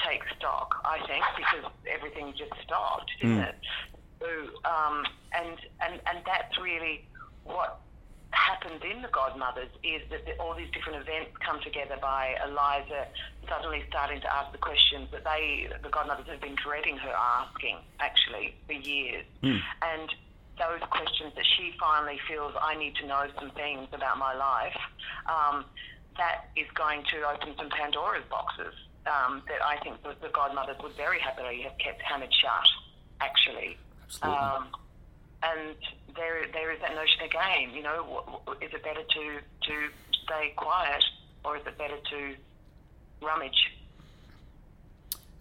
take 0.07 0.23
stock. 0.37 0.81
I 0.85 0.99
think 1.07 1.25
because 1.37 1.71
everything 1.91 2.35
just 2.37 2.53
stopped, 2.63 3.11
didn't 3.21 3.39
mm. 3.39 3.49
it? 3.49 3.57
So, 4.21 4.29
um, 4.69 5.05
and 5.35 5.59
and 5.81 6.01
and 6.07 6.19
that's 6.25 6.57
really 6.61 7.07
what 7.45 7.81
happens 8.33 8.83
in 8.83 9.03
the 9.03 9.09
Godmothers 9.09 9.69
is 9.83 10.03
that 10.11 10.25
the, 10.27 10.33
all 10.41 10.55
these 10.55 10.71
different 10.73 11.01
events 11.01 11.31
come 11.45 11.61
together 11.61 11.97
by 12.01 12.35
Eliza 12.45 13.07
suddenly 13.49 13.85
starting 13.89 14.21
to 14.21 14.35
ask 14.35 14.53
the 14.53 14.59
questions 14.59 15.09
that 15.13 15.25
they, 15.25 15.69
the 15.83 15.89
Godmothers, 15.89 16.27
have 16.29 16.41
been 16.41 16.57
dreading 16.57 16.97
her 16.97 17.13
asking 17.13 17.79
actually 18.01 18.55
for 18.67 18.73
years. 18.73 19.25
Mm. 19.43 19.61
And 19.83 20.09
those 20.59 20.81
questions 20.91 21.33
that 21.35 21.45
she 21.57 21.73
finally 21.79 22.19
feels 22.29 22.53
I 22.61 22.77
need 22.77 22.95
to 22.97 23.07
know 23.07 23.27
some 23.39 23.51
things 23.53 23.89
about 23.93 24.19
my 24.19 24.35
life, 24.35 24.77
um, 25.29 25.65
that 26.17 26.51
is 26.57 26.67
going 26.75 27.05
to 27.11 27.25
open 27.29 27.55
some 27.57 27.71
Pandora's 27.71 28.25
boxes 28.29 28.75
um, 29.07 29.43
that 29.49 29.65
I 29.65 29.79
think 29.83 30.03
the, 30.03 30.15
the 30.21 30.29
Godmothers 30.29 30.77
would 30.83 30.93
very 30.97 31.19
happily 31.19 31.63
have 31.63 31.77
kept 31.79 32.03
hammered 32.03 32.33
shut, 32.33 32.69
actually. 33.21 33.77
Absolutely. 34.05 34.39
Um, 34.39 34.67
and 35.43 35.77
there 36.17 36.47
there 36.53 36.73
is 36.73 36.81
that 36.81 36.95
notion 36.95 37.23
again. 37.25 37.75
You 37.75 37.83
know, 37.83 38.41
is 38.61 38.73
it 38.73 38.83
better 38.83 39.03
to 39.03 39.39
to 39.69 39.89
stay 40.25 40.53
quiet 40.57 41.03
or 41.45 41.57
is 41.57 41.67
it 41.67 41.77
better 41.79 41.97
to 42.11 42.35
rummage? 43.21 43.73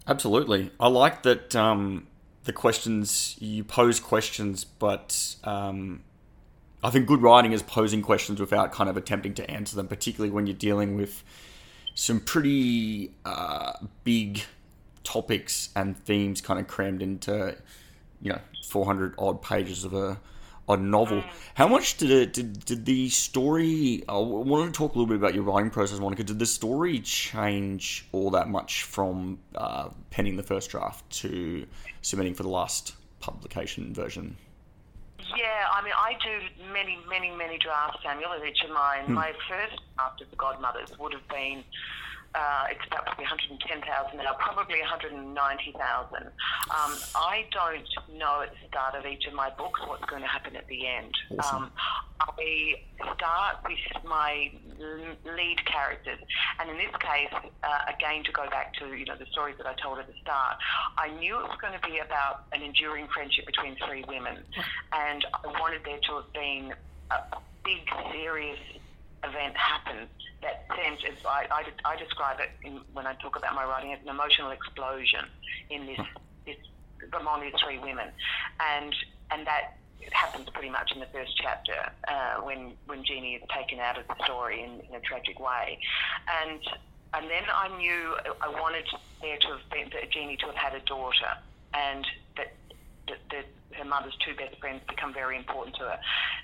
Absolutely, 0.06 0.70
I 0.80 0.88
like 0.88 1.22
that. 1.22 1.54
Um, 1.54 2.06
the 2.44 2.52
questions 2.52 3.36
you 3.38 3.62
pose 3.62 4.00
questions, 4.00 4.64
but 4.64 5.36
um, 5.44 6.02
I 6.82 6.90
think 6.90 7.06
good 7.06 7.22
writing 7.22 7.52
is 7.52 7.62
posing 7.62 8.02
questions 8.02 8.40
without 8.40 8.72
kind 8.72 8.90
of 8.90 8.96
attempting 8.96 9.34
to 9.34 9.48
answer 9.48 9.76
them, 9.76 9.86
particularly 9.86 10.32
when 10.32 10.46
you're 10.46 10.56
dealing 10.56 10.96
with 10.96 11.22
some 11.94 12.18
pretty 12.18 13.12
uh, 13.24 13.74
big 14.02 14.42
topics 15.04 15.70
and 15.76 15.96
themes 15.96 16.40
kind 16.40 16.58
of 16.58 16.66
crammed 16.66 17.02
into 17.02 17.56
you 18.20 18.32
know 18.32 18.40
400 18.68 19.14
odd 19.18 19.42
pages 19.42 19.84
of 19.84 19.94
a 19.94 20.18
a 20.72 20.76
novel. 20.76 21.22
How 21.54 21.68
much 21.68 21.96
did 21.96 22.10
it 22.10 22.32
did, 22.32 22.64
did 22.64 22.84
the 22.84 23.08
story? 23.08 24.02
I 24.08 24.18
wanted 24.18 24.72
to 24.72 24.78
talk 24.78 24.94
a 24.94 24.98
little 24.98 25.06
bit 25.06 25.16
about 25.16 25.34
your 25.34 25.44
writing 25.44 25.70
process, 25.70 25.98
Monica. 25.98 26.24
Did 26.24 26.38
the 26.38 26.46
story 26.46 27.00
change 27.00 28.06
all 28.12 28.30
that 28.30 28.48
much 28.48 28.82
from 28.84 29.38
uh, 29.54 29.90
penning 30.10 30.36
the 30.36 30.42
first 30.42 30.70
draft 30.70 31.08
to 31.20 31.66
submitting 32.00 32.34
for 32.34 32.42
the 32.42 32.48
last 32.50 32.94
publication 33.20 33.94
version? 33.94 34.36
Yeah, 35.36 35.66
I 35.72 35.82
mean, 35.82 35.94
I 35.96 36.14
do 36.22 36.72
many, 36.72 36.98
many, 37.08 37.30
many 37.30 37.56
drafts, 37.58 38.00
Samuel, 38.02 38.32
of 38.32 38.44
each 38.44 38.62
of 38.64 38.70
mine. 38.70 39.06
Hmm. 39.06 39.14
My 39.14 39.32
first 39.48 39.80
draft 39.96 40.20
of 40.20 40.30
The 40.30 40.36
Godmothers 40.36 40.98
would 40.98 41.12
have 41.12 41.26
been 41.28 41.64
uh, 42.34 42.64
it's 42.70 42.86
about 42.86 43.04
probably 43.04 43.24
110,000 43.24 44.16
now, 44.16 44.32
probably 44.38 44.80
190,000. 44.80 46.16
Um, 46.16 46.32
I 47.14 47.44
don't 47.52 47.88
know 48.16 48.42
at 48.42 48.50
the 48.50 48.68
start 48.68 48.94
of 48.94 49.04
each 49.04 49.26
of 49.26 49.34
my 49.34 49.50
books 49.50 49.80
what's 49.86 50.04
going 50.06 50.22
to 50.22 50.28
happen 50.28 50.56
at 50.56 50.66
the 50.66 50.86
end. 50.86 51.12
Awesome. 51.38 51.64
Um, 51.64 51.70
I 52.20 52.76
start 53.16 53.56
with 53.64 54.04
my 54.04 54.50
lead 55.24 55.64
characters, 55.66 56.20
and 56.60 56.70
in 56.70 56.76
this 56.76 56.94
case, 57.00 57.34
uh, 57.64 57.78
again 57.92 58.24
to 58.24 58.32
go 58.32 58.48
back 58.48 58.74
to 58.74 58.94
you 58.94 59.04
know 59.04 59.16
the 59.16 59.26
stories 59.32 59.56
that 59.58 59.66
I 59.66 59.74
told 59.74 59.98
at 59.98 60.06
the 60.06 60.14
start, 60.22 60.56
I 60.96 61.08
knew 61.18 61.38
it 61.38 61.42
was 61.42 61.58
going 61.60 61.74
to 61.78 61.86
be 61.86 61.98
about 61.98 62.44
an 62.52 62.62
enduring 62.62 63.08
friendship 63.08 63.44
between 63.46 63.76
three 63.86 64.04
women, 64.06 64.38
and 64.92 65.26
I 65.34 65.48
wanted 65.60 65.82
there 65.84 65.98
to 65.98 66.14
have 66.14 66.32
been 66.32 66.72
a 67.10 67.36
big, 67.64 67.88
serious 68.12 68.58
event 69.24 69.56
happens 69.56 70.08
that 70.42 70.66
sense 70.76 71.00
is 71.06 71.18
I, 71.24 71.46
I, 71.50 71.92
I 71.92 71.96
describe 71.96 72.38
it 72.40 72.50
in, 72.66 72.80
when 72.92 73.06
I 73.06 73.14
talk 73.14 73.36
about 73.36 73.54
my 73.54 73.64
writing 73.64 73.92
as 73.92 74.00
an 74.02 74.08
emotional 74.08 74.50
explosion 74.50 75.24
in 75.70 75.86
this, 75.86 76.00
this 76.44 76.56
among 77.18 77.40
these 77.40 77.54
three 77.62 77.78
women, 77.78 78.08
and 78.60 78.94
and 79.30 79.46
that 79.46 79.78
happens 80.10 80.48
pretty 80.50 80.68
much 80.68 80.90
in 80.92 81.00
the 81.00 81.06
first 81.06 81.36
chapter 81.40 81.90
uh, 82.08 82.42
when 82.42 82.72
when 82.86 83.04
Jeannie 83.04 83.34
is 83.34 83.42
taken 83.54 83.78
out 83.78 83.98
of 83.98 84.06
the 84.08 84.24
story 84.24 84.62
in, 84.62 84.80
in 84.88 84.94
a 84.94 85.00
tragic 85.00 85.38
way, 85.38 85.78
and 86.42 86.60
and 87.14 87.30
then 87.30 87.44
I 87.54 87.68
knew 87.78 88.16
I 88.40 88.48
wanted 88.48 88.86
there 89.20 89.38
to 89.38 89.48
have 89.48 89.70
been 89.70 89.90
Jeannie 90.10 90.36
to 90.38 90.46
have 90.46 90.56
had 90.56 90.74
a 90.74 90.80
daughter, 90.80 91.38
and 91.72 92.04
that 92.36 92.52
that, 93.06 93.18
that 93.30 93.46
her 93.74 93.84
mother's 93.84 94.16
two 94.24 94.34
best 94.34 94.58
friends 94.60 94.82
become 94.88 95.12
very 95.12 95.36
important 95.36 95.76
to 95.76 95.82
her. 95.82 95.98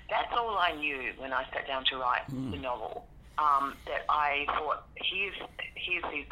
That's 0.09 0.31
all 0.31 0.57
I 0.57 0.73
knew 0.73 1.13
when 1.17 1.33
I 1.33 1.45
sat 1.53 1.67
down 1.67 1.83
to 1.91 1.97
write 1.97 2.27
mm. 2.31 2.51
the 2.51 2.57
novel 2.57 3.07
um, 3.37 3.75
that 3.87 4.03
I 4.09 4.45
thought, 4.47 4.83
here's, 4.95 5.35
here's 5.75 6.03
these 6.11 6.25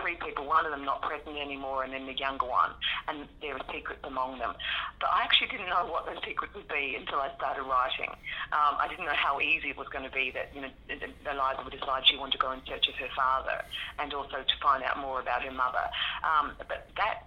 three 0.00 0.16
people, 0.20 0.46
one 0.46 0.64
of 0.64 0.70
them 0.70 0.84
not 0.84 1.00
present 1.02 1.36
anymore, 1.36 1.82
and 1.82 1.92
then 1.92 2.06
the 2.06 2.12
younger 2.12 2.46
one, 2.46 2.70
and 3.08 3.26
there 3.40 3.54
are 3.54 3.64
secrets 3.72 4.00
among 4.04 4.38
them. 4.38 4.54
But 5.00 5.08
I 5.10 5.22
actually 5.22 5.48
didn't 5.48 5.68
know 5.68 5.88
what 5.88 6.06
those 6.06 6.20
secrets 6.24 6.54
would 6.54 6.68
be 6.68 6.96
until 6.98 7.18
I 7.18 7.32
started 7.36 7.62
writing. 7.62 8.10
Um, 8.52 8.76
I 8.78 8.86
didn't 8.88 9.06
know 9.06 9.16
how 9.16 9.40
easy 9.40 9.70
it 9.70 9.76
was 9.76 9.88
going 9.88 10.04
to 10.04 10.12
be 10.12 10.30
that 10.32 10.52
you 10.54 10.60
know 10.60 10.70
Eliza 10.88 11.64
would 11.64 11.72
decide 11.72 12.06
she 12.06 12.16
wanted 12.16 12.32
to 12.32 12.38
go 12.38 12.52
in 12.52 12.60
search 12.68 12.86
of 12.88 12.94
her 12.96 13.10
father, 13.16 13.64
and 13.98 14.12
also 14.12 14.44
to 14.44 14.56
find 14.62 14.84
out 14.84 14.98
more 14.98 15.20
about 15.20 15.42
her 15.42 15.52
mother. 15.52 15.88
Um, 16.22 16.52
but 16.68 16.88
that 16.96 17.24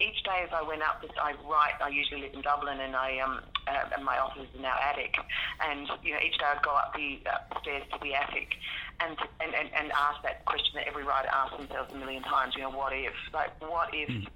each 0.00 0.22
day 0.24 0.44
as 0.44 0.50
I 0.52 0.62
went 0.62 0.82
up, 0.82 1.02
I 1.20 1.32
write. 1.48 1.80
I 1.80 1.88
usually 1.88 2.22
live 2.22 2.34
in 2.34 2.42
Dublin, 2.42 2.80
and 2.80 2.94
I 2.94 3.18
um, 3.20 3.40
uh, 3.66 3.94
and 3.96 4.04
my 4.04 4.18
office 4.18 4.42
is 4.52 4.58
in 4.58 4.64
our 4.64 4.78
attic. 4.78 5.14
And 5.60 5.88
you 6.02 6.12
know, 6.12 6.20
each 6.24 6.38
day 6.38 6.44
I'd 6.44 6.62
go 6.62 6.70
up 6.70 6.94
the 6.94 7.18
uh, 7.26 7.60
stairs 7.60 7.82
to 7.92 7.98
the 8.02 8.14
attic, 8.14 8.54
and, 9.00 9.16
and 9.40 9.54
and 9.54 9.70
and 9.74 9.92
ask 9.92 10.22
that 10.22 10.44
question 10.44 10.72
that 10.74 10.86
every 10.86 11.04
writer 11.04 11.28
asks 11.32 11.56
themselves 11.56 11.92
a 11.92 11.96
million 11.96 12.22
times. 12.22 12.54
You 12.56 12.62
know, 12.62 12.70
what 12.70 12.92
if? 12.92 13.14
Like, 13.32 13.50
what 13.60 13.88
if? 13.92 14.08
Mm. 14.08 14.26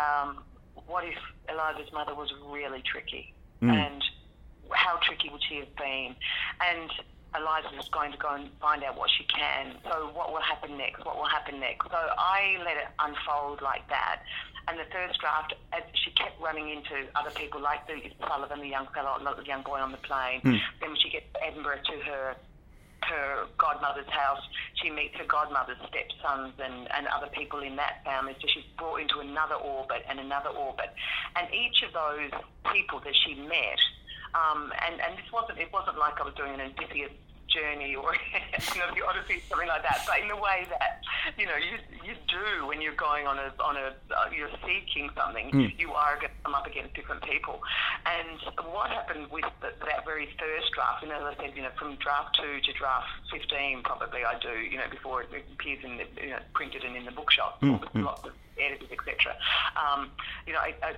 Um, 0.00 0.44
what 0.86 1.04
if 1.04 1.18
Eliza's 1.48 1.92
mother 1.92 2.14
was 2.14 2.32
really 2.46 2.82
tricky? 2.82 3.34
Mm. 3.62 3.72
And 3.72 4.04
how 4.70 4.98
tricky 5.02 5.28
would 5.30 5.42
she 5.48 5.56
have 5.56 5.74
been? 5.76 6.14
And 6.60 6.90
Eliza 7.36 7.68
is 7.78 7.88
going 7.88 8.12
to 8.12 8.18
go 8.18 8.34
and 8.34 8.48
find 8.60 8.82
out 8.84 8.96
what 8.96 9.10
she 9.10 9.24
can. 9.24 9.76
So 9.84 10.10
what 10.14 10.32
will 10.32 10.40
happen 10.40 10.78
next? 10.78 11.04
What 11.04 11.16
will 11.16 11.26
happen 11.28 11.60
next? 11.60 11.86
So 11.90 11.96
I 11.96 12.56
let 12.64 12.76
it 12.76 12.88
unfold 12.98 13.60
like 13.60 13.86
that. 13.88 14.22
And 14.68 14.78
the 14.78 14.84
first 14.92 15.18
draft, 15.20 15.54
as 15.72 15.82
she 15.94 16.10
kept 16.12 16.40
running 16.40 16.68
into 16.68 17.08
other 17.16 17.30
people 17.30 17.60
like 17.60 17.86
the 17.86 18.02
Sullivan, 18.20 18.60
the 18.60 18.68
young 18.68 18.86
fellow, 18.94 19.16
the 19.18 19.44
young 19.44 19.62
boy 19.62 19.78
on 19.78 19.92
the 19.92 19.98
plane. 19.98 20.40
Mm. 20.44 20.60
Then 20.80 20.90
when 20.90 21.00
she 21.00 21.10
gets 21.10 21.26
to 21.32 21.44
Edinburgh 21.44 21.80
to 21.88 21.96
her 22.04 22.36
her 23.02 23.46
godmother's 23.56 24.08
house, 24.10 24.42
she 24.82 24.90
meets 24.90 25.14
her 25.16 25.24
godmother's 25.24 25.78
stepsons 25.88 26.52
and, 26.58 26.88
and 26.92 27.06
other 27.08 27.28
people 27.28 27.60
in 27.60 27.76
that 27.76 28.04
family. 28.04 28.36
So 28.40 28.48
she's 28.52 28.66
brought 28.76 29.00
into 29.00 29.20
another 29.20 29.54
orbit 29.54 30.04
and 30.08 30.20
another 30.20 30.50
orbit. 30.50 30.92
And 31.36 31.48
each 31.54 31.82
of 31.82 31.92
those 31.94 32.30
people 32.72 33.00
that 33.00 33.14
she 33.24 33.34
met, 33.34 33.80
um, 34.34 34.72
and, 34.84 35.00
and 35.00 35.16
this 35.16 35.30
wasn't, 35.32 35.58
it 35.58 35.72
wasn't 35.72 35.98
like 35.98 36.20
I 36.20 36.24
was 36.24 36.34
doing 36.34 36.52
an 36.54 36.60
Odysseus 36.60 37.12
journey 37.48 37.96
or 37.96 38.12
you 38.74 38.80
know 38.80 38.92
the 38.94 39.04
Odyssey, 39.04 39.42
something 39.48 39.68
like 39.68 39.82
that. 39.82 40.04
But 40.06 40.20
in 40.20 40.28
the 40.28 40.36
way 40.36 40.66
that 40.68 41.00
you 41.38 41.46
know 41.46 41.56
you 41.56 41.78
you 42.08 42.14
do 42.26 42.66
when 42.66 42.80
you're 42.80 42.96
going 42.96 43.26
on 43.26 43.38
a 43.38 43.52
on 43.62 43.76
a 43.76 43.92
uh, 44.16 44.30
you're 44.34 44.50
seeking 44.64 45.10
something, 45.14 45.50
mm. 45.50 45.78
you 45.78 45.92
are 45.92 46.16
going 46.16 46.32
to 46.32 46.42
come 46.42 46.54
up 46.54 46.66
against 46.66 46.94
different 46.94 47.22
people. 47.22 47.60
And 48.06 48.40
what 48.72 48.90
happened 48.90 49.30
with 49.30 49.44
the, 49.60 49.68
that 49.84 50.04
very 50.04 50.26
first 50.40 50.72
draft, 50.72 51.02
and 51.02 51.12
as 51.12 51.22
I 51.22 51.36
said, 51.36 51.52
you 51.54 51.62
know, 51.62 51.70
from 51.78 51.96
draft 51.96 52.38
two 52.40 52.60
to 52.64 52.72
draft 52.72 53.08
fifteen, 53.30 53.82
probably 53.82 54.24
I 54.24 54.38
do, 54.40 54.56
you 54.58 54.78
know, 54.78 54.88
before 54.90 55.22
it 55.22 55.28
appears 55.52 55.84
in 55.84 55.98
the 55.98 56.06
you 56.22 56.30
know 56.30 56.40
printed 56.54 56.82
and 56.84 56.96
in 56.96 57.04
the 57.04 57.12
bookshop, 57.12 57.60
mm. 57.60 57.78
lots 57.94 58.24
of 58.24 58.32
editors, 58.58 58.88
etc. 58.90 59.36
Um, 59.76 60.10
you 60.46 60.54
know, 60.54 60.60
I, 60.60 60.74
I 60.82 60.94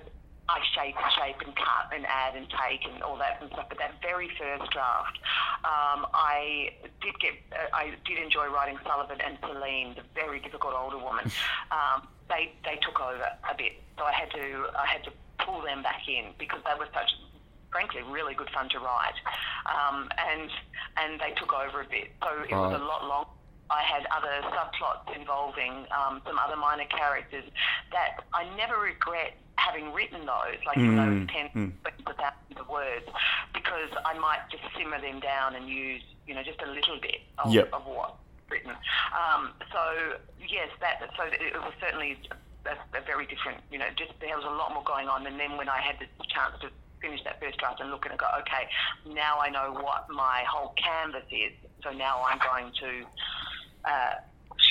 I 0.49 0.59
shape 0.75 0.95
and 0.97 1.11
shape 1.13 1.39
and 1.45 1.55
cut 1.55 1.95
and 1.95 2.05
add 2.05 2.35
and 2.35 2.47
take 2.49 2.83
and 2.85 3.01
all 3.03 3.17
that 3.17 3.39
and 3.41 3.49
stuff. 3.51 3.67
But 3.69 3.77
that 3.77 4.01
very 4.01 4.29
first 4.37 4.69
draft, 4.71 5.17
um, 5.63 6.07
I 6.13 6.73
did 7.01 7.17
get, 7.19 7.33
uh, 7.53 7.69
I 7.73 7.93
did 8.05 8.17
enjoy 8.17 8.47
writing 8.47 8.77
Sullivan 8.85 9.21
and 9.21 9.37
Celine, 9.41 9.95
the 9.95 10.03
very 10.13 10.39
difficult 10.39 10.73
older 10.75 10.97
woman. 10.97 11.31
Um, 11.71 12.07
they 12.27 12.51
they 12.65 12.75
took 12.81 12.99
over 12.99 13.23
a 13.23 13.55
bit, 13.57 13.79
so 13.97 14.03
I 14.03 14.11
had 14.11 14.29
to 14.31 14.67
I 14.77 14.85
had 14.85 15.03
to 15.05 15.11
pull 15.39 15.61
them 15.61 15.81
back 15.83 16.07
in 16.07 16.31
because 16.37 16.59
they 16.65 16.77
were 16.77 16.87
such 16.93 17.09
frankly 17.71 18.01
really 18.03 18.33
good 18.33 18.49
fun 18.49 18.67
to 18.69 18.79
write, 18.79 19.15
um, 19.65 20.09
and 20.19 20.49
and 20.97 21.19
they 21.19 21.31
took 21.39 21.53
over 21.53 21.81
a 21.81 21.85
bit. 21.85 22.11
So 22.21 22.43
it 22.43 22.51
was 22.51 22.73
a 22.73 22.83
lot 22.83 23.07
longer. 23.07 23.29
I 23.71 23.81
had 23.83 24.05
other 24.11 24.43
subplots 24.51 25.15
involving 25.15 25.87
um, 25.95 26.21
some 26.27 26.37
other 26.37 26.57
minor 26.57 26.85
characters 26.85 27.45
that 27.91 28.23
I 28.33 28.43
never 28.57 28.77
regret 28.77 29.37
having 29.55 29.93
written 29.93 30.21
those, 30.21 30.59
like 30.65 30.77
mm. 30.77 30.95
those 30.97 31.29
10 31.29 31.49
mm. 31.55 31.71
thousands 32.05 32.59
of 32.59 32.67
words, 32.67 33.05
because 33.53 33.89
I 34.05 34.17
might 34.19 34.41
just 34.51 34.63
simmer 34.75 34.99
them 34.99 35.19
down 35.19 35.55
and 35.55 35.69
use, 35.69 36.01
you 36.27 36.35
know, 36.35 36.43
just 36.43 36.61
a 36.61 36.69
little 36.69 36.99
bit 37.01 37.21
of, 37.37 37.53
yep. 37.53 37.69
of 37.71 37.85
what 37.85 38.17
written. 38.49 38.71
Um, 39.15 39.53
so 39.71 40.19
yes, 40.43 40.69
that 40.81 40.99
so 41.15 41.23
it 41.23 41.53
was 41.55 41.73
certainly 41.79 42.19
a, 42.65 42.75
a, 42.97 43.01
very 43.05 43.25
different, 43.25 43.59
you 43.71 43.79
know, 43.79 43.87
just 43.95 44.11
there 44.19 44.35
was 44.35 44.45
a 44.45 44.51
lot 44.51 44.73
more 44.73 44.83
going 44.83 45.07
on. 45.07 45.25
And 45.25 45.39
then 45.39 45.57
when 45.57 45.69
I 45.69 45.79
had 45.79 45.95
the 45.99 46.07
chance 46.27 46.59
to 46.61 46.69
finish 47.01 47.23
that 47.23 47.39
first 47.39 47.57
draft 47.57 47.79
and 47.79 47.89
look 47.89 48.05
and 48.05 48.17
go, 48.17 48.27
okay, 48.41 48.67
now 49.07 49.39
I 49.39 49.49
know 49.49 49.73
what 49.73 50.09
my 50.09 50.43
whole 50.47 50.73
canvas 50.77 51.25
is. 51.31 51.53
So 51.83 51.91
now 51.91 52.23
I'm 52.27 52.39
going 52.39 52.71
to 52.81 53.05
uh, 53.85 54.13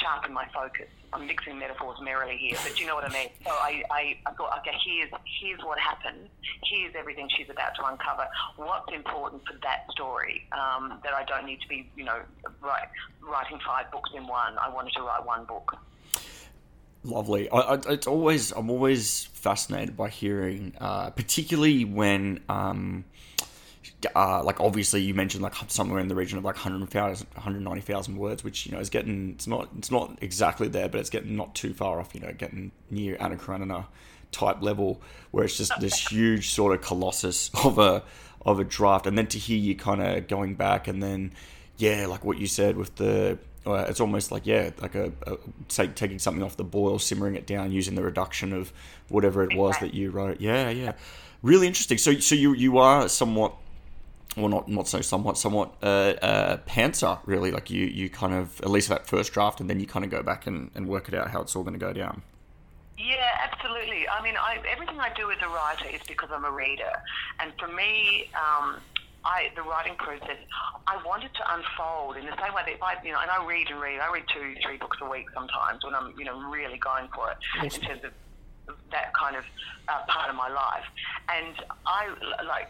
sharpen 0.01 0.33
my 0.33 0.47
focus. 0.53 0.89
I'm 1.13 1.27
mixing 1.27 1.59
metaphors 1.59 1.99
merrily 2.01 2.37
here, 2.37 2.57
but 2.63 2.79
you 2.79 2.87
know 2.87 2.95
what 2.95 3.05
I 3.05 3.13
mean. 3.13 3.31
So 3.45 3.51
I, 3.51 3.83
I, 3.91 4.17
I 4.27 4.33
thought, 4.33 4.57
okay, 4.61 4.77
here's 4.85 5.11
here's 5.41 5.61
what 5.61 5.79
happened. 5.79 6.29
Here's 6.65 6.95
everything 6.95 7.29
she's 7.37 7.51
about 7.51 7.75
to 7.77 7.85
uncover. 7.85 8.29
What's 8.57 8.93
important 8.95 9.43
for 9.45 9.55
that 9.63 9.91
story 9.91 10.47
um, 10.53 11.01
that 11.03 11.15
I 11.15 11.25
don't 11.25 11.47
need 11.47 11.61
to 11.63 11.69
be, 11.69 11.91
you 11.97 12.05
know, 12.05 12.21
write, 12.63 12.89
writing 13.23 13.59
five 13.67 13.91
books 13.91 14.11
in 14.15 14.27
one. 14.29 14.57
I 14.59 14.69
wanted 14.73 14.93
to 14.95 15.03
write 15.03 15.27
one 15.27 15.47
book. 15.47 15.77
Lovely. 17.03 17.51
I, 17.51 17.59
I, 17.59 17.75
it's 17.89 18.07
always 18.07 18.53
I'm 18.53 18.71
always 18.71 19.25
fascinated 19.25 19.97
by 19.97 20.11
hearing, 20.11 20.75
uh, 20.81 21.11
particularly 21.11 21.85
when. 21.85 22.41
Um, 22.49 23.05
uh, 24.15 24.43
like 24.43 24.61
obviously 24.61 25.01
you 25.01 25.15
mentioned 25.15 25.43
like 25.43 25.55
somewhere 25.69 26.01
in 26.01 26.09
the 26.09 26.15
region 26.15 26.39
of 26.39 26.45
like 26.45 26.57
100,000 26.57 27.27
190,000 27.35 28.17
words 28.17 28.43
which 28.43 28.67
you 28.67 28.73
know 28.73 28.79
is 28.79 28.89
getting 28.89 29.31
it's 29.31 29.47
not 29.47 29.69
it's 29.77 29.91
not 29.91 30.17
exactly 30.21 30.69
there 30.69 30.89
but 30.89 31.01
it's 31.01 31.11
getting 31.11 31.37
not 31.37 31.55
too 31.55 31.75
far 31.75 32.01
off 32.01 32.15
you 32.15 32.21
know 32.21 32.33
getting 32.33 32.73
near 32.91 33.17
Anna 33.21 33.37
Karenina 33.37 33.87
type 34.33 34.63
level 34.63 35.01
where 35.31 35.45
it's 35.45 35.57
just 35.57 35.73
this 35.81 36.09
huge 36.09 36.51
sort 36.51 36.75
of 36.75 36.85
colossus 36.85 37.51
of 37.65 37.79
a 37.79 38.03
of 38.45 38.59
a 38.59 38.65
draft. 38.65 39.07
And 39.07 39.17
then 39.19 39.27
to 39.29 39.39
hear 39.39 39.59
you 39.59 39.75
kind 39.77 40.03
of 40.03 40.29
going 40.29 40.55
back 40.55 40.89
and 40.89 41.03
then 41.03 41.33
yeah 41.77 42.07
like 42.07 42.25
what 42.25 42.39
you 42.39 42.47
said 42.47 42.77
with 42.77 42.95
the 42.97 43.39
uh, 43.67 43.85
it's 43.89 44.01
almost 44.01 44.33
like 44.33 44.47
yeah 44.47 44.71
like 44.81 44.95
a, 44.95 45.13
a 45.27 45.37
take, 45.69 45.95
taking 45.95 46.19
something 46.19 46.43
off 46.43 46.57
the 46.57 46.65
boil 46.65 46.99
simmering 46.99 47.35
it 47.35 47.47
down 47.47 47.73
using 47.73 47.95
the 47.95 48.03
reduction 48.03 48.53
of 48.53 48.73
whatever 49.09 49.43
it 49.45 49.55
was 49.55 49.79
that 49.81 49.95
you 49.95 50.11
wrote. 50.11 50.41
Yeah 50.41 50.71
yeah. 50.71 50.93
Really 51.43 51.67
interesting. 51.67 51.99
So 51.99 52.15
so 52.19 52.35
you 52.35 52.55
you 52.55 52.79
are 52.79 53.09
somewhat 53.09 53.55
well, 54.41 54.49
not 54.49 54.69
not 54.69 54.89
so 54.89 55.01
somewhat, 55.01 55.39
somewhat 55.39 55.75
uh, 55.83 56.15
uh, 56.23 56.57
pantser 56.59 57.19
really. 57.27 57.51
Like 57.51 57.71
you, 57.71 57.87
you 57.87 58.09
kind 58.09 58.35
of 58.35 58.61
at 58.61 58.71
least 58.71 58.89
that 58.89 59.07
first 59.07 59.33
draft, 59.33 59.61
and 59.61 59.69
then 59.69 59.81
you 59.81 59.87
kind 59.87 60.05
of 60.05 60.11
go 60.11 60.23
back 60.23 60.47
and, 60.47 60.71
and 60.75 60.89
work 60.89 61.09
it 61.09 61.15
out 61.15 61.31
how 61.31 61.41
it's 61.41 61.55
all 61.55 61.63
going 61.63 61.79
to 61.79 61.85
go 61.85 61.93
down. 61.93 62.23
Yeah, 62.99 63.49
absolutely. 63.51 64.07
I 64.09 64.23
mean, 64.23 64.35
I, 64.37 64.59
everything 64.71 65.01
I 65.01 65.11
do 65.15 65.31
as 65.31 65.39
a 65.43 65.49
writer 65.49 65.87
is 65.95 66.03
because 66.07 66.29
I'm 66.33 66.45
a 66.45 66.51
reader, 66.51 66.93
and 67.41 67.53
for 67.59 67.69
me, 67.69 68.31
um, 68.35 68.77
I 69.25 69.51
the 69.57 69.63
writing 69.63 69.95
process, 69.97 70.39
I 70.87 71.03
want 71.05 71.25
it 71.25 71.33
to 71.35 71.55
unfold 71.55 72.17
in 72.17 72.27
the 72.27 72.37
same 72.43 72.55
way 72.55 72.63
that 72.65 72.73
if 72.73 72.83
I, 72.83 72.97
you 73.05 73.13
know, 73.13 73.21
and 73.21 73.31
I 73.31 73.45
read 73.47 73.69
and 73.71 73.81
read. 73.81 74.01
I 74.01 74.13
read 74.13 74.25
two, 74.33 74.55
three 74.65 74.77
books 74.77 74.99
a 75.01 75.09
week 75.09 75.27
sometimes 75.35 75.85
when 75.85 75.95
I'm, 75.95 76.15
you 76.19 76.25
know, 76.25 76.41
really 76.51 76.79
going 76.79 77.09
for 77.15 77.31
it 77.31 77.37
awesome. 77.59 77.83
in 77.83 77.89
terms 77.89 78.05
of 78.05 78.13
that 78.93 79.13
kind 79.15 79.37
of 79.37 79.45
uh, 79.89 80.03
part 80.09 80.31
of 80.31 80.37
my 80.37 80.49
life, 80.49 80.85
and 81.29 81.55
I 81.87 82.09
like 82.45 82.69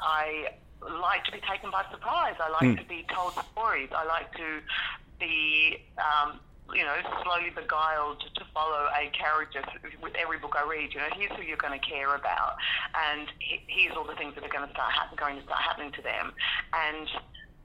I 0.00 0.52
like 0.82 1.24
to 1.24 1.32
be 1.32 1.40
taken 1.40 1.70
by 1.70 1.84
surprise. 1.90 2.34
I 2.40 2.50
like 2.50 2.76
mm. 2.76 2.78
to 2.78 2.84
be 2.88 3.06
told 3.12 3.32
stories. 3.52 3.88
I 3.94 4.04
like 4.04 4.32
to 4.36 4.60
be, 5.18 5.78
um, 5.98 6.38
you 6.72 6.84
know, 6.84 6.96
slowly 7.22 7.50
beguiled 7.50 8.20
to 8.20 8.44
follow 8.52 8.88
a 8.94 9.10
character 9.10 9.62
with 10.02 10.14
every 10.16 10.38
book 10.38 10.54
I 10.56 10.68
read. 10.68 10.92
You 10.92 11.00
know, 11.00 11.08
here's 11.16 11.32
who 11.32 11.42
you're 11.42 11.56
going 11.56 11.78
to 11.78 11.84
care 11.84 12.14
about, 12.14 12.56
and 12.94 13.28
here's 13.40 13.96
all 13.96 14.04
the 14.04 14.16
things 14.16 14.34
that 14.34 14.44
are 14.44 14.52
going 14.52 14.66
to 14.66 14.72
start 14.72 14.92
ha- 14.92 15.10
going 15.16 15.36
to 15.38 15.44
start 15.44 15.60
happening 15.62 15.92
to 15.92 16.02
them, 16.02 16.32
and 16.72 17.08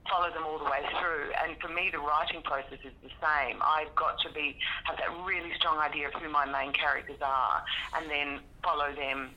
follow 0.08 0.32
them 0.32 0.44
all 0.44 0.58
the 0.58 0.64
way 0.64 0.82
through. 0.98 1.30
And 1.42 1.56
for 1.60 1.68
me, 1.68 1.90
the 1.92 1.98
writing 1.98 2.42
process 2.42 2.78
is 2.84 2.92
the 3.02 3.10
same. 3.20 3.58
I've 3.62 3.94
got 3.94 4.18
to 4.20 4.32
be 4.32 4.56
have 4.84 4.96
that 4.98 5.10
really 5.24 5.52
strong 5.56 5.78
idea 5.78 6.08
of 6.08 6.14
who 6.14 6.28
my 6.28 6.46
main 6.46 6.72
characters 6.72 7.20
are, 7.20 7.62
and 7.96 8.10
then 8.10 8.40
follow 8.62 8.94
them 8.94 9.30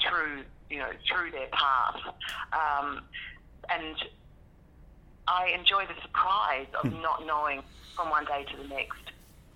through 0.00 0.42
you 0.72 0.78
know 0.78 0.90
through 1.06 1.30
their 1.30 1.48
path. 1.52 2.00
Um, 2.52 3.02
and 3.68 3.96
I 5.28 5.54
enjoy 5.56 5.86
the 5.86 6.00
surprise 6.02 6.66
of 6.82 6.90
hmm. 6.90 7.02
not 7.02 7.26
knowing 7.26 7.62
from 7.94 8.10
one 8.10 8.24
day 8.24 8.44
to 8.50 8.56
the 8.56 8.68
next 8.68 8.98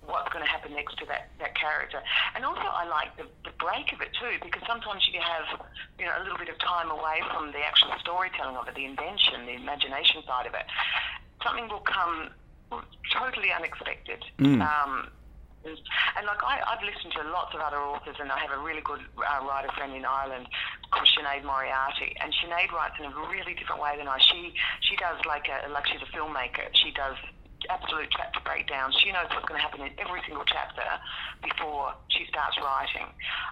what's 0.05 0.31
going 0.31 0.43
to 0.43 0.49
happen 0.49 0.71
next 0.73 0.97
to 0.97 1.05
that, 1.05 1.29
that 1.39 1.53
character. 1.59 1.99
And 2.33 2.45
also 2.45 2.63
I 2.63 2.87
like 2.87 3.17
the, 3.17 3.27
the 3.43 3.51
break 3.59 3.91
of 3.91 3.99
it 3.99 4.15
too, 4.15 4.39
because 4.41 4.63
sometimes 4.65 5.03
you 5.11 5.19
have, 5.19 5.59
you 5.99 6.05
know, 6.05 6.15
a 6.15 6.23
little 6.23 6.37
bit 6.37 6.47
of 6.47 6.57
time 6.59 6.89
away 6.89 7.19
from 7.27 7.51
the 7.51 7.59
actual 7.59 7.91
storytelling 7.99 8.55
of 8.55 8.67
it, 8.69 8.75
the 8.75 8.85
invention, 8.85 9.45
the 9.45 9.59
imagination 9.59 10.23
side 10.25 10.47
of 10.47 10.53
it. 10.53 10.63
Something 11.43 11.67
will 11.67 11.83
come 11.83 12.31
totally 13.11 13.51
unexpected. 13.51 14.23
Mm. 14.39 14.63
Um, 14.63 15.11
and 15.65 16.25
like 16.25 16.43
I, 16.43 16.61
I've 16.65 16.83
listened 16.83 17.11
to 17.19 17.29
lots 17.29 17.53
of 17.53 17.59
other 17.59 17.77
authors, 17.77 18.15
and 18.19 18.31
I 18.31 18.39
have 18.39 18.51
a 18.51 18.63
really 18.63 18.81
good 18.81 19.01
uh, 19.17 19.45
writer 19.45 19.69
friend 19.75 19.93
in 19.93 20.05
Ireland 20.05 20.47
called 20.91 21.07
Sinead 21.17 21.43
Moriarty, 21.43 22.15
and 22.21 22.33
Sinead 22.33 22.71
writes 22.71 22.95
in 22.99 23.05
a 23.05 23.13
really 23.29 23.53
different 23.53 23.81
way 23.81 23.95
than 23.97 24.07
I. 24.07 24.19
She 24.19 24.53
she 24.81 24.95
does 24.95 25.17
like 25.25 25.47
a 25.49 25.69
like 25.69 25.87
she's 25.87 26.01
a 26.01 26.11
filmmaker. 26.15 26.67
She 26.73 26.91
does 26.91 27.15
absolute 27.69 28.07
chapter 28.11 28.39
breakdowns. 28.43 28.95
She 29.03 29.11
knows 29.11 29.27
what's 29.31 29.45
going 29.45 29.59
to 29.59 29.63
happen 29.63 29.81
in 29.81 29.91
every 29.97 30.21
single 30.25 30.45
chapter 30.45 30.85
before 31.43 31.93
she 32.09 32.25
starts 32.29 32.57
writing. 32.61 33.07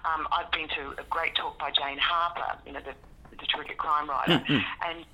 Um, 0.06 0.28
I've 0.32 0.52
been 0.52 0.70
to 0.70 1.02
a 1.02 1.06
great 1.10 1.36
talk 1.36 1.60
by 1.60 1.72
Jane 1.72 1.98
Harper, 1.98 2.60
you 2.66 2.74
know, 2.74 2.82
the, 2.82 2.94
the 3.36 3.46
terrific 3.48 3.78
crime 3.78 4.10
writer, 4.10 4.40
mm-hmm. 4.40 4.60
and 4.88 5.06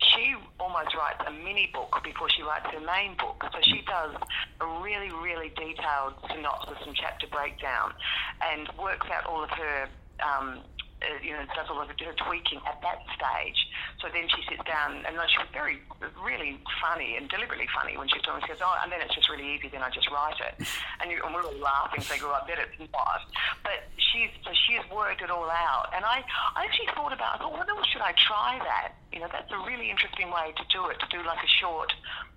she 0.00 0.34
almost 0.58 0.94
writes 0.94 1.20
a 1.26 1.30
mini 1.30 1.70
book 1.74 2.00
before 2.02 2.28
she 2.30 2.42
writes 2.42 2.66
her 2.72 2.80
main 2.80 3.16
book. 3.16 3.44
So 3.52 3.58
she 3.62 3.82
does 3.86 4.14
a 4.60 4.66
really, 4.80 5.10
really 5.10 5.50
detailed 5.50 6.14
synopsis 6.30 6.78
and 6.86 6.96
chapter 6.96 7.26
breakdown 7.26 7.92
and 8.40 8.68
works 8.80 9.06
out 9.12 9.26
all 9.26 9.44
of 9.44 9.50
her 9.50 9.88
um, 10.24 10.60
uh, 11.02 11.06
you 11.22 11.30
know, 11.32 11.44
does 11.54 11.70
all 11.70 11.80
of 11.80 11.88
her 11.88 11.94
tweaking 11.94 12.58
at 12.66 12.82
that 12.82 13.06
stage. 13.14 13.58
So 14.02 14.08
then 14.10 14.26
she 14.34 14.42
sits 14.50 14.62
down, 14.66 15.06
and 15.06 15.14
she 15.30 15.38
was 15.38 15.50
very, 15.52 15.78
really 16.18 16.58
funny 16.82 17.14
and 17.16 17.28
deliberately 17.28 17.68
funny 17.70 17.96
when 17.96 18.08
she's 18.08 18.22
talking. 18.22 18.42
She 18.42 18.52
goes, 18.52 18.62
"Oh, 18.62 18.74
and 18.82 18.90
then 18.90 19.00
it's 19.00 19.14
just 19.14 19.30
really 19.30 19.46
easy. 19.46 19.68
Then 19.68 19.82
I 19.82 19.90
just 19.90 20.10
write 20.10 20.38
it," 20.42 20.66
and, 21.00 21.10
you, 21.10 21.22
and 21.22 21.34
we're 21.34 21.46
all 21.46 21.58
laughing. 21.62 22.02
So 22.02 22.18
go, 22.18 22.34
"I 22.34 22.42
bet 22.46 22.58
it's 22.58 22.78
not." 22.90 23.22
But 23.62 23.86
she's 24.10 24.30
so 24.42 24.50
she's 24.66 24.82
worked 24.90 25.22
it 25.22 25.30
all 25.30 25.50
out, 25.50 25.90
and 25.94 26.04
I, 26.04 26.24
I 26.56 26.66
actually 26.66 26.90
thought 26.94 27.12
about, 27.12 27.36
I 27.36 27.46
thought, 27.46 27.68
else 27.68 27.86
should 27.86 28.02
I 28.02 28.14
try 28.18 28.58
that? 28.58 28.94
You 29.12 29.20
know, 29.20 29.28
that's 29.30 29.50
a 29.52 29.58
really 29.66 29.90
interesting 29.90 30.30
way 30.30 30.52
to 30.56 30.64
do 30.70 30.86
it. 30.88 30.98
To 30.98 31.06
do 31.10 31.22
like 31.22 31.42
a 31.42 31.52
short, 31.62 31.92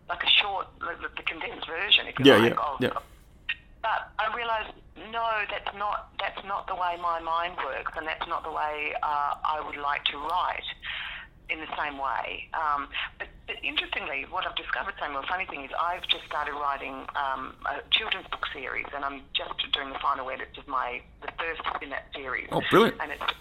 like 0.09 0.24
a 0.24 0.30
short, 0.30 0.68
like 0.82 1.01
the 1.01 1.24
condensed 1.24 1.68
version, 1.68 2.07
if 2.07 2.20
you 2.20 2.26
yeah, 2.26 2.38
like, 2.38 2.53
yeah, 2.53 2.62
of, 2.62 2.82
yeah. 2.82 2.97
But 3.82 4.12
I 4.20 4.36
realised 4.36 4.78
no, 5.10 5.26
that's 5.49 5.76
not 5.78 6.12
that's 6.20 6.45
not 6.45 6.68
the 6.68 6.76
way 6.76 6.97
my 7.02 7.20
mind 7.20 7.58
works, 7.66 7.93
and 7.97 8.06
that's 8.06 8.28
not 8.28 8.43
the 8.43 8.52
way 8.52 8.93
uh, 9.02 9.34
I 9.43 9.64
would 9.66 9.78
like 9.78 10.04
to 10.06 10.18
write 10.18 10.68
in 11.49 11.60
the 11.60 11.72
same 11.76 11.97
way. 11.97 12.47
Um, 12.54 12.88
but 13.18 13.28
interestingly, 13.64 14.26
what 14.30 14.47
I've 14.47 14.56
discovered, 14.56 14.93
Samuel, 14.99 15.24
funny 15.28 15.45
thing 15.45 15.66
is 15.66 15.72
I've 15.80 16.08
just 16.08 16.26
started 16.26 16.54
writing 16.54 17.06
um, 17.16 17.56
a 17.66 17.84
children's 17.91 18.28
book 18.28 18.45
series, 18.54 18.88
and 18.95 19.04
I'm 19.04 19.22
just 19.34 19.52
doing 19.74 19.89
the 19.89 19.99
final 19.99 20.30
edits 20.30 20.58
of 20.58 20.68
my 20.68 21.02
the 21.22 21.32
first 21.38 21.62
in 21.82 21.89
that 21.89 22.06
series. 22.16 22.47
Oh, 22.52 22.62
brilliant! 22.70 22.97
And 23.02 23.12
it's 23.12 23.34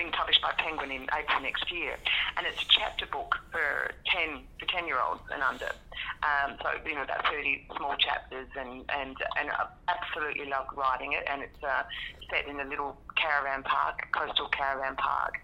being 0.00 0.12
published 0.12 0.40
by 0.40 0.52
Penguin 0.56 0.90
in 0.90 1.04
April 1.12 1.40
next 1.42 1.70
year, 1.70 1.92
and 2.38 2.46
it's 2.46 2.62
a 2.62 2.68
chapter 2.72 3.04
book 3.04 3.36
for 3.52 3.92
ten 4.08 4.48
for 4.58 4.64
ten 4.64 4.86
year 4.86 4.96
olds 4.96 5.20
and 5.28 5.42
under. 5.42 5.68
Um, 6.24 6.56
so 6.62 6.72
you 6.88 6.94
know 6.94 7.04
about 7.04 7.28
thirty 7.28 7.68
small 7.76 7.94
chapters, 8.00 8.48
and 8.56 8.88
and 8.88 9.12
and 9.36 9.50
I 9.52 9.68
absolutely 9.92 10.48
love 10.48 10.72
writing 10.74 11.12
it, 11.12 11.28
and 11.28 11.42
it's 11.42 11.62
uh, 11.62 11.82
set 12.30 12.48
in 12.48 12.60
a 12.60 12.64
little 12.64 12.96
caravan 13.16 13.62
park, 13.62 14.06
coastal 14.12 14.48
caravan 14.48 14.96
park, 14.96 15.34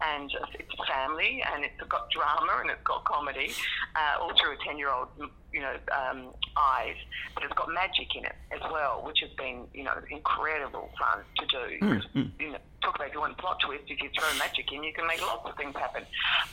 and 0.00 0.30
it's 0.54 0.74
family, 0.88 1.42
and 1.52 1.64
it's 1.64 1.80
got 1.88 2.10
drama 2.10 2.60
and 2.60 2.70
it's 2.70 2.82
got 2.84 3.04
comedy, 3.04 3.52
uh, 3.94 4.20
all 4.20 4.32
through 4.40 4.52
a 4.52 4.56
ten-year-old, 4.64 5.08
you 5.52 5.60
know, 5.60 5.74
um, 5.92 6.28
eyes. 6.56 6.96
But 7.34 7.44
it's 7.44 7.54
got 7.54 7.72
magic 7.72 8.14
in 8.16 8.24
it 8.24 8.36
as 8.52 8.60
well, 8.70 9.02
which 9.04 9.18
has 9.20 9.30
been, 9.36 9.66
you 9.74 9.84
know, 9.84 9.94
incredible 10.10 10.90
fun 10.98 11.24
to 11.38 11.46
do. 11.46 11.86
Mm-hmm. 11.86 12.42
You 12.42 12.52
know, 12.52 12.58
talk 12.82 12.96
about 12.96 13.08
if 13.08 13.14
you 13.14 13.20
want 13.20 13.36
plot 13.38 13.58
twist, 13.64 13.84
if 13.88 14.00
you 14.02 14.08
throw 14.16 14.38
magic 14.38 14.70
in, 14.72 14.84
you 14.84 14.92
can 14.92 15.06
make 15.06 15.20
lots 15.20 15.48
of 15.48 15.56
things 15.56 15.74
happen. 15.74 16.04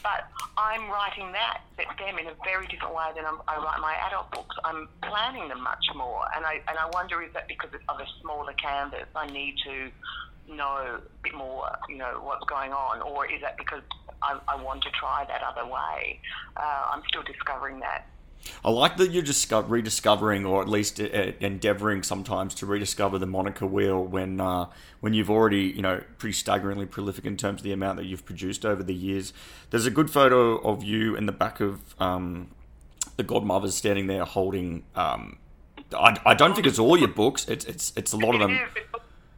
But 0.01 0.27
I'm 0.57 0.89
writing 0.89 1.31
that, 1.31 1.61
that 1.77 1.87
them 1.97 2.17
in 2.17 2.27
a 2.27 2.35
very 2.43 2.67
different 2.67 2.95
way 2.95 3.11
than 3.15 3.25
I'm, 3.25 3.39
i 3.47 3.57
write 3.57 3.79
my 3.79 3.95
adult 4.07 4.31
books. 4.31 4.55
I'm 4.63 4.89
planning 5.03 5.47
them 5.49 5.61
much 5.61 5.85
more, 5.95 6.25
and 6.35 6.45
I 6.45 6.61
and 6.67 6.77
I 6.77 6.89
wonder 6.91 7.21
is 7.21 7.31
that 7.33 7.47
because 7.47 7.69
of 7.73 7.99
a 7.99 8.05
smaller 8.21 8.53
canvas, 8.53 9.07
I 9.15 9.27
need 9.27 9.55
to 9.65 9.82
know 10.47 10.99
a 10.99 11.01
bit 11.23 11.33
more, 11.33 11.65
you 11.89 11.97
know, 11.97 12.19
what's 12.23 12.45
going 12.45 12.71
on, 12.71 13.01
or 13.01 13.25
is 13.25 13.41
that 13.41 13.57
because 13.57 13.81
I, 14.21 14.39
I 14.47 14.61
want 14.61 14.83
to 14.83 14.89
try 14.91 15.25
that 15.27 15.41
other 15.43 15.65
way? 15.65 16.19
Uh, 16.57 16.83
I'm 16.91 17.01
still 17.07 17.23
discovering 17.23 17.79
that. 17.79 18.07
I 18.63 18.71
like 18.71 18.97
that 18.97 19.11
you're 19.11 19.23
discover, 19.23 19.67
rediscovering, 19.67 20.45
or 20.45 20.61
at 20.61 20.67
least 20.67 20.99
uh, 20.99 21.31
endeavoring 21.39 22.03
sometimes 22.03 22.53
to 22.55 22.65
rediscover 22.65 23.17
the 23.17 23.25
Monica 23.25 23.65
wheel 23.65 24.03
when 24.03 24.41
uh, 24.41 24.65
when 24.99 25.13
you've 25.13 25.29
already, 25.29 25.63
you 25.63 25.81
know, 25.81 26.03
pretty 26.17 26.33
staggeringly 26.33 26.85
prolific 26.85 27.25
in 27.25 27.37
terms 27.37 27.61
of 27.61 27.63
the 27.63 27.71
amount 27.71 27.97
that 27.97 28.05
you've 28.05 28.25
produced 28.25 28.65
over 28.65 28.83
the 28.83 28.93
years. 28.93 29.33
There's 29.69 29.85
a 29.85 29.91
good 29.91 30.09
photo 30.09 30.57
of 30.57 30.83
you 30.83 31.15
in 31.15 31.25
the 31.25 31.31
back 31.31 31.59
of 31.59 31.95
um, 32.01 32.51
the 33.17 33.23
Godmothers 33.23 33.75
standing 33.75 34.07
there 34.07 34.25
holding. 34.25 34.83
Um, 34.95 35.37
I, 35.93 36.19
I 36.25 36.33
don't 36.33 36.53
think 36.53 36.67
it's 36.67 36.79
all 36.79 36.97
your 36.97 37.09
books. 37.09 37.47
It's 37.47 37.65
it's 37.65 37.93
it's 37.95 38.13
a 38.13 38.17
lot 38.17 38.35
of 38.35 38.41
them. 38.41 38.59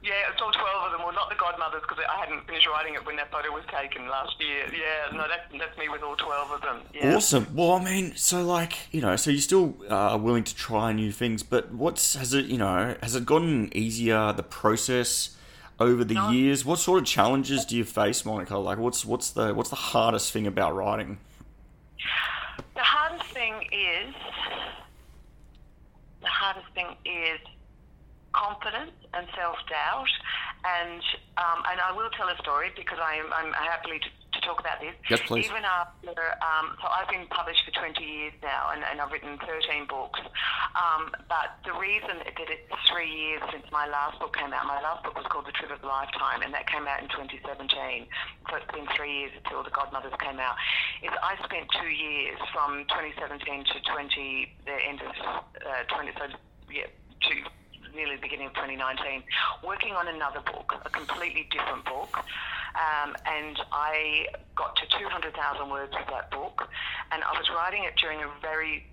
Yeah, 0.06 0.30
it's 0.32 0.39
all 0.39 0.51
12 0.51 0.86
of 0.86 0.91
them. 0.91 1.01
Well, 1.01 1.14
not 1.14 1.30
the 1.30 1.36
godmothers 1.36 1.82
because 1.82 1.97
I 2.08 2.20
hadn't 2.20 2.45
finished 2.45 2.68
writing 2.68 2.93
it 2.93 3.03
when 3.08 3.16
that 3.16 3.32
photo 3.32 3.51
was 3.51 3.64
taken 3.72 4.08
last 4.08 4.36
year. 4.39 4.68
Yeah, 4.72 5.18
no, 5.18 5.26
that's, 5.28 5.51
that's 5.58 5.76
me 5.80 5.89
with 5.89 6.03
all 6.03 6.16
12 6.16 6.51
of 6.51 6.62
them. 6.62 6.82
Yeah. 6.93 7.16
Awesome. 7.16 7.47
Well, 7.56 7.72
I 7.72 7.84
mean, 7.84 8.16
so 8.16 8.43
like, 8.43 8.93
you 8.93 9.01
know, 9.01 9.16
so 9.16 9.32
you 9.32 9.39
still 9.39 9.76
uh, 9.89 10.14
are 10.14 10.20
willing 10.20 10.43
to 10.43 10.56
try 10.56 10.91
new 10.91 11.12
things, 11.12 11.41
but 11.41 11.74
what's, 11.74 12.14
has 12.16 12.36
it, 12.36 12.45
you 12.45 12.60
know, 12.60 12.95
has 13.01 13.16
it 13.16 13.26
gotten 13.26 13.76
easier, 13.76 14.32
the 14.32 14.43
process 14.43 15.36
over 15.80 16.03
the 16.03 16.14
no. 16.14 16.30
years? 16.30 16.64
What 16.64 16.78
sort 16.78 16.99
of 16.99 17.08
challenges 17.08 17.66
do 17.66 17.76
you 17.76 17.84
face, 17.84 18.24
Monica? 18.24 18.58
Like, 18.60 18.78
what's, 18.78 19.03
what's 19.06 19.32
the, 19.32 19.56
what's 19.56 19.72
the 19.72 19.76
hardest 19.76 20.32
thing 20.32 20.45
about 20.45 20.76
writing? 20.76 21.18
The 22.76 22.84
hardest 22.84 23.26
thing 23.32 23.56
is, 23.72 24.14
the 26.22 26.28
hardest 26.28 26.68
thing 26.76 26.95
is 27.06 27.39
confidence 28.36 28.92
and 29.16 29.26
self 29.32 29.56
doubt. 29.72 30.12
And 30.68 31.02
um, 31.40 31.64
and 31.72 31.80
I 31.80 31.96
will 31.96 32.12
tell 32.12 32.28
a 32.28 32.38
story 32.44 32.76
because 32.76 33.00
I'm, 33.00 33.32
I'm 33.32 33.54
happily 33.54 34.00
to, 34.00 34.10
to 34.10 34.40
talk 34.44 34.60
about 34.60 34.80
this. 34.84 34.96
Yes, 35.10 35.22
please. 35.24 35.48
Even 35.48 35.64
after, 35.64 36.16
um, 36.44 36.76
so 36.80 36.88
I've 36.92 37.08
been 37.08 37.28
published 37.28 37.64
for 37.64 37.72
20 37.72 38.00
years 38.04 38.34
now 38.42 38.72
and, 38.72 38.84
and 38.84 39.00
I've 39.00 39.12
written 39.12 39.38
13 39.40 39.88
books. 39.88 40.20
Um, 40.76 41.12
but 41.28 41.60
the 41.64 41.76
reason 41.76 42.24
that 42.24 42.36
it's 42.36 42.72
three 42.88 43.12
years 43.12 43.44
since 43.52 43.68
my 43.72 43.88
last 43.88 44.20
book 44.20 44.36
came 44.36 44.52
out, 44.52 44.66
my 44.66 44.80
last 44.82 45.04
book 45.04 45.16
was 45.16 45.28
called 45.28 45.46
The 45.46 45.56
Trip 45.56 45.72
of 45.72 45.84
a 45.84 45.88
Lifetime 45.88 46.42
and 46.42 46.52
that 46.56 46.68
came 46.72 46.88
out 46.88 47.04
in 47.04 47.12
2017. 47.12 48.08
So 48.50 48.56
it's 48.56 48.72
been 48.72 48.88
three 48.96 49.28
years 49.28 49.32
until 49.36 49.62
The 49.62 49.76
Godmothers 49.76 50.16
came 50.24 50.40
out. 50.40 50.56
Is 51.04 51.12
I 51.20 51.36
spent 51.44 51.68
two 51.78 51.92
years 51.92 52.40
from 52.56 52.88
2017 52.90 53.38
to 53.70 53.78
20, 53.86 54.56
the 54.66 54.78
end 54.82 55.00
of 55.04 55.14
uh, 55.62 55.84
20, 55.94 56.12
so 56.18 56.26
yeah, 56.72 56.90
two 57.22 57.44
nearly 57.96 58.16
the 58.16 58.22
beginning 58.22 58.48
of 58.48 58.54
2019, 58.54 59.24
working 59.64 59.93
on 59.93 60.08
another 60.08 60.41
book, 60.41 60.74
a 60.86 60.89
completely 60.89 61.48
different 61.52 61.86
book. 61.86 62.18
Um, 62.76 63.16
and 63.26 63.58
I 63.72 64.28
got 64.56 64.76
to 64.76 65.00
200,000 65.00 65.70
words 65.70 65.93
with 65.98 66.08
that 66.10 66.30
book, 66.32 66.68
and 67.12 67.24
I 67.24 67.32
was 67.32 67.50
writing 67.56 67.86
it 67.86 67.96
during 67.96 68.22
a 68.22 68.30
very 68.41 68.86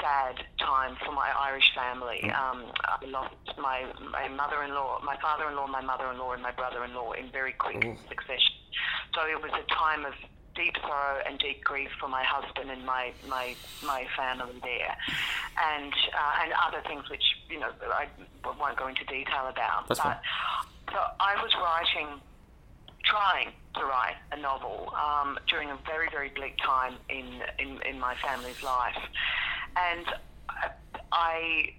sad 0.00 0.42
time 0.58 0.96
for 1.04 1.12
my 1.12 1.30
Irish 1.38 1.72
family. 1.74 2.20
Mm. 2.24 2.34
Um, 2.34 2.72
I 2.82 3.04
lost 3.06 3.34
my, 3.58 3.84
my 4.10 4.28
mother-in-law, 4.28 5.00
my 5.04 5.16
father-in-law, 5.20 5.66
my 5.68 5.82
mother-in-law, 5.82 6.32
and 6.32 6.42
my 6.42 6.50
brother-in-law 6.50 7.12
in 7.12 7.30
very 7.30 7.52
quick 7.52 7.84
oh. 7.86 7.96
succession. 8.08 8.54
So 9.14 9.26
it 9.26 9.40
was 9.40 9.52
a 9.52 9.64
time 9.72 10.04
of 10.04 10.14
deep 10.56 10.74
sorrow 10.80 11.22
and 11.28 11.38
deep 11.38 11.62
grief 11.62 11.90
for 12.00 12.08
my 12.08 12.24
husband 12.24 12.70
and 12.70 12.84
my 12.84 13.12
my 13.28 13.54
my 13.84 14.06
family 14.16 14.58
there, 14.62 14.96
and 15.62 15.92
uh, 15.92 16.42
and 16.42 16.52
other 16.66 16.82
things 16.88 17.08
which 17.10 17.22
you 17.48 17.60
know 17.60 17.70
I 17.92 18.06
won't 18.44 18.76
go 18.76 18.88
into 18.88 19.04
detail 19.04 19.46
about. 19.48 19.88
That's 19.88 20.00
but 20.00 20.04
fine. 20.04 20.16
so 20.92 20.98
I 21.20 21.34
was 21.42 21.52
writing, 21.54 22.20
trying 23.04 23.52
to 23.74 23.84
write 23.84 24.16
a 24.32 24.40
novel 24.40 24.92
um, 24.94 25.38
during 25.48 25.70
a 25.70 25.78
very 25.86 26.08
very 26.10 26.30
bleak 26.30 26.56
time 26.64 26.94
in 27.08 27.42
in, 27.58 27.80
in 27.82 27.98
my 27.98 28.14
family's 28.16 28.62
life, 28.62 28.98
and 29.76 30.06
I 31.12 31.72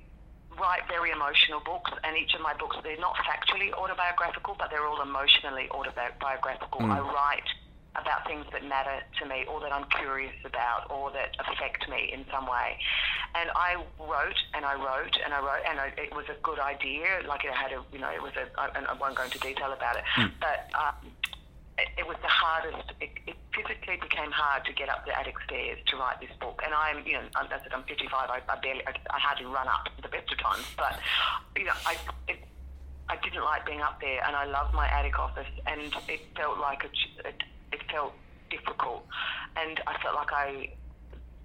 write 0.59 0.87
very 0.87 1.11
emotional 1.11 1.59
books, 1.63 1.91
and 2.03 2.17
each 2.17 2.33
of 2.33 2.41
my 2.41 2.53
books, 2.55 2.77
they're 2.83 2.97
not 2.97 3.15
factually 3.17 3.71
autobiographical, 3.73 4.55
but 4.57 4.69
they're 4.71 4.85
all 4.85 5.01
emotionally 5.01 5.69
autobiographical. 5.69 6.81
Mm. 6.81 6.91
I 6.91 6.99
write 6.99 7.49
about 7.97 8.25
things 8.27 8.45
that 8.51 8.63
matter 8.63 9.01
to 9.19 9.25
me 9.25 9.45
or 9.49 9.59
that 9.61 9.73
I'm 9.73 9.85
curious 9.97 10.35
about 10.45 10.89
or 10.89 11.11
that 11.11 11.35
affect 11.39 11.89
me 11.89 12.11
in 12.13 12.25
some 12.31 12.45
way. 12.45 12.77
And 13.35 13.49
I 13.55 13.75
wrote 13.99 14.39
and 14.53 14.65
I 14.65 14.75
wrote 14.75 15.17
and 15.23 15.33
I 15.33 15.39
wrote 15.39 15.65
and 15.67 15.79
I, 15.79 15.91
it 15.97 16.15
was 16.15 16.25
a 16.29 16.37
good 16.43 16.59
idea. 16.59 17.25
Like 17.27 17.43
it 17.43 17.53
had 17.53 17.71
a, 17.71 17.83
you 17.91 17.99
know, 17.99 18.09
it 18.09 18.21
was 18.21 18.33
a, 18.37 18.45
and 18.77 18.85
I 18.87 18.93
won't 18.93 19.15
go 19.15 19.23
into 19.23 19.39
detail 19.39 19.73
about 19.73 19.97
it, 19.97 20.03
mm. 20.15 20.31
but 20.39 20.69
um, 20.77 21.11
it, 21.77 21.89
it, 21.97 22.07
was 22.07 22.17
the 22.21 22.29
hardest. 22.29 22.91
It, 23.01 23.09
it, 23.25 23.35
physically 23.57 23.97
became 23.97 24.29
hard 24.29 24.63
to 24.65 24.73
get 24.73 24.87
up 24.87 25.03
the 25.07 25.17
attic 25.17 25.33
stairs 25.47 25.79
to 25.87 25.97
write 25.97 26.21
this 26.21 26.29
book. 26.39 26.61
And 26.63 26.75
I'm, 26.75 27.01
you 27.07 27.13
know, 27.13 27.25
as 27.41 27.49
I 27.49 27.57
said, 27.63 27.73
I'm 27.73 27.81
55. 27.89 28.29
I, 28.29 28.37
I 28.47 28.59
barely, 28.61 28.85
I, 28.85 28.93
I 29.09 29.17
hardly 29.17 29.47
run 29.47 29.67
up 29.67 29.89
the 29.99 30.09
best 30.09 30.31
of 30.31 30.37
times, 30.37 30.65
but 30.77 30.99
you 31.57 31.65
know, 31.65 31.73
I. 31.85 31.97
It, 32.27 32.37
I 33.09 33.15
didn't 33.23 33.43
like 33.43 33.65
being 33.65 33.79
up 33.79 34.01
there, 34.01 34.21
and 34.27 34.35
I 34.35 34.43
loved 34.43 34.73
my 34.73 34.85
attic 34.85 35.17
office, 35.17 35.47
and 35.65 35.79
it 35.79 36.19
felt 36.35 36.59
like 36.59 36.83
a, 36.83 37.27
a 37.27 37.31
it 37.71 37.81
felt 37.91 38.13
difficult, 38.49 39.03
and 39.55 39.79
I 39.87 39.97
felt 40.01 40.15
like 40.15 40.31
I 40.31 40.69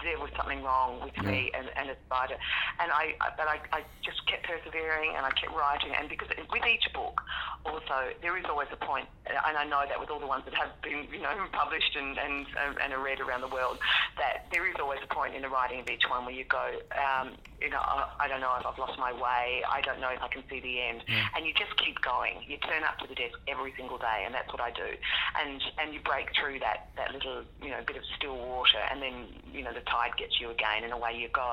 there 0.02 0.18
was 0.18 0.30
something 0.36 0.62
wrong 0.62 1.00
with 1.02 1.14
yeah. 1.16 1.30
me 1.30 1.50
and, 1.54 1.70
and 1.76 1.90
a 1.90 1.96
writer. 2.10 2.36
And 2.80 2.90
I, 2.90 3.14
but 3.36 3.48
I, 3.48 3.60
I 3.72 3.80
just 4.04 4.26
kept 4.26 4.46
persevering 4.46 5.14
and 5.16 5.24
I 5.24 5.30
kept 5.30 5.54
writing. 5.54 5.92
And 5.98 6.08
because 6.08 6.28
with 6.50 6.66
each 6.66 6.86
book, 6.92 7.20
also, 7.64 8.10
there 8.20 8.36
is 8.36 8.44
always 8.48 8.68
a 8.72 8.76
point, 8.76 9.06
and 9.26 9.38
I 9.38 9.64
know 9.64 9.84
that 9.86 9.98
with 9.98 10.10
all 10.10 10.18
the 10.18 10.26
ones 10.26 10.42
that 10.46 10.54
have 10.54 10.74
been, 10.82 11.06
you 11.12 11.22
know, 11.22 11.30
published 11.52 11.94
and, 11.94 12.18
and, 12.18 12.46
and 12.82 12.92
are 12.92 13.02
read 13.02 13.20
around 13.20 13.40
the 13.40 13.52
world, 13.54 13.78
that 14.18 14.46
there 14.50 14.66
is 14.66 14.74
always 14.80 14.98
a 15.02 15.14
point 15.14 15.34
in 15.34 15.42
the 15.42 15.48
writing 15.48 15.80
of 15.80 15.88
each 15.88 16.02
one 16.10 16.24
where 16.24 16.34
you 16.34 16.44
go, 16.44 16.80
um, 16.98 17.38
you 17.62 17.70
know, 17.70 17.78
I, 17.78 18.26
I 18.26 18.28
don't 18.28 18.40
know 18.40 18.50
if 18.58 18.66
I've 18.66 18.78
lost 18.78 18.98
my 18.98 19.12
way. 19.12 19.62
I 19.70 19.80
don't 19.82 20.00
know 20.00 20.10
if 20.10 20.20
I 20.20 20.28
can 20.28 20.42
see 20.50 20.58
the 20.58 20.82
end. 20.82 21.04
Yeah. 21.06 21.26
And 21.36 21.46
you 21.46 21.54
just 21.54 21.70
keep 21.78 22.02
going. 22.02 22.42
You 22.46 22.58
turn 22.58 22.82
up 22.82 22.98
to 22.98 23.06
the 23.06 23.14
desk 23.14 23.38
every 23.46 23.72
single 23.76 23.98
day, 23.98 24.26
and 24.26 24.34
that's 24.34 24.50
what 24.50 24.60
I 24.60 24.70
do. 24.70 24.90
And 25.38 25.62
and 25.78 25.94
you 25.94 26.00
break 26.00 26.34
through 26.34 26.58
that, 26.60 26.90
that 26.96 27.14
little, 27.14 27.44
you 27.62 27.70
know, 27.70 27.78
bit 27.86 27.96
of 27.96 28.02
still 28.18 28.36
water, 28.36 28.82
and 28.90 29.00
then, 29.00 29.30
you 29.52 29.62
know, 29.62 29.72
the 29.72 29.86
tide 29.92 30.16
gets 30.16 30.40
you 30.40 30.50
again, 30.50 30.84
and 30.84 30.92
away 30.92 31.12
you 31.12 31.28
go. 31.28 31.52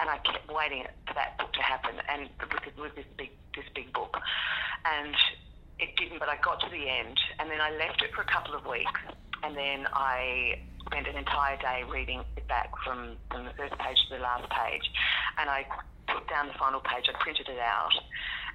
And 0.00 0.08
I 0.08 0.16
kept 0.24 0.48
waiting 0.48 0.84
for 1.06 1.14
that 1.14 1.36
book 1.36 1.52
to 1.52 1.62
happen, 1.62 2.00
and 2.08 2.28
with, 2.40 2.64
with 2.80 2.94
this 2.96 3.04
big 3.16 3.30
this 3.54 3.68
big 3.74 3.92
book, 3.92 4.16
and 4.84 5.14
it 5.78 5.94
didn't. 5.96 6.18
But 6.18 6.28
I 6.28 6.36
got 6.40 6.60
to 6.60 6.70
the 6.70 6.88
end, 6.88 7.20
and 7.38 7.50
then 7.50 7.60
I 7.60 7.70
left 7.76 8.02
it 8.02 8.10
for 8.14 8.22
a 8.22 8.30
couple 8.32 8.54
of 8.54 8.64
weeks, 8.66 9.00
and 9.44 9.56
then 9.56 9.86
I 9.92 10.58
spent 10.86 11.06
an 11.06 11.16
entire 11.16 11.56
day 11.56 11.84
reading 11.88 12.24
it 12.36 12.46
back 12.48 12.70
from, 12.84 13.16
from 13.30 13.44
the 13.44 13.52
first 13.56 13.76
page 13.78 13.96
to 14.08 14.16
the 14.16 14.22
last 14.22 14.48
page, 14.50 14.84
and 15.38 15.48
I 15.48 15.66
put 16.06 16.28
down 16.28 16.48
the 16.48 16.58
final 16.58 16.80
page. 16.80 17.08
I 17.08 17.16
printed 17.22 17.48
it 17.48 17.58
out. 17.58 17.92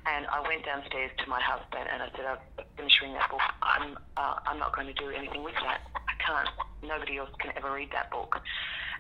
And 0.05 0.25
I 0.27 0.39
went 0.47 0.63
downstairs 0.63 1.11
to 1.19 1.27
my 1.27 1.41
husband 1.41 1.84
and 1.91 2.01
I 2.01 2.07
said, 2.15 2.25
I've 2.25 2.65
finished 2.77 3.01
reading 3.01 3.17
that 3.19 3.30
book. 3.30 3.43
I'm, 3.61 3.97
uh, 4.15 4.39
I'm 4.47 4.57
not 4.57 4.73
going 4.73 4.88
to 4.88 4.93
do 4.93 5.09
anything 5.09 5.43
with 5.43 5.55
that. 5.55 5.82
I 5.93 6.15
can't. 6.23 6.47
Nobody 6.82 7.17
else 7.17 7.30
can 7.39 7.51
ever 7.57 7.73
read 7.73 7.91
that 7.91 8.09
book 8.09 8.39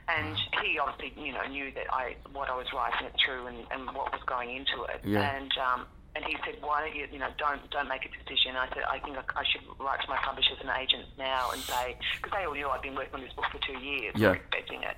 and 0.09 0.35
he 0.63 0.79
obviously, 0.79 1.13
you 1.23 1.33
know, 1.33 1.45
knew 1.47 1.71
that 1.75 1.85
I 1.93 2.15
what 2.33 2.49
I 2.49 2.55
was 2.57 2.67
writing 2.73 3.07
it 3.07 3.13
through 3.23 3.47
and, 3.47 3.57
and 3.71 3.85
what 3.95 4.11
was 4.11 4.21
going 4.25 4.49
into 4.55 4.83
it. 4.85 5.01
Yeah. 5.03 5.35
And 5.35 5.51
um, 5.57 5.85
and 6.15 6.25
he 6.25 6.35
said, 6.43 6.57
why 6.61 6.81
don't 6.81 6.95
you, 6.95 7.05
you 7.11 7.19
know, 7.19 7.29
don't 7.37 7.61
don't 7.69 7.87
make 7.87 8.03
a 8.05 8.09
decision. 8.09 8.55
I 8.55 8.67
said, 8.73 8.83
I 8.89 8.99
think 8.99 9.17
I, 9.17 9.23
I 9.39 9.43
should 9.45 9.61
write 9.79 10.01
to 10.01 10.09
my 10.09 10.17
publishers 10.17 10.57
and 10.59 10.69
agents 10.69 11.09
now 11.17 11.51
and 11.51 11.61
say, 11.61 11.97
because 12.17 12.33
they 12.35 12.45
all 12.45 12.53
knew 12.53 12.67
I'd 12.67 12.81
been 12.81 12.95
working 12.95 13.15
on 13.15 13.21
this 13.21 13.33
book 13.33 13.45
for 13.51 13.59
two 13.59 13.77
years, 13.79 14.15
yeah. 14.17 14.31
expecting 14.33 14.81
it. 14.83 14.97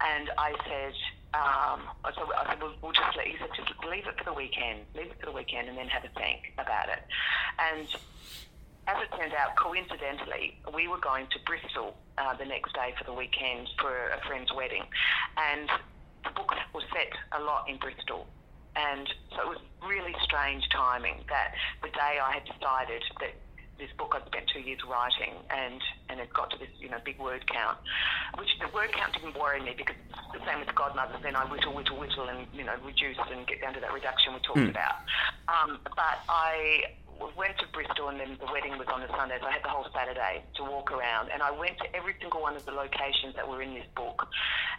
and 0.00 0.30
I 0.38 0.52
said, 0.68 0.94
um, 1.34 1.80
so 2.14 2.22
I 2.32 2.46
said, 2.50 2.62
we'll, 2.62 2.74
we'll 2.82 2.92
just 2.92 3.16
let, 3.16 3.26
he 3.26 3.36
said, 3.38 3.48
just 3.56 3.72
leave 3.88 4.06
it 4.06 4.16
for 4.18 4.24
the 4.24 4.32
weekend, 4.32 4.80
leave 4.94 5.06
it 5.06 5.20
for 5.20 5.26
the 5.26 5.32
weekend, 5.32 5.68
and 5.68 5.76
then 5.76 5.88
have 5.88 6.04
a 6.04 6.08
think 6.18 6.52
about 6.58 6.88
it. 6.88 7.02
And 7.58 7.88
as 8.86 8.96
it 9.02 9.10
turned 9.16 9.34
out, 9.34 9.56
coincidentally, 9.56 10.58
we 10.74 10.86
were 10.86 11.00
going 11.00 11.26
to 11.32 11.38
Bristol 11.44 11.96
uh, 12.18 12.34
the 12.36 12.44
next 12.44 12.72
day 12.74 12.94
for 12.96 13.04
the 13.04 13.12
weekend 13.12 13.68
for 13.80 13.90
a 13.90 14.20
friend's 14.26 14.52
wedding, 14.54 14.84
and 15.36 15.68
the 16.24 16.30
book 16.30 16.52
was 16.72 16.84
set 16.92 17.12
a 17.38 17.42
lot 17.42 17.68
in 17.68 17.78
Bristol. 17.78 18.26
And 18.76 19.08
so 19.34 19.42
it 19.42 19.48
was 19.48 19.62
really 19.82 20.14
strange 20.22 20.68
timing 20.68 21.24
that 21.28 21.54
the 21.82 21.88
day 21.88 22.20
I 22.20 22.32
had 22.34 22.44
decided 22.44 23.02
that 23.20 23.34
this 23.78 23.90
book 23.98 24.14
I'd 24.16 24.26
spent 24.26 24.48
two 24.52 24.60
years 24.60 24.80
writing, 24.88 25.34
and 25.50 25.80
and 26.08 26.20
it 26.20 26.32
got 26.32 26.50
to 26.50 26.58
this 26.58 26.68
you 26.78 26.88
know 26.88 26.98
big 27.04 27.18
word 27.18 27.46
count, 27.46 27.78
which 28.38 28.48
the 28.60 28.68
word 28.68 28.92
count 28.92 29.12
didn't 29.14 29.38
worry 29.38 29.60
me 29.60 29.74
because 29.76 29.96
the 30.32 30.40
same 30.46 30.60
as 30.60 30.68
Godmother, 30.74 31.18
then 31.22 31.36
I 31.36 31.44
whittle, 31.44 31.74
whittle, 31.74 31.98
whittle, 31.98 32.28
and 32.28 32.46
you 32.54 32.64
know 32.64 32.74
reduce 32.84 33.16
and 33.30 33.46
get 33.46 33.60
down 33.60 33.74
to 33.74 33.80
that 33.80 33.92
reduction 33.92 34.34
we 34.34 34.40
talked 34.40 34.58
mm. 34.58 34.70
about. 34.70 34.96
Um, 35.48 35.78
but 35.84 36.20
I 36.28 36.96
went 37.36 37.58
to 37.58 37.66
Bristol 37.72 38.08
and 38.08 38.20
then 38.20 38.36
the 38.40 38.46
wedding 38.52 38.78
was 38.78 38.88
on 38.88 39.02
a 39.02 39.08
Sunday, 39.08 39.38
so 39.40 39.46
I 39.46 39.52
had 39.52 39.62
the 39.62 39.68
whole 39.68 39.86
Saturday 39.94 40.42
to 40.56 40.62
walk 40.62 40.92
around. 40.92 41.30
And 41.32 41.42
I 41.42 41.50
went 41.50 41.78
to 41.78 41.96
every 41.96 42.14
single 42.20 42.42
one 42.42 42.56
of 42.56 42.64
the 42.64 42.72
locations 42.72 43.34
that 43.36 43.48
were 43.48 43.62
in 43.62 43.74
this 43.74 43.86
book. 43.94 44.26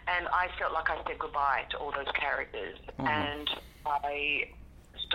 And 0.06 0.28
I 0.28 0.48
felt 0.58 0.72
like 0.72 0.90
I 0.90 0.96
said 1.06 1.18
goodbye 1.18 1.66
to 1.70 1.76
all 1.78 1.92
those 1.92 2.10
characters. 2.14 2.78
Mm-hmm. 2.98 3.06
And 3.06 3.50
I 3.86 4.50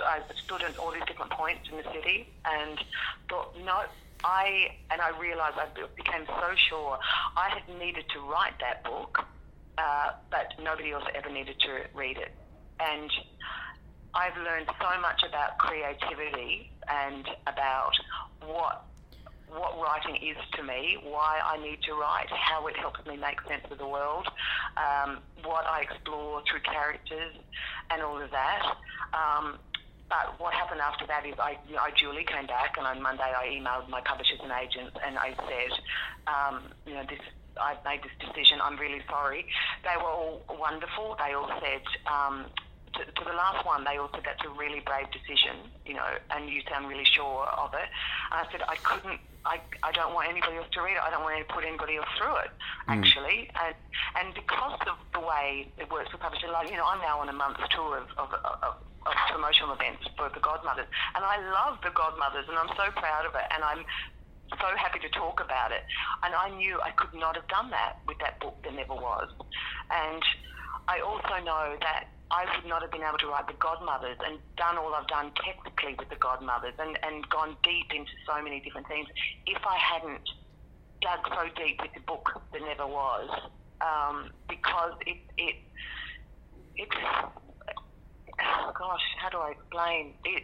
I 0.05 0.21
stood 0.43 0.63
at 0.63 0.77
all 0.77 0.91
these 0.91 1.03
different 1.05 1.31
points 1.31 1.69
in 1.69 1.77
the 1.77 1.83
city 1.93 2.27
and 2.45 2.79
thought, 3.29 3.55
no, 3.63 3.83
I 4.23 4.75
and 4.89 5.01
I 5.01 5.17
realised 5.19 5.57
I 5.57 5.67
became 5.95 6.25
so 6.25 6.55
sure 6.69 6.97
I 7.35 7.49
had 7.49 7.79
needed 7.79 8.05
to 8.13 8.19
write 8.21 8.53
that 8.59 8.83
book, 8.83 9.25
uh, 9.77 10.11
but 10.31 10.53
nobody 10.61 10.91
else 10.91 11.03
ever 11.13 11.29
needed 11.29 11.59
to 11.59 11.83
read 11.93 12.17
it. 12.17 12.31
And 12.79 13.11
I've 14.15 14.37
learned 14.37 14.67
so 14.79 15.01
much 15.01 15.23
about 15.27 15.57
creativity 15.57 16.69
and 16.87 17.27
about 17.47 17.91
what 18.45 18.85
what 19.49 19.77
writing 19.77 20.15
is 20.17 20.37
to 20.57 20.63
me, 20.63 20.97
why 21.03 21.39
I 21.45 21.61
need 21.61 21.77
to 21.85 21.93
write, 21.93 22.25
how 22.29 22.65
it 22.65 22.75
helps 22.75 23.05
me 23.05 23.17
make 23.17 23.37
sense 23.47 23.61
of 23.69 23.77
the 23.77 23.87
world, 23.87 24.27
um, 24.77 25.19
what 25.43 25.65
I 25.67 25.81
explore 25.81 26.41
through 26.49 26.61
characters, 26.61 27.35
and 27.91 28.01
all 28.01 28.19
of 28.19 28.31
that. 28.31 28.63
Um, 29.13 29.59
but 30.09 30.39
what 30.39 30.53
happened 30.53 30.81
after 30.81 31.05
that 31.05 31.25
is 31.25 31.35
I, 31.37 31.57
I 31.79 31.91
duly 31.99 32.23
came 32.25 32.47
back, 32.47 32.77
and 32.77 32.87
on 32.87 33.01
Monday 33.01 33.29
I 33.29 33.45
emailed 33.53 33.89
my 33.89 34.01
publishers 34.01 34.39
and 34.41 34.51
agents, 34.51 34.97
and 35.05 35.17
I 35.17 35.35
said, 35.37 35.71
um, 36.25 36.63
you 36.87 36.93
know, 36.95 37.03
this 37.07 37.21
I've 37.61 37.83
made 37.85 38.01
this 38.01 38.17
decision. 38.17 38.57
I'm 38.63 38.77
really 38.77 39.01
sorry. 39.07 39.45
They 39.83 39.95
were 39.97 40.09
all 40.09 40.41
wonderful. 40.49 41.15
They 41.19 41.35
all 41.35 41.49
said. 41.61 41.85
Um, 42.09 42.45
to, 42.93 43.05
to, 43.05 43.23
the 43.25 43.33
last 43.33 43.65
one, 43.65 43.83
they 43.83 43.97
all 43.97 44.09
said 44.13 44.23
that's 44.25 44.43
a 44.45 44.49
really 44.49 44.79
brave 44.81 45.07
decision, 45.11 45.57
you 45.85 45.93
know, 45.93 46.05
and 46.31 46.49
you 46.49 46.61
sound 46.69 46.87
really 46.87 47.05
sure 47.05 47.47
of 47.57 47.73
it. 47.73 47.89
And 48.31 48.37
I 48.41 48.45
said 48.51 48.61
I 48.67 48.75
couldn't, 48.77 49.19
I, 49.45 49.59
I 49.81 49.91
don't 49.91 50.13
want 50.13 50.29
anybody 50.29 50.57
else 50.57 50.67
to 50.73 50.81
read 50.81 50.95
it. 50.95 51.03
I 51.03 51.09
don't 51.09 51.23
want 51.23 51.35
to 51.35 51.53
put 51.53 51.65
anybody 51.65 51.97
else 51.97 52.09
through 52.17 52.37
it, 52.45 52.51
mm. 52.53 52.93
actually. 52.93 53.49
And 53.57 53.75
and 54.15 54.33
because 54.33 54.79
of 54.87 54.97
the 55.13 55.19
way 55.19 55.67
it 55.77 55.91
works 55.91 56.11
with 56.11 56.21
publishers, 56.21 56.49
like 56.51 56.69
you 56.69 56.77
know, 56.77 56.85
I'm 56.85 57.01
now 57.01 57.19
on 57.19 57.29
a 57.29 57.33
month's 57.33 57.63
tour 57.75 57.97
of, 57.97 58.07
of, 58.17 58.33
of 58.33 58.75
of 59.05 59.13
promotional 59.31 59.73
events 59.73 60.07
for 60.17 60.29
the 60.31 60.39
Godmothers. 60.39 60.87
And 61.15 61.23
I 61.23 61.35
love 61.51 61.79
the 61.83 61.91
Godmothers 61.91 62.47
and 62.47 62.57
I'm 62.57 62.71
so 62.75 62.87
proud 62.95 63.25
of 63.25 63.35
it 63.35 63.43
and 63.51 63.63
I'm 63.63 63.83
so 64.59 64.69
happy 64.77 64.99
to 64.99 65.09
talk 65.09 65.41
about 65.41 65.71
it. 65.71 65.83
And 66.23 66.33
I 66.33 66.49
knew 66.55 66.79
I 66.81 66.91
could 66.91 67.13
not 67.13 67.35
have 67.35 67.47
done 67.47 67.69
that 67.71 67.99
with 68.07 68.17
that 68.19 68.39
book 68.39 68.55
There 68.63 68.71
Never 68.71 68.95
Was. 68.95 69.29
And 69.91 70.23
I 70.87 70.99
also 70.99 71.43
know 71.43 71.75
that 71.81 72.07
I 72.33 72.45
would 72.55 72.67
not 72.67 72.81
have 72.81 72.89
been 72.89 73.05
able 73.05 73.19
to 73.19 73.27
write 73.27 73.45
the 73.45 73.53
Godmothers 73.61 74.17
and 74.25 74.39
done 74.57 74.77
all 74.77 74.95
I've 74.95 75.05
done 75.07 75.31
technically 75.37 75.93
with 75.99 76.09
the 76.09 76.15
Godmothers 76.15 76.73
and, 76.79 76.97
and 77.03 77.29
gone 77.29 77.55
deep 77.61 77.93
into 77.93 78.09
so 78.25 78.41
many 78.41 78.59
different 78.59 78.87
things 78.87 79.07
if 79.45 79.61
I 79.61 79.77
hadn't 79.77 80.25
dug 81.01 81.19
so 81.29 81.45
deep 81.55 81.77
with 81.79 81.93
the 81.93 82.01
book 82.01 82.41
There 82.51 82.61
Never 82.61 82.87
Was. 82.87 83.29
Um, 83.81 84.31
because 84.49 84.93
it, 85.05 85.17
it 85.37 85.55
it's 86.75 86.95
oh 88.41 88.71
gosh, 88.79 89.05
how 89.21 89.29
do 89.29 89.37
I 89.37 89.51
explain 89.51 90.13
it? 90.25 90.43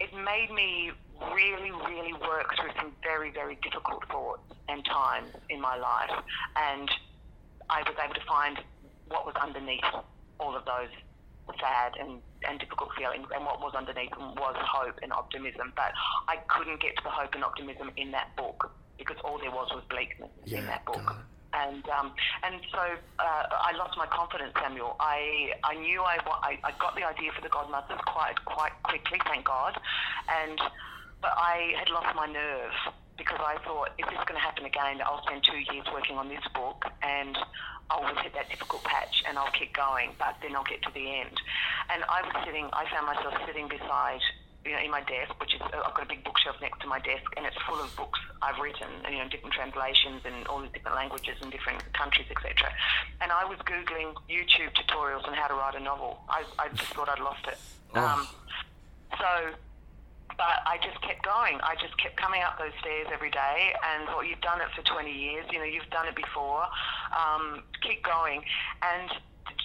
It 0.00 0.12
made 0.14 0.50
me 0.50 0.90
really, 1.32 1.70
really 1.70 2.14
work 2.14 2.50
through 2.58 2.70
some 2.76 2.92
very, 3.04 3.30
very 3.30 3.58
difficult 3.62 4.08
thoughts 4.08 4.42
and 4.68 4.84
times 4.86 5.28
in 5.50 5.60
my 5.60 5.76
life, 5.76 6.24
and 6.56 6.90
I 7.68 7.82
was 7.82 7.94
able 8.02 8.14
to 8.14 8.26
find 8.26 8.58
what 9.08 9.26
was 9.26 9.34
underneath 9.40 9.84
all 10.40 10.56
of 10.56 10.64
those 10.64 10.92
sad 11.58 11.92
and, 11.98 12.22
and 12.48 12.58
difficult 12.60 12.90
feelings, 12.96 13.26
and 13.34 13.44
what 13.44 13.60
was 13.60 13.74
underneath 13.76 14.10
them 14.10 14.34
was 14.38 14.56
hope 14.58 14.98
and 15.02 15.12
optimism. 15.12 15.72
But 15.76 15.92
I 16.28 16.38
couldn't 16.48 16.80
get 16.80 16.96
to 16.96 17.02
the 17.04 17.10
hope 17.10 17.34
and 17.34 17.44
optimism 17.44 17.90
in 17.96 18.10
that 18.12 18.34
book 18.36 18.70
because 18.98 19.16
all 19.24 19.38
there 19.38 19.50
was 19.50 19.68
was 19.74 19.82
bleakness 19.90 20.30
yeah, 20.44 20.58
in 20.58 20.66
that 20.66 20.84
book. 20.86 21.04
God 21.04 21.22
and 21.52 21.82
um, 21.88 22.12
and 22.42 22.60
so 22.70 22.78
uh, 23.18 23.42
I 23.50 23.74
lost 23.76 23.96
my 23.96 24.06
confidence, 24.06 24.52
Samuel. 24.62 24.96
I 25.00 25.50
I 25.64 25.74
knew 25.74 26.02
I, 26.02 26.18
I 26.42 26.58
I 26.62 26.70
got 26.78 26.94
the 26.94 27.04
idea 27.04 27.30
for 27.34 27.42
the 27.42 27.48
Godmothers 27.48 27.98
quite 28.06 28.38
quite 28.44 28.72
quickly, 28.84 29.18
thank 29.26 29.46
God, 29.46 29.74
and 30.28 30.58
but 31.20 31.32
I 31.36 31.74
had 31.78 31.90
lost 31.90 32.14
my 32.14 32.26
nerve 32.26 32.72
because 33.20 33.44
I 33.44 33.60
thought 33.68 33.92
if 34.00 34.08
this 34.08 34.16
is 34.16 34.24
going 34.24 34.40
to 34.40 34.46
happen 34.46 34.64
again, 34.64 35.04
I'll 35.04 35.20
spend 35.28 35.44
two 35.44 35.60
years 35.68 35.84
working 35.92 36.16
on 36.16 36.32
this 36.32 36.40
book 36.56 36.88
and 37.04 37.36
I'll 37.92 38.16
hit 38.24 38.32
that 38.32 38.48
difficult 38.48 38.82
patch 38.84 39.22
and 39.28 39.36
I'll 39.36 39.52
keep 39.52 39.76
going, 39.76 40.16
but 40.16 40.40
then 40.40 40.56
I'll 40.56 40.64
get 40.64 40.80
to 40.88 40.92
the 40.96 41.20
end. 41.20 41.36
And 41.92 42.00
I 42.08 42.24
was 42.24 42.32
sitting, 42.48 42.64
I 42.72 42.88
found 42.88 43.04
myself 43.04 43.36
sitting 43.44 43.68
beside 43.68 44.24
you 44.64 44.72
know, 44.72 44.80
in 44.80 44.90
my 44.90 45.04
desk, 45.04 45.36
which 45.36 45.52
is 45.54 45.60
I've 45.60 45.92
got 45.92 46.04
a 46.04 46.08
big 46.08 46.24
bookshelf 46.24 46.56
next 46.64 46.80
to 46.80 46.86
my 46.86 46.98
desk, 47.00 47.28
and 47.36 47.44
it's 47.44 47.56
full 47.68 47.80
of 47.80 47.94
books 47.96 48.20
I've 48.40 48.56
written, 48.56 48.88
you 49.04 49.18
know, 49.18 49.28
different 49.28 49.52
translations 49.52 50.24
and 50.24 50.46
all 50.48 50.60
these 50.60 50.72
different 50.72 50.96
languages 50.96 51.36
and 51.44 51.52
different 51.52 51.80
countries, 51.92 52.26
etc. 52.30 52.72
And 53.20 53.32
I 53.32 53.44
was 53.44 53.58
googling 53.68 54.16
YouTube 54.32 54.72
tutorials 54.76 55.28
on 55.28 55.34
how 55.34 55.48
to 55.48 55.54
write 55.54 55.76
a 55.76 55.80
novel. 55.80 56.20
I, 56.28 56.44
I 56.58 56.68
just 56.72 56.92
thought 56.92 57.08
I'd 57.08 57.20
lost 57.20 57.44
it. 57.48 57.58
Oh. 57.94 58.00
Um, 58.00 58.28
so, 59.16 59.52
but 60.36 60.62
I 60.66 60.78
just 60.82 61.00
kept 61.02 61.24
going. 61.24 61.58
I 61.62 61.74
just 61.80 61.96
kept 61.98 62.16
coming 62.16 62.42
up 62.42 62.58
those 62.58 62.74
stairs 62.80 63.08
every 63.12 63.30
day, 63.30 63.74
and 63.82 64.06
thought, 64.06 64.26
you've 64.26 64.40
done 64.40 64.60
it 64.60 64.68
for 64.74 64.82
20 64.82 65.10
years. 65.10 65.46
You 65.50 65.58
know, 65.58 65.64
you've 65.64 65.90
done 65.90 66.06
it 66.06 66.16
before. 66.16 66.66
Um, 67.14 67.62
keep 67.82 68.02
going, 68.02 68.42
and 68.82 69.10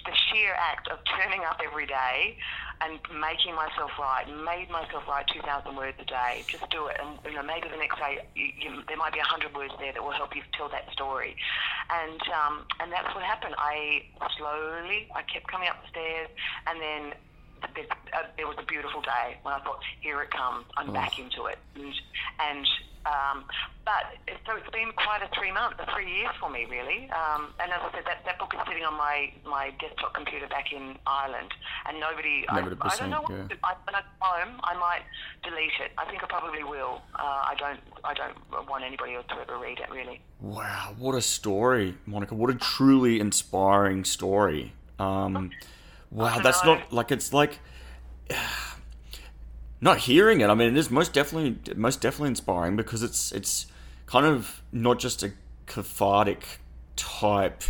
the 0.06 0.14
sheer 0.30 0.54
act 0.54 0.88
of 0.88 0.98
turning 1.18 1.42
up 1.42 1.60
every 1.64 1.86
day 1.86 2.38
and 2.80 2.98
making 3.18 3.54
myself 3.54 3.90
write, 3.98 4.28
made 4.28 4.70
myself 4.70 5.02
write 5.08 5.26
2,000 5.32 5.74
words 5.74 5.96
a 5.98 6.04
day. 6.04 6.44
Just 6.46 6.68
do 6.70 6.86
it. 6.86 6.96
And 7.00 7.18
you 7.24 7.34
know, 7.34 7.42
maybe 7.42 7.68
the 7.68 7.76
next 7.76 7.98
day 7.98 8.22
you, 8.34 8.52
you, 8.58 8.70
there 8.86 8.96
might 8.96 9.12
be 9.12 9.18
100 9.18 9.54
words 9.54 9.74
there 9.80 9.92
that 9.92 10.02
will 10.02 10.14
help 10.14 10.36
you 10.36 10.42
tell 10.56 10.68
that 10.70 10.90
story. 10.92 11.36
And, 11.90 12.20
um, 12.30 12.64
and 12.80 12.92
that's 12.92 13.12
what 13.14 13.24
happened. 13.24 13.54
I 13.58 14.04
slowly, 14.38 15.08
I 15.14 15.22
kept 15.22 15.48
coming 15.48 15.68
up 15.68 15.82
the 15.82 15.90
stairs 15.90 16.28
and 16.66 16.80
then 16.80 17.02
there, 17.74 17.86
uh, 18.12 18.22
there 18.36 18.46
was 18.46 18.56
a 18.58 18.64
beautiful 18.64 19.00
day 19.02 19.36
when 19.42 19.54
I 19.54 19.60
thought, 19.60 19.80
here 20.00 20.22
it 20.22 20.30
comes. 20.30 20.66
I'm 20.76 20.90
oh. 20.90 20.92
back 20.92 21.18
into 21.18 21.46
it. 21.46 21.58
And, 21.74 21.92
and 22.40 22.66
um, 23.06 23.44
but 23.84 24.18
so 24.46 24.56
it's 24.56 24.68
been 24.70 24.90
quite 24.98 25.22
a 25.22 25.30
three 25.38 25.52
months, 25.52 25.78
three 25.94 26.10
years 26.10 26.34
for 26.40 26.50
me 26.50 26.66
really. 26.68 27.08
Um, 27.14 27.54
and 27.62 27.70
as 27.70 27.78
I 27.78 27.90
said, 27.94 28.04
that, 28.06 28.24
that 28.26 28.38
book 28.38 28.52
is 28.52 28.60
sitting 28.66 28.82
on 28.82 28.94
my, 28.94 29.30
my 29.46 29.70
desktop 29.78 30.12
computer 30.14 30.48
back 30.48 30.72
in 30.72 30.98
Ireland, 31.06 31.54
and 31.86 32.00
nobody. 32.00 32.44
I, 32.48 32.58
I, 32.58 32.96
don't 32.96 33.10
know. 33.10 33.22
What 33.22 33.30
yeah. 33.30 33.56
I, 33.62 33.74
when 33.86 33.94
I 33.94 34.02
go 34.02 34.06
home, 34.20 34.60
I 34.64 34.74
might 34.74 35.02
delete 35.44 35.78
it. 35.80 35.92
I 35.98 36.04
think 36.10 36.24
I 36.24 36.26
probably 36.26 36.64
will. 36.64 37.02
Uh, 37.14 37.22
I 37.22 37.54
don't. 37.58 37.80
I 38.02 38.14
don't 38.14 38.68
want 38.68 38.82
anybody 38.84 39.14
else 39.14 39.26
to 39.28 39.40
ever 39.40 39.58
read 39.58 39.78
it. 39.78 39.90
Really. 39.90 40.20
Wow, 40.40 40.94
what 40.98 41.14
a 41.14 41.22
story, 41.22 41.94
Monica! 42.06 42.34
What 42.34 42.50
a 42.50 42.54
truly 42.54 43.20
inspiring 43.20 44.04
story. 44.04 44.72
Um, 44.98 45.50
wow, 46.10 46.40
that's 46.40 46.64
not 46.64 46.92
like 46.92 47.12
it's 47.12 47.32
like 47.32 47.58
not 49.80 49.98
hearing 49.98 50.40
it. 50.40 50.50
I 50.50 50.54
mean, 50.54 50.68
it 50.68 50.76
is 50.76 50.90
most 50.90 51.12
definitely 51.12 51.74
most 51.74 52.00
definitely 52.00 52.28
inspiring 52.28 52.76
because 52.76 53.02
it's 53.02 53.32
it's 53.32 53.66
kind 54.06 54.26
of 54.26 54.62
not 54.72 54.98
just 54.98 55.22
a 55.22 55.32
cathartic 55.66 56.60
type 56.96 57.62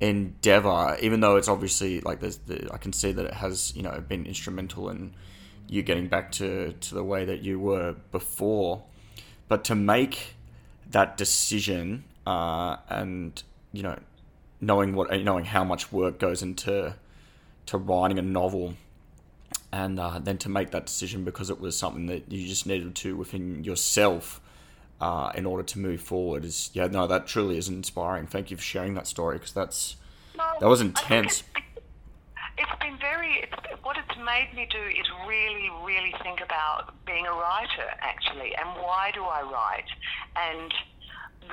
endeavor, 0.00 0.96
even 1.00 1.20
though 1.20 1.36
it's 1.36 1.48
obviously 1.48 2.00
like 2.00 2.20
there's 2.20 2.38
the, 2.38 2.68
I 2.72 2.78
can 2.78 2.92
see 2.92 3.12
that 3.12 3.24
it 3.24 3.34
has 3.34 3.74
you 3.74 3.82
know 3.82 4.02
been 4.06 4.26
instrumental 4.26 4.88
in 4.90 5.14
you 5.68 5.82
getting 5.82 6.08
back 6.08 6.32
to 6.32 6.72
to 6.72 6.94
the 6.94 7.04
way 7.04 7.24
that 7.24 7.42
you 7.42 7.58
were 7.58 7.96
before, 8.12 8.82
but 9.48 9.64
to 9.64 9.74
make 9.74 10.34
that 10.90 11.16
decision 11.16 12.04
uh, 12.26 12.76
and 12.88 13.42
you 13.72 13.82
know 13.82 13.98
knowing 14.60 14.94
what 14.94 15.10
knowing 15.22 15.44
how 15.44 15.64
much 15.64 15.92
work 15.92 16.18
goes 16.18 16.42
into 16.42 16.94
to 17.66 17.78
writing 17.78 18.18
a 18.18 18.22
novel 18.22 18.74
and 19.72 19.98
uh, 20.00 20.18
then 20.18 20.38
to 20.38 20.48
make 20.48 20.70
that 20.70 20.86
decision 20.86 21.24
because 21.24 21.50
it 21.50 21.60
was 21.60 21.76
something 21.76 22.06
that 22.06 22.30
you 22.30 22.46
just 22.46 22.66
needed 22.66 22.94
to 22.94 23.16
within 23.16 23.64
yourself 23.64 24.40
uh, 25.00 25.30
in 25.34 25.44
order 25.44 25.62
to 25.62 25.78
move 25.78 26.00
forward 26.00 26.44
is 26.44 26.70
yeah 26.72 26.86
no 26.86 27.06
that 27.06 27.26
truly 27.26 27.58
is 27.58 27.68
inspiring 27.68 28.26
thank 28.26 28.50
you 28.50 28.56
for 28.56 28.62
sharing 28.62 28.94
that 28.94 29.06
story 29.06 29.36
because 29.36 29.52
that's 29.52 29.96
that 30.60 30.68
was 30.68 30.80
intense. 30.80 31.42
It's 32.58 32.78
been 32.80 32.98
very. 32.98 33.42
It's, 33.42 33.52
what 33.82 33.96
it's 33.96 34.16
made 34.18 34.50
me 34.54 34.66
do 34.70 34.78
is 34.78 35.06
really, 35.28 35.70
really 35.84 36.14
think 36.22 36.40
about 36.40 36.94
being 37.04 37.26
a 37.26 37.32
writer, 37.32 37.88
actually, 38.00 38.54
and 38.56 38.68
why 38.80 39.10
do 39.14 39.22
I 39.22 39.42
write, 39.42 39.88
and 40.36 40.72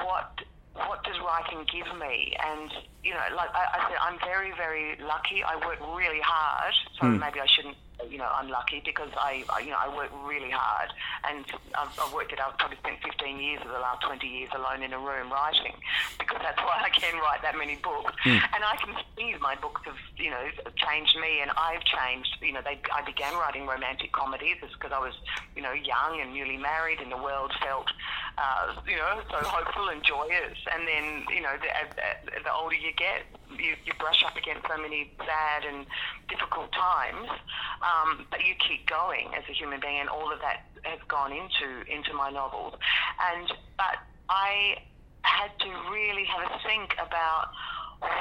what 0.05 0.41
what 0.75 1.03
does 1.03 1.15
writing 1.19 1.65
give 1.71 1.87
me? 1.97 2.33
And 2.43 2.71
you 3.03 3.11
know, 3.11 3.21
like 3.35 3.49
I, 3.53 3.65
I 3.77 3.89
said, 3.89 3.97
I'm 4.01 4.19
very, 4.19 4.51
very 4.57 4.97
lucky. 5.03 5.43
I 5.43 5.55
work 5.65 5.79
really 5.95 6.21
hard, 6.21 6.73
so 6.99 7.05
mm. 7.05 7.19
maybe 7.19 7.39
I 7.39 7.45
shouldn't 7.45 7.77
you 8.09 8.17
know, 8.17 8.29
unlucky 8.39 8.81
because 8.83 9.09
I, 9.17 9.43
I 9.49 9.59
you 9.59 9.71
know, 9.71 9.79
I 9.79 9.93
work 9.95 10.11
really 10.25 10.51
hard 10.51 10.89
and 11.27 11.45
I've, 11.75 11.93
I've 11.99 12.13
worked 12.13 12.33
it. 12.33 12.39
I've 12.39 12.57
probably 12.57 12.77
spent 12.77 12.99
15 13.03 13.39
years 13.39 13.61
of 13.61 13.69
the 13.69 13.79
last 13.79 14.03
20 14.05 14.25
years 14.27 14.49
alone 14.55 14.83
in 14.83 14.93
a 14.93 14.99
room 14.99 15.31
writing 15.31 15.73
because 16.19 16.39
that's 16.41 16.59
why 16.59 16.81
I 16.83 16.89
can 16.89 17.15
write 17.19 17.41
that 17.41 17.57
many 17.57 17.75
books. 17.75 18.13
Mm. 18.25 18.41
And 18.55 18.61
I 18.63 18.75
can 18.77 18.95
see 19.15 19.35
my 19.39 19.55
books 19.55 19.81
have, 19.85 19.99
you 20.17 20.29
know, 20.29 20.43
changed 20.75 21.15
me 21.19 21.41
and 21.41 21.51
I've 21.57 21.83
changed. 21.83 22.37
You 22.41 22.53
know, 22.53 22.61
they, 22.63 22.79
I 22.93 23.03
began 23.05 23.33
writing 23.35 23.67
romantic 23.67 24.11
comedies 24.11 24.57
because 24.61 24.91
I 24.91 24.99
was, 24.99 25.13
you 25.55 25.61
know, 25.61 25.73
young 25.73 26.19
and 26.21 26.33
newly 26.33 26.57
married 26.57 26.99
and 26.99 27.11
the 27.11 27.17
world 27.17 27.51
felt, 27.61 27.87
uh, 28.37 28.75
you 28.87 28.97
know, 28.97 29.21
so 29.29 29.37
hopeful 29.43 29.89
and 29.89 30.03
joyous. 30.03 30.57
And 30.73 30.87
then, 30.87 31.25
you 31.33 31.41
know, 31.41 31.53
the, 31.59 31.69
the 32.43 32.53
older 32.53 32.75
you 32.75 32.91
get, 32.97 33.23
you, 33.57 33.75
you 33.85 33.93
brush 33.99 34.23
up 34.25 34.35
against 34.35 34.67
so 34.67 34.77
many 34.77 35.11
sad 35.19 35.65
and 35.65 35.85
difficult 36.27 36.71
times, 36.73 37.29
um, 37.81 37.92
but 38.29 38.39
you 38.45 38.53
keep 38.67 38.87
going 38.87 39.29
as 39.37 39.43
a 39.49 39.53
human 39.53 39.79
being, 39.79 39.99
and 39.99 40.09
all 40.09 40.31
of 40.31 40.39
that 40.39 40.65
has 40.83 40.99
gone 41.07 41.31
into 41.31 41.83
into 41.89 42.13
my 42.13 42.29
novels. 42.29 42.75
And 43.33 43.47
but 43.77 43.97
I 44.29 44.77
had 45.23 45.51
to 45.59 45.69
really 45.91 46.25
have 46.25 46.51
a 46.51 46.59
think 46.65 46.93
about 46.99 47.49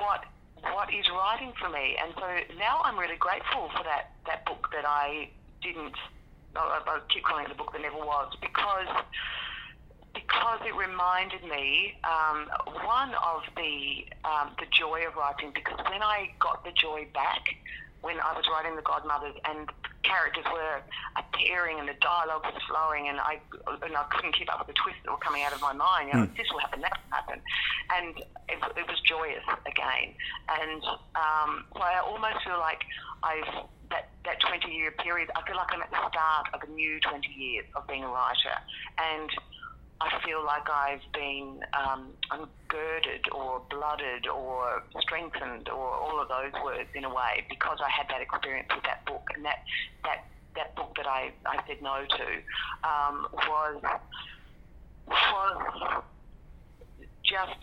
what 0.02 0.24
what 0.62 0.92
is 0.94 1.06
writing 1.10 1.52
for 1.58 1.68
me, 1.68 1.96
and 2.02 2.14
so 2.16 2.26
now 2.58 2.80
I'm 2.84 2.98
really 2.98 3.18
grateful 3.18 3.68
for 3.76 3.82
that 3.84 4.12
that 4.26 4.44
book 4.46 4.68
that 4.72 4.84
I 4.86 5.28
didn't. 5.62 5.96
I, 6.54 6.80
I 6.84 7.00
keep 7.08 7.24
calling 7.24 7.46
it 7.46 7.48
the 7.48 7.54
book 7.54 7.72
that 7.72 7.80
never 7.80 7.96
was 7.96 8.32
because 8.40 8.88
because 10.14 10.60
it 10.66 10.74
reminded 10.76 11.42
me 11.42 11.94
um, 12.04 12.48
one 12.84 13.10
of 13.14 13.42
the 13.56 14.04
um, 14.24 14.54
the 14.58 14.66
joy 14.70 15.00
of 15.08 15.16
writing. 15.16 15.52
Because 15.54 15.78
when 15.90 16.02
I 16.02 16.30
got 16.38 16.64
the 16.64 16.72
joy 16.72 17.06
back, 17.14 17.42
when 18.02 18.18
I 18.20 18.34
was 18.34 18.44
writing 18.50 18.76
the 18.76 18.82
Godmothers 18.82 19.34
and 19.46 19.70
characters 20.02 20.44
were 20.52 20.82
appearing 21.16 21.78
and 21.78 21.88
the 21.88 21.94
dialogue 22.02 22.42
was 22.44 22.58
flowing 22.68 23.08
and 23.08 23.18
I 23.18 23.38
and 23.82 23.96
I 23.96 24.04
couldn't 24.10 24.34
keep 24.36 24.52
up 24.52 24.58
with 24.58 24.74
the 24.74 24.78
twists 24.78 25.00
that 25.06 25.10
were 25.10 25.22
coming 25.22 25.42
out 25.42 25.54
of 25.54 25.62
my 25.62 25.72
mind. 25.72 26.10
You 26.12 26.14
know, 26.18 26.26
mm. 26.26 26.36
this 26.36 26.46
will 26.50 26.60
happen, 26.60 26.82
that 26.82 26.92
will 26.92 27.14
happen, 27.14 27.38
and 27.94 28.18
it, 28.50 28.58
it 28.76 28.86
was 28.90 29.00
joyous 29.06 29.46
again. 29.66 30.14
And 30.50 30.82
um, 31.14 31.64
so 31.72 31.80
I 31.80 32.02
almost 32.02 32.42
feel 32.44 32.58
like 32.58 32.82
I've 33.22 33.70
that, 33.90 34.08
that 34.24 34.40
20 34.40 34.72
year 34.72 34.90
period, 34.90 35.30
I 35.36 35.46
feel 35.46 35.56
like 35.56 35.68
I'm 35.70 35.82
at 35.82 35.90
the 35.90 36.02
start 36.08 36.48
of 36.54 36.60
a 36.66 36.70
new 36.72 36.98
20 37.00 37.28
years 37.28 37.66
of 37.76 37.86
being 37.86 38.02
a 38.02 38.08
writer. 38.08 38.56
And 38.98 39.30
I 40.02 40.20
feel 40.24 40.44
like 40.44 40.68
I've 40.68 41.06
been 41.12 41.60
um, 41.72 42.08
girded 42.68 43.22
or 43.30 43.62
blooded 43.70 44.26
or 44.26 44.82
strengthened 45.00 45.68
or 45.68 45.94
all 45.94 46.20
of 46.20 46.28
those 46.28 46.52
words 46.64 46.88
in 46.94 47.04
a 47.04 47.08
way 47.08 47.46
because 47.48 47.78
I 47.80 47.88
had 47.88 48.08
that 48.08 48.20
experience 48.20 48.68
with 48.74 48.82
that 48.84 49.06
book 49.06 49.22
and 49.34 49.44
that 49.44 49.62
that 50.02 50.24
that 50.56 50.74
book 50.74 50.92
that 50.96 51.06
I, 51.06 51.30
I 51.46 51.62
said 51.68 51.80
no 51.82 52.04
to 52.04 52.88
um, 52.88 53.28
was 53.48 53.82
was 55.08 56.02
just 57.22 57.62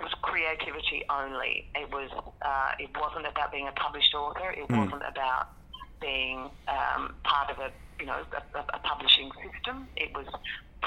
was 0.00 0.12
creativity 0.22 1.02
only. 1.10 1.68
It 1.74 1.90
was 1.90 2.10
uh, 2.42 2.70
it 2.78 2.90
wasn't 2.96 3.26
about 3.26 3.50
being 3.50 3.66
a 3.66 3.72
published 3.72 4.14
author. 4.14 4.50
It 4.50 4.68
mm. 4.68 4.78
wasn't 4.78 5.02
about 5.08 5.48
being 6.00 6.48
um, 6.68 7.14
part 7.24 7.50
of 7.50 7.58
a 7.58 7.72
you 7.98 8.06
know 8.06 8.22
a, 8.54 8.58
a 8.58 8.78
publishing 8.78 9.30
system. 9.42 9.88
It 9.96 10.14
was 10.14 10.26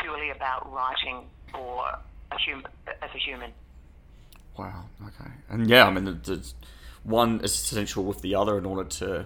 purely 0.02 0.30
about 0.30 0.72
writing 0.74 1.26
for 1.52 1.86
a 2.32 2.40
human 2.40 2.72
as 2.88 3.10
a 3.14 3.18
human. 3.18 3.52
Wow. 4.58 4.86
Okay. 5.02 5.32
And 5.50 5.70
yeah, 5.70 5.86
I 5.86 5.92
mean, 5.92 6.06
the, 6.06 6.46
one 7.04 7.42
is 7.42 7.54
essential 7.54 8.04
with 8.04 8.22
the 8.22 8.36
other 8.36 8.58
in 8.58 8.66
order 8.66 8.84
to 8.84 9.26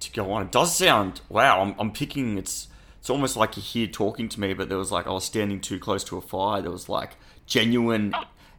to 0.00 0.12
go 0.12 0.32
on. 0.32 0.42
It 0.42 0.52
does 0.52 0.76
sound 0.76 1.20
wow. 1.28 1.60
I'm, 1.60 1.74
I'm 1.78 1.92
picking. 1.92 2.38
It's 2.38 2.68
it's 2.98 3.10
almost 3.10 3.36
like 3.36 3.56
you're 3.56 3.64
here 3.64 3.86
talking 3.86 4.28
to 4.30 4.40
me, 4.40 4.54
but 4.54 4.68
there 4.68 4.78
was 4.78 4.92
like 4.92 5.06
I 5.06 5.12
was 5.12 5.24
standing 5.24 5.60
too 5.60 5.78
close 5.78 6.04
to 6.04 6.16
a 6.16 6.20
fire. 6.20 6.62
There 6.62 6.70
was 6.70 6.88
like 6.88 7.16
genuine 7.46 8.14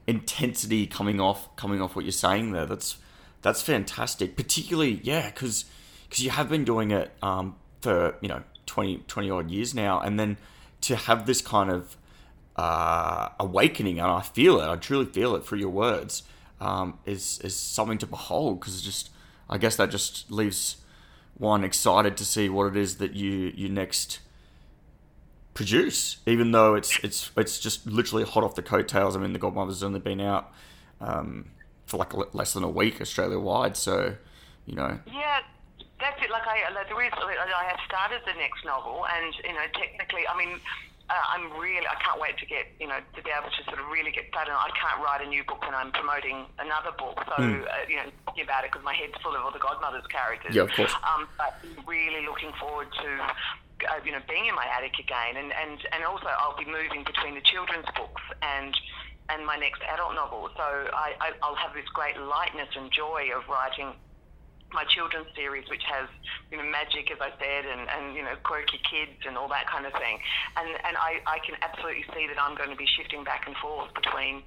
intensity 0.07 0.85
coming 0.85 1.19
off 1.19 1.55
coming 1.55 1.81
off 1.81 1.95
what 1.95 2.05
you're 2.05 2.11
saying 2.11 2.51
there. 2.51 2.65
That's 2.65 2.97
that's 3.41 3.61
fantastic. 3.61 4.35
Particularly, 4.35 4.99
yeah, 5.03 5.29
because 5.29 5.65
because 6.03 6.23
you 6.23 6.29
have 6.29 6.49
been 6.49 6.63
doing 6.65 6.91
it 6.91 7.11
um, 7.21 7.55
for 7.81 8.15
you 8.21 8.27
know 8.27 8.43
20, 8.65 9.03
20 9.07 9.29
odd 9.29 9.51
years 9.51 9.73
now, 9.73 9.99
and 9.99 10.19
then 10.19 10.37
to 10.85 10.95
have 10.95 11.25
this 11.25 11.41
kind 11.41 11.71
of 11.71 11.97
uh, 12.55 13.29
awakening, 13.39 13.99
and 13.99 14.09
I 14.09 14.21
feel 14.21 14.59
it, 14.59 14.67
I 14.67 14.75
truly 14.75 15.05
feel 15.05 15.35
it 15.35 15.45
through 15.45 15.59
your 15.59 15.69
words, 15.69 16.23
um, 16.61 16.99
is 17.05 17.39
is 17.43 17.55
something 17.55 17.97
to 17.99 18.07
behold. 18.07 18.59
Because 18.59 18.81
just, 18.81 19.09
I 19.49 19.57
guess 19.57 19.75
that 19.77 19.89
just 19.89 20.31
leaves 20.31 20.77
one 21.37 21.63
excited 21.63 22.15
to 22.17 22.25
see 22.25 22.47
what 22.49 22.67
it 22.67 22.77
is 22.77 22.97
that 22.97 23.13
you 23.13 23.51
you 23.55 23.67
next 23.67 24.19
produce, 25.53 26.17
even 26.25 26.51
though 26.51 26.75
it's 26.75 26.99
it's 27.03 27.31
it's 27.35 27.59
just 27.59 27.87
literally 27.87 28.23
hot 28.23 28.43
off 28.43 28.55
the 28.55 28.61
coattails. 28.61 29.15
I 29.15 29.19
mean, 29.19 29.33
the 29.33 29.39
Godmother's 29.39 29.83
only 29.83 29.99
been 29.99 30.21
out 30.21 30.51
um, 31.01 31.49
for 31.85 31.97
like 31.97 32.13
less 32.35 32.53
than 32.53 32.63
a 32.63 32.69
week 32.69 33.01
Australia 33.01 33.39
wide, 33.39 33.75
so 33.75 34.15
you 34.65 34.75
know. 34.75 34.99
Yeah, 35.07 35.39
that's 35.99 36.19
it. 36.21 36.29
Like 36.29 36.47
I, 36.47 36.67
like 36.73 36.89
the 36.89 36.95
reason 36.95 37.15
I 37.19 37.65
have 37.67 37.79
started 37.87 38.21
the 38.25 38.35
next 38.35 38.65
novel, 38.65 39.05
and 39.07 39.33
you 39.43 39.53
know, 39.53 39.67
technically, 39.73 40.27
I 40.27 40.35
mean, 40.37 40.59
uh, 41.09 41.13
I'm 41.13 41.53
really, 41.55 41.87
I 41.87 41.95
can't 42.03 42.19
wait 42.19 42.37
to 42.39 42.45
get, 42.45 42.65
you 42.79 42.87
know, 42.87 42.97
to 42.97 43.19
be 43.21 43.29
able 43.29 43.49
to 43.49 43.61
sort 43.63 43.79
of 43.79 43.85
really 43.87 44.11
get 44.11 44.27
started. 44.29 44.51
I 44.51 44.73
can't 44.73 44.99
write 44.99 45.21
a 45.21 45.29
new 45.29 45.43
book 45.45 45.61
when 45.61 45.75
I'm 45.75 45.91
promoting 45.91 46.45
another 46.59 46.91
book, 46.97 47.21
so 47.29 47.37
mm. 47.39 47.63
uh, 47.63 47.85
you 47.87 47.97
know, 47.97 48.09
talking 48.25 48.43
about 48.43 48.65
it 48.65 48.71
because 48.71 48.83
my 48.83 48.93
head's 48.93 49.15
full 49.21 49.35
of 49.35 49.41
all 49.41 49.51
the 49.51 49.61
Godmother's 49.61 50.07
characters. 50.07 50.55
Yeah, 50.55 50.67
of 50.67 50.73
course. 50.73 50.93
Um, 51.05 51.27
but 51.37 51.55
really 51.87 52.25
looking 52.25 52.51
forward 52.59 52.87
to. 52.91 53.09
Uh, 53.91 53.99
you 54.05 54.11
know, 54.13 54.23
being 54.29 54.45
in 54.47 54.55
my 54.55 54.65
attic 54.71 54.95
again, 54.97 55.35
and, 55.35 55.51
and, 55.51 55.77
and 55.91 56.05
also 56.05 56.31
I'll 56.39 56.55
be 56.55 56.63
moving 56.63 57.03
between 57.03 57.35
the 57.35 57.43
children's 57.43 57.85
books 57.93 58.23
and 58.41 58.73
and 59.27 59.45
my 59.45 59.57
next 59.57 59.81
adult 59.91 60.15
novel. 60.15 60.49
So 60.55 60.63
I, 60.63 61.11
I, 61.19 61.31
I'll 61.43 61.59
have 61.59 61.73
this 61.73 61.87
great 61.93 62.17
lightness 62.17 62.69
and 62.77 62.91
joy 62.91 63.29
of 63.35 63.43
writing 63.49 63.91
my 64.73 64.83
children's 64.85 65.27
series, 65.35 65.69
which 65.69 65.83
has 65.85 66.09
you 66.51 66.57
know 66.57 66.65
magic, 66.65 67.11
as 67.11 67.19
I 67.21 67.31
said, 67.39 67.65
and, 67.65 67.87
and 67.89 68.15
you 68.15 68.23
know 68.23 68.35
quirky 68.43 68.79
kids 68.83 69.23
and 69.27 69.37
all 69.37 69.47
that 69.49 69.67
kind 69.67 69.85
of 69.85 69.93
thing. 69.93 70.19
And 70.57 70.69
and 70.83 70.97
I, 70.97 71.21
I 71.27 71.39
can 71.39 71.55
absolutely 71.61 72.05
see 72.13 72.27
that 72.27 72.41
I'm 72.41 72.55
going 72.55 72.69
to 72.69 72.75
be 72.75 72.87
shifting 72.87 73.23
back 73.23 73.47
and 73.47 73.55
forth 73.57 73.93
between 73.93 74.43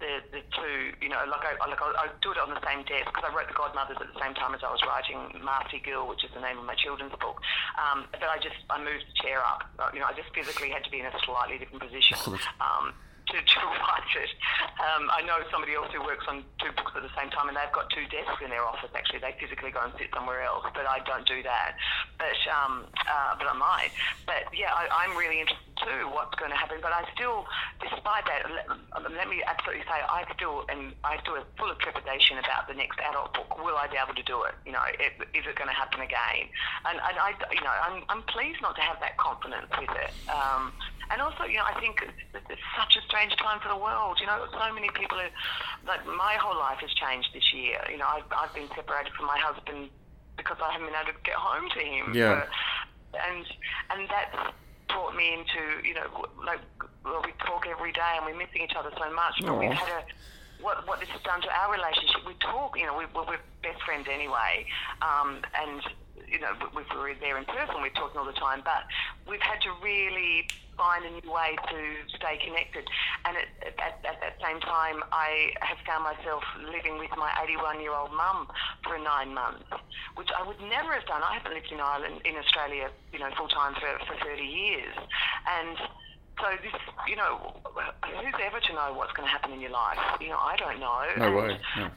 the 0.00 0.22
the 0.32 0.40
two. 0.54 0.96
You 1.02 1.10
know, 1.10 1.20
like 1.28 1.44
I 1.44 1.52
like 1.68 1.80
I, 1.80 1.88
I 1.96 2.06
do 2.22 2.32
it 2.32 2.38
on 2.38 2.50
the 2.50 2.62
same 2.64 2.84
desk 2.86 3.10
because 3.10 3.26
I 3.26 3.34
wrote 3.34 3.48
The 3.48 3.58
Godmothers 3.58 3.98
at 4.00 4.08
the 4.08 4.20
same 4.20 4.34
time 4.34 4.54
as 4.54 4.62
I 4.62 4.70
was 4.70 4.80
writing 4.86 5.18
Marcy 5.42 5.82
Gill, 5.84 6.06
which 6.08 6.24
is 6.24 6.30
the 6.32 6.40
name 6.40 6.58
of 6.58 6.64
my 6.64 6.74
children's 6.74 7.14
book. 7.20 7.40
Um, 7.76 8.06
but 8.12 8.24
I 8.24 8.38
just 8.38 8.58
I 8.70 8.78
moved 8.78 9.04
the 9.08 9.16
chair 9.20 9.42
up. 9.44 9.66
You 9.92 10.00
know, 10.00 10.08
I 10.08 10.14
just 10.14 10.32
physically 10.32 10.70
had 10.70 10.84
to 10.84 10.90
be 10.90 11.00
in 11.00 11.06
a 11.06 11.14
slightly 11.24 11.58
different 11.58 11.82
position. 11.82 12.16
Um, 12.60 12.94
to, 13.28 13.36
to 13.36 13.60
write 13.82 14.12
it. 14.14 14.30
Um, 14.78 15.10
I 15.10 15.22
know 15.22 15.42
somebody 15.50 15.74
else 15.74 15.90
who 15.92 16.02
works 16.02 16.24
on 16.28 16.44
two 16.62 16.70
books 16.76 16.92
at 16.94 17.02
the 17.02 17.12
same 17.18 17.30
time, 17.30 17.48
and 17.48 17.56
they've 17.56 17.72
got 17.72 17.90
two 17.90 18.06
desks 18.06 18.42
in 18.42 18.50
their 18.50 18.64
office. 18.64 18.90
Actually, 18.94 19.20
they 19.20 19.34
physically 19.40 19.70
go 19.70 19.82
and 19.82 19.92
sit 19.98 20.10
somewhere 20.14 20.42
else, 20.42 20.64
but 20.74 20.86
I 20.86 21.00
don't 21.04 21.26
do 21.26 21.42
that. 21.42 21.76
But 22.18 22.38
um, 22.48 22.86
uh, 23.08 23.34
but 23.38 23.48
I 23.48 23.56
might. 23.56 23.90
But 24.26 24.50
yeah, 24.54 24.72
I, 24.72 24.88
I'm 24.90 25.16
really 25.16 25.40
interested 25.40 25.66
too. 25.82 26.08
What's 26.10 26.34
going 26.36 26.50
to 26.50 26.56
happen? 26.56 26.78
But 26.80 26.92
I 26.92 27.04
still, 27.14 27.44
despite 27.80 28.24
that, 28.26 28.48
let, 28.48 28.66
let 29.12 29.28
me 29.28 29.42
absolutely 29.44 29.84
say, 29.84 29.98
I 30.00 30.24
still 30.34 30.64
and 30.68 30.92
I 31.04 31.20
still 31.20 31.36
have 31.36 31.46
full 31.58 31.70
of 31.70 31.78
trepidation 31.78 32.38
about 32.38 32.68
the 32.68 32.74
next 32.74 32.98
adult 33.00 33.34
book. 33.34 33.58
Will 33.60 33.76
I 33.76 33.86
be 33.86 33.98
able 34.00 34.14
to 34.14 34.24
do 34.24 34.44
it? 34.44 34.54
You 34.64 34.72
know, 34.72 34.82
it, 34.86 35.12
is 35.34 35.44
it 35.44 35.56
going 35.56 35.68
to 35.68 35.76
happen 35.76 36.00
again? 36.00 36.48
And, 36.88 36.98
and 36.98 37.16
I, 37.18 37.34
you 37.52 37.62
know, 37.62 37.74
I'm, 37.74 38.02
I'm 38.08 38.22
pleased 38.28 38.60
not 38.62 38.76
to 38.76 38.82
have 38.82 39.00
that 39.00 39.16
confidence 39.16 39.70
with 39.78 39.90
it. 39.90 40.12
Um, 40.30 40.72
and 41.10 41.20
also, 41.20 41.44
you 41.44 41.58
know, 41.58 41.64
I 41.64 41.78
think 41.80 42.02
it's, 42.34 42.62
such 42.78 42.96
a 42.96 43.02
strange 43.06 43.34
time 43.36 43.60
for 43.60 43.68
the 43.68 43.76
world. 43.76 44.18
You 44.20 44.26
know, 44.26 44.46
so 44.52 44.72
many 44.74 44.90
people 44.94 45.18
are, 45.18 45.30
like, 45.86 46.04
my 46.06 46.36
whole 46.38 46.58
life 46.58 46.78
has 46.80 46.92
changed 46.92 47.30
this 47.32 47.52
year. 47.54 47.80
You 47.90 47.98
know, 47.98 48.06
I've, 48.06 48.28
I've 48.30 48.54
been 48.54 48.68
separated 48.74 49.12
from 49.14 49.26
my 49.26 49.38
husband 49.38 49.88
because 50.36 50.58
I 50.62 50.72
haven't 50.72 50.86
been 50.86 50.96
able 50.96 51.12
to 51.12 51.24
get 51.24 51.34
home 51.34 51.68
to 51.70 51.80
him. 51.80 52.14
Yeah. 52.14 52.44
and 53.16 53.46
and 53.90 54.08
that's 54.08 54.52
brought 54.88 55.16
me 55.16 55.34
into, 55.34 55.86
you 55.86 55.94
know, 55.94 56.26
like, 56.44 56.60
well, 57.04 57.22
we 57.24 57.32
talk 57.44 57.66
every 57.66 57.92
day 57.92 58.12
and 58.16 58.26
we're 58.26 58.36
missing 58.38 58.62
each 58.62 58.76
other 58.76 58.90
so 58.96 59.12
much. 59.12 59.34
But 59.40 59.50
Aww. 59.50 59.60
we've 59.60 59.72
had 59.72 59.88
a, 59.88 60.62
what, 60.62 60.86
what 60.86 61.00
this 61.00 61.08
has 61.10 61.22
done 61.22 61.40
to 61.42 61.50
our 61.50 61.72
relationship, 61.72 62.26
we 62.26 62.34
talk, 62.40 62.78
you 62.78 62.86
know, 62.86 62.96
we, 62.96 63.04
we're 63.14 63.38
best 63.62 63.82
friends 63.84 64.06
anyway. 64.10 64.66
Um, 65.02 65.42
and, 65.54 65.82
you 66.28 66.40
know, 66.40 66.52
if 66.52 66.74
we 66.74 66.82
were 66.96 67.14
there 67.20 67.38
in 67.38 67.44
person, 67.44 67.76
we're 67.80 67.90
talking 67.90 68.18
all 68.18 68.26
the 68.26 68.32
time. 68.32 68.62
But 68.64 68.84
we've 69.28 69.40
had 69.40 69.60
to 69.62 69.72
really 69.82 70.48
find 70.76 71.04
a 71.04 71.10
new 71.10 71.30
way 71.32 71.56
to 71.56 71.78
stay 72.16 72.38
connected. 72.44 72.84
And 73.24 73.36
at, 73.36 73.48
at, 73.80 73.94
at 74.04 74.18
that 74.20 74.36
same 74.44 74.60
time, 74.60 75.02
I 75.12 75.52
have 75.60 75.78
found 75.86 76.04
myself 76.04 76.44
living 76.60 76.98
with 76.98 77.10
my 77.16 77.32
81 77.42 77.80
year 77.80 77.92
old 77.92 78.12
mum 78.12 78.48
for 78.84 78.98
nine 78.98 79.34
months, 79.34 79.64
which 80.14 80.28
I 80.36 80.46
would 80.46 80.60
never 80.60 80.92
have 80.94 81.06
done. 81.06 81.22
I 81.22 81.34
haven't 81.34 81.54
lived 81.54 81.72
in 81.72 81.80
Ireland, 81.80 82.20
in 82.24 82.36
Australia, 82.36 82.90
you 83.12 83.18
know, 83.18 83.30
full 83.36 83.48
time 83.48 83.74
for, 83.74 83.90
for 84.06 84.16
30 84.24 84.42
years. 84.42 84.94
And 85.48 85.76
so 86.38 86.46
this, 86.62 86.76
you 87.08 87.16
know, 87.16 87.56
who's 88.04 88.38
ever 88.44 88.60
to 88.60 88.72
know 88.72 88.92
what's 88.92 89.12
going 89.12 89.26
to 89.26 89.32
happen 89.32 89.52
in 89.52 89.60
your 89.60 89.72
life? 89.72 89.98
You 90.20 90.28
know, 90.28 90.38
I 90.38 90.56
don't 90.56 90.80
know. 90.80 91.04
No 91.16 91.32
way. 91.32 91.58
No. 91.78 91.90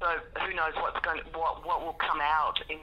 So 0.00 0.06
who 0.46 0.54
knows 0.54 0.74
what's 0.76 0.98
going, 1.04 1.22
what 1.34 1.66
what 1.66 1.82
will 1.82 1.98
come 1.98 2.20
out 2.22 2.54
in 2.70 2.78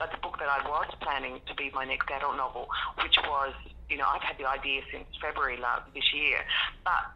uh, 0.00 0.06
the 0.06 0.18
book 0.22 0.38
that 0.38 0.48
I 0.48 0.62
was 0.68 0.86
planning 1.00 1.40
to 1.46 1.54
be 1.54 1.70
my 1.74 1.84
next 1.84 2.08
adult 2.10 2.36
novel, 2.36 2.68
which 3.02 3.18
was, 3.26 3.52
you 3.92 3.98
know, 3.98 4.08
I've 4.08 4.24
had 4.24 4.38
the 4.38 4.48
idea 4.48 4.80
since 4.90 5.04
February 5.20 5.60
last 5.60 5.84
this 5.92 6.08
year, 6.16 6.40
but 6.82 7.12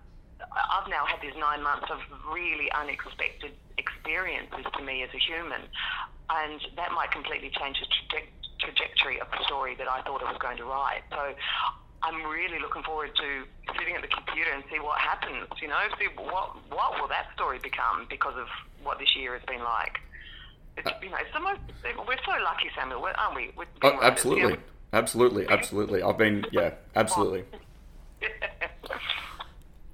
I've 0.52 0.88
now 0.92 1.08
had 1.08 1.24
these 1.24 1.32
nine 1.40 1.62
months 1.62 1.88
of 1.88 2.04
really 2.28 2.70
unexpected 2.72 3.52
experiences 3.78 4.68
to 4.76 4.82
me 4.84 5.02
as 5.02 5.08
a 5.16 5.18
human, 5.18 5.64
and 6.28 6.60
that 6.76 6.92
might 6.92 7.10
completely 7.10 7.48
change 7.48 7.80
the 7.80 7.88
traje- 7.88 8.28
trajectory 8.60 9.18
of 9.24 9.28
the 9.32 9.42
story 9.48 9.74
that 9.76 9.88
I 9.88 10.02
thought 10.02 10.22
I 10.22 10.28
was 10.28 10.38
going 10.38 10.58
to 10.58 10.64
write. 10.64 11.00
So 11.08 11.32
I'm 12.02 12.22
really 12.28 12.60
looking 12.60 12.82
forward 12.82 13.16
to 13.16 13.28
sitting 13.78 13.96
at 13.96 14.02
the 14.02 14.12
computer 14.12 14.52
and 14.52 14.62
see 14.70 14.78
what 14.78 15.00
happens. 15.00 15.48
You 15.62 15.68
know, 15.68 15.80
see 15.98 16.12
what 16.12 16.60
what 16.68 17.00
will 17.00 17.08
that 17.08 17.32
story 17.34 17.58
become 17.58 18.06
because 18.10 18.36
of 18.36 18.48
what 18.84 18.98
this 18.98 19.16
year 19.16 19.32
has 19.32 19.44
been 19.48 19.64
like. 19.64 19.96
It's, 20.76 20.86
uh, 20.86 20.92
you 21.00 21.08
know, 21.08 21.16
it's 21.24 21.32
the 21.32 21.40
most. 21.40 21.60
We're 21.82 22.20
so 22.20 22.36
lucky, 22.44 22.68
Samuel, 22.76 23.08
aren't 23.16 23.34
we? 23.34 23.50
Oh, 23.80 23.98
absolutely, 24.02 24.42
you 24.42 24.48
know, 24.50 24.56
absolutely, 24.96 25.46
absolutely. 25.48 26.02
I've 26.02 26.18
been, 26.18 26.44
yeah, 26.52 26.74
absolutely. 26.94 27.44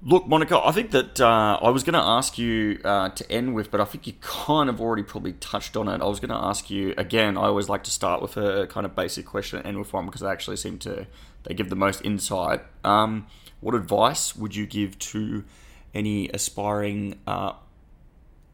Look, 0.05 0.27
Monica, 0.27 0.59
I 0.61 0.73
think 0.73 0.91
that 0.91 1.21
uh, 1.21 1.59
I 1.61 1.69
was 1.69 1.83
going 1.83 1.93
to 1.93 1.99
ask 1.99 2.37
you 2.37 2.79
uh, 2.83 3.09
to 3.09 3.31
end 3.31 3.55
with, 3.55 3.71
but 3.71 3.79
I 3.79 3.85
think 3.85 4.05
you 4.05 4.13
kind 4.19 4.69
of 4.69 4.81
already 4.81 5.03
probably 5.03 5.31
touched 5.33 5.77
on 5.77 5.87
it. 5.87 6.01
I 6.01 6.05
was 6.05 6.19
going 6.19 6.29
to 6.29 6.35
ask 6.35 6.69
you 6.69 6.93
again. 6.97 7.37
I 7.37 7.43
always 7.43 7.69
like 7.69 7.83
to 7.85 7.91
start 7.91 8.21
with 8.21 8.35
a 8.35 8.67
kind 8.67 8.85
of 8.85 8.95
basic 8.95 9.25
question 9.25 9.59
and 9.59 9.67
end 9.67 9.79
with 9.79 9.93
one 9.93 10.05
because 10.05 10.19
they 10.19 10.27
actually 10.27 10.57
seem 10.57 10.77
to 10.79 11.07
they 11.43 11.53
give 11.53 11.69
the 11.69 11.77
most 11.77 12.01
insight. 12.03 12.61
Um, 12.83 13.27
what 13.61 13.75
advice 13.75 14.35
would 14.35 14.55
you 14.55 14.65
give 14.65 14.99
to 14.99 15.45
any 15.93 16.27
aspiring 16.29 17.19
uh, 17.25 17.53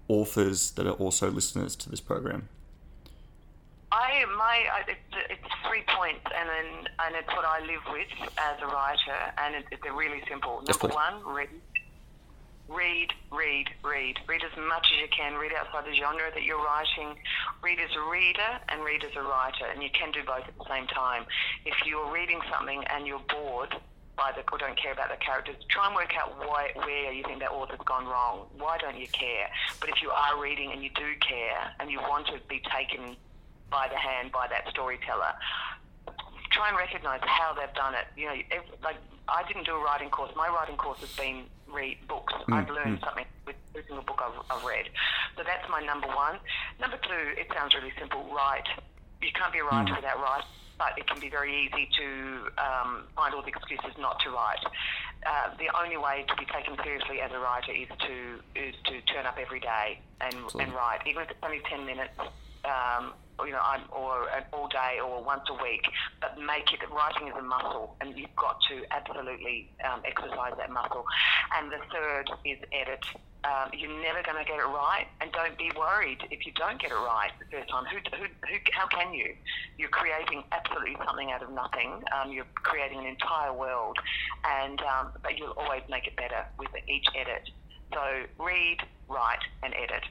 authors 0.08 0.72
that 0.72 0.86
are 0.86 0.94
also 0.94 1.32
listeners 1.32 1.76
to 1.78 1.90
this 1.90 2.00
program? 2.00 2.48
I 3.92 4.24
my 4.38 4.66
it's, 4.88 5.00
it's 5.30 5.54
three 5.68 5.84
points, 5.96 6.26
and 6.36 6.50
then 6.50 6.88
and 7.00 7.16
it's 7.16 7.28
what 7.30 7.46
I 7.46 7.60
live 7.62 7.82
with 7.92 8.30
as 8.38 8.62
a 8.62 8.68
writer, 8.68 9.18
and 9.38 9.56
it, 9.56 9.66
they're 9.82 9.94
really 9.94 10.22
simple. 10.30 10.62
Number 10.68 10.94
one, 10.94 11.26
read, 11.26 11.50
read, 12.68 13.14
read, 13.32 13.68
read, 13.84 14.16
read 14.28 14.42
as 14.44 14.56
much 14.68 14.88
as 14.94 15.02
you 15.02 15.08
can. 15.10 15.34
Read 15.36 15.54
outside 15.58 15.86
the 15.90 15.96
genre 15.96 16.30
that 16.34 16.44
you're 16.44 16.64
writing. 16.64 17.18
Read 17.64 17.80
as 17.80 17.90
a 17.98 18.10
reader 18.10 18.60
and 18.70 18.84
read 18.84 19.04
as 19.04 19.16
a 19.16 19.24
writer, 19.24 19.66
and 19.74 19.82
you 19.82 19.90
can 19.90 20.12
do 20.12 20.22
both 20.24 20.46
at 20.48 20.58
the 20.58 20.66
same 20.70 20.86
time. 20.88 21.26
If 21.66 21.76
you're 21.86 22.12
reading 22.14 22.42
something 22.52 22.84
and 22.94 23.08
you're 23.08 23.26
bored, 23.28 23.74
by 24.16 24.34
the, 24.36 24.44
or 24.52 24.58
don't 24.58 24.78
care 24.78 24.92
about 24.92 25.10
the 25.10 25.18
characters, 25.24 25.56
try 25.70 25.88
and 25.88 25.96
work 25.96 26.12
out 26.20 26.38
why, 26.46 26.72
where 26.76 27.14
you 27.14 27.24
think 27.24 27.40
that 27.40 27.52
author's 27.52 27.80
gone 27.86 28.06
wrong. 28.06 28.48
Why 28.58 28.78
don't 28.78 29.00
you 29.00 29.08
care? 29.08 29.48
But 29.80 29.90
if 29.90 30.02
you 30.02 30.12
are 30.12 30.40
reading 30.40 30.74
and 30.74 30.84
you 30.84 30.90
do 30.94 31.16
care 31.26 31.72
and 31.80 31.90
you 31.90 32.00
want 32.02 32.28
to 32.28 32.34
be 32.50 32.62
taken 32.70 33.16
by 33.70 33.88
the 33.88 33.98
hand 33.98 34.32
by 34.32 34.48
that 34.48 34.68
storyteller. 34.70 35.34
Try 36.52 36.70
and 36.70 36.78
recognise 36.78 37.22
how 37.24 37.54
they've 37.54 37.74
done 37.76 37.94
it. 37.94 38.08
You 38.18 38.28
know, 38.28 38.36
like 38.84 38.98
I 39.28 39.44
didn't 39.48 39.66
do 39.66 39.76
a 39.76 39.84
writing 39.84 40.10
course. 40.10 40.32
My 40.36 40.48
writing 40.48 40.78
course 40.78 41.00
has 41.00 41.16
been 41.16 41.46
read 41.72 41.98
books. 42.08 42.34
Mm, 42.34 42.54
I've 42.54 42.70
learned 42.70 43.00
mm. 43.00 43.06
something 43.06 43.26
with 43.46 43.56
every 43.70 43.86
single 43.86 44.04
book 44.04 44.22
I've, 44.24 44.58
I've 44.58 44.66
read. 44.66 44.90
So 45.38 45.44
that's 45.44 45.70
my 45.70 45.82
number 45.82 46.08
one. 46.08 46.40
Number 46.82 46.98
two, 46.98 47.40
it 47.40 47.48
sounds 47.54 47.76
really 47.76 47.94
simple. 48.00 48.26
Write. 48.34 48.68
You 49.22 49.30
can't 49.36 49.54
be 49.54 49.60
a 49.60 49.64
writer 49.64 49.94
mm. 49.94 49.98
without 49.98 50.20
writing 50.20 50.50
but 50.80 50.98
it 50.98 51.06
can 51.06 51.20
be 51.20 51.30
very 51.30 51.68
easy 51.68 51.88
to 52.00 52.48
um, 52.58 53.04
find 53.16 53.36
all 53.36 53.44
the 53.44 53.50
excuses 53.50 53.92
not 54.00 54.18
to 54.22 54.32
write. 54.32 54.64
Uh, 55.28 55.52
the 55.60 55.68
only 55.78 55.98
way 55.98 56.26
to 56.28 56.36
be 56.38 56.46
taken 56.46 56.76
seriously 56.82 57.20
as 57.20 57.30
a 57.34 57.38
writer 57.38 57.74
is 57.74 57.90
to 58.00 58.40
is 58.56 58.74
to 58.86 59.02
turn 59.14 59.28
up 59.28 59.38
every 59.38 59.60
day 59.60 60.00
and, 60.22 60.34
and 60.58 60.74
write, 60.74 61.02
even 61.06 61.22
if 61.22 61.30
it's 61.30 61.40
only 61.44 61.60
ten 61.70 61.86
minutes. 61.86 62.16
Um, 62.66 63.14
you 63.46 63.52
know, 63.52 63.62
or 63.92 64.28
all 64.52 64.68
day 64.68 65.00
or 65.00 65.24
once 65.24 65.44
a 65.50 65.64
week, 65.64 65.88
but 66.20 66.38
make 66.38 66.74
it, 66.74 66.82
writing 66.92 67.28
is 67.28 67.34
a 67.38 67.42
muscle 67.42 67.96
and 68.02 68.18
you've 68.18 68.36
got 68.36 68.60
to 68.70 68.84
absolutely 68.92 69.70
um, 69.86 70.02
exercise 70.06 70.54
that 70.58 70.72
muscle. 70.72 71.06
And 71.56 71.72
the 71.72 71.80
third 71.92 72.30
is 72.46 72.58
edit. 72.74 73.06
Um, 73.46 73.72
you're 73.72 74.02
never 74.04 74.22
going 74.22 74.38
to 74.38 74.44
get 74.44 74.60
it 74.60 74.68
right, 74.68 75.08
and 75.22 75.32
don't 75.32 75.58
be 75.58 75.72
worried 75.78 76.18
if 76.30 76.46
you 76.46 76.52
don't 76.54 76.78
get 76.82 76.92
it 76.92 76.96
right 76.96 77.32
the 77.40 77.46
first 77.46 77.70
time. 77.70 77.86
Who, 77.86 77.98
who, 78.18 78.26
who, 78.26 78.58
how 78.74 78.88
can 78.88 79.14
you? 79.14 79.34
You're 79.78 79.90
creating 79.90 80.44
absolutely 80.52 80.98
something 81.06 81.32
out 81.32 81.42
of 81.42 81.50
nothing. 81.52 82.04
Um, 82.12 82.34
you're 82.34 82.52
creating 82.56 83.00
an 83.00 83.06
entire 83.06 83.54
world, 83.54 83.98
and 84.44 84.82
um, 84.82 85.12
but 85.24 85.38
you'll 85.38 85.56
always 85.56 85.84
make 85.90 86.06
it 86.06 86.18
better 86.18 86.46
with 86.58 86.68
each 86.90 87.06
edit. 87.16 87.50
So 87.94 88.24
read, 88.44 88.80
write, 89.08 89.40
and 89.64 89.74
edit. 89.74 90.04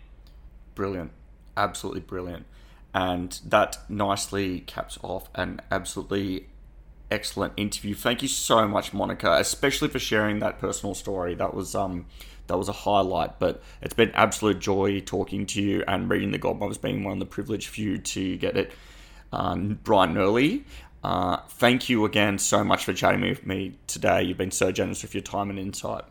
Brilliant, 0.74 1.10
absolutely 1.58 2.00
brilliant 2.00 2.46
and 2.94 3.40
that 3.44 3.78
nicely 3.88 4.60
caps 4.60 4.98
off 5.02 5.28
an 5.34 5.60
absolutely 5.70 6.46
excellent 7.10 7.52
interview. 7.56 7.94
Thank 7.94 8.22
you 8.22 8.28
so 8.28 8.66
much, 8.66 8.92
Monica, 8.92 9.34
especially 9.38 9.88
for 9.88 9.98
sharing 9.98 10.38
that 10.40 10.58
personal 10.58 10.94
story. 10.94 11.34
That 11.34 11.54
was 11.54 11.74
um 11.74 12.06
that 12.46 12.56
was 12.56 12.68
a 12.68 12.72
highlight. 12.72 13.38
But 13.38 13.62
it's 13.82 13.94
been 13.94 14.10
absolute 14.12 14.58
joy 14.58 15.00
talking 15.00 15.46
to 15.46 15.62
you 15.62 15.84
and 15.86 16.08
reading 16.10 16.30
the 16.30 16.38
Godmothers 16.38 16.78
being 16.78 17.04
one 17.04 17.14
of 17.14 17.18
the 17.18 17.26
privileged 17.26 17.68
few 17.68 17.98
to 17.98 18.36
get 18.36 18.56
it 18.56 18.72
um, 19.32 19.78
bright 19.84 20.08
and 20.08 20.18
early. 20.18 20.64
Uh, 21.04 21.36
thank 21.48 21.88
you 21.88 22.04
again 22.04 22.38
so 22.38 22.64
much 22.64 22.84
for 22.84 22.92
chatting 22.92 23.20
with 23.20 23.46
me 23.46 23.74
today. 23.86 24.22
You've 24.22 24.38
been 24.38 24.50
so 24.50 24.72
generous 24.72 25.02
with 25.02 25.14
your 25.14 25.22
time 25.22 25.50
and 25.50 25.58
insight 25.58 26.04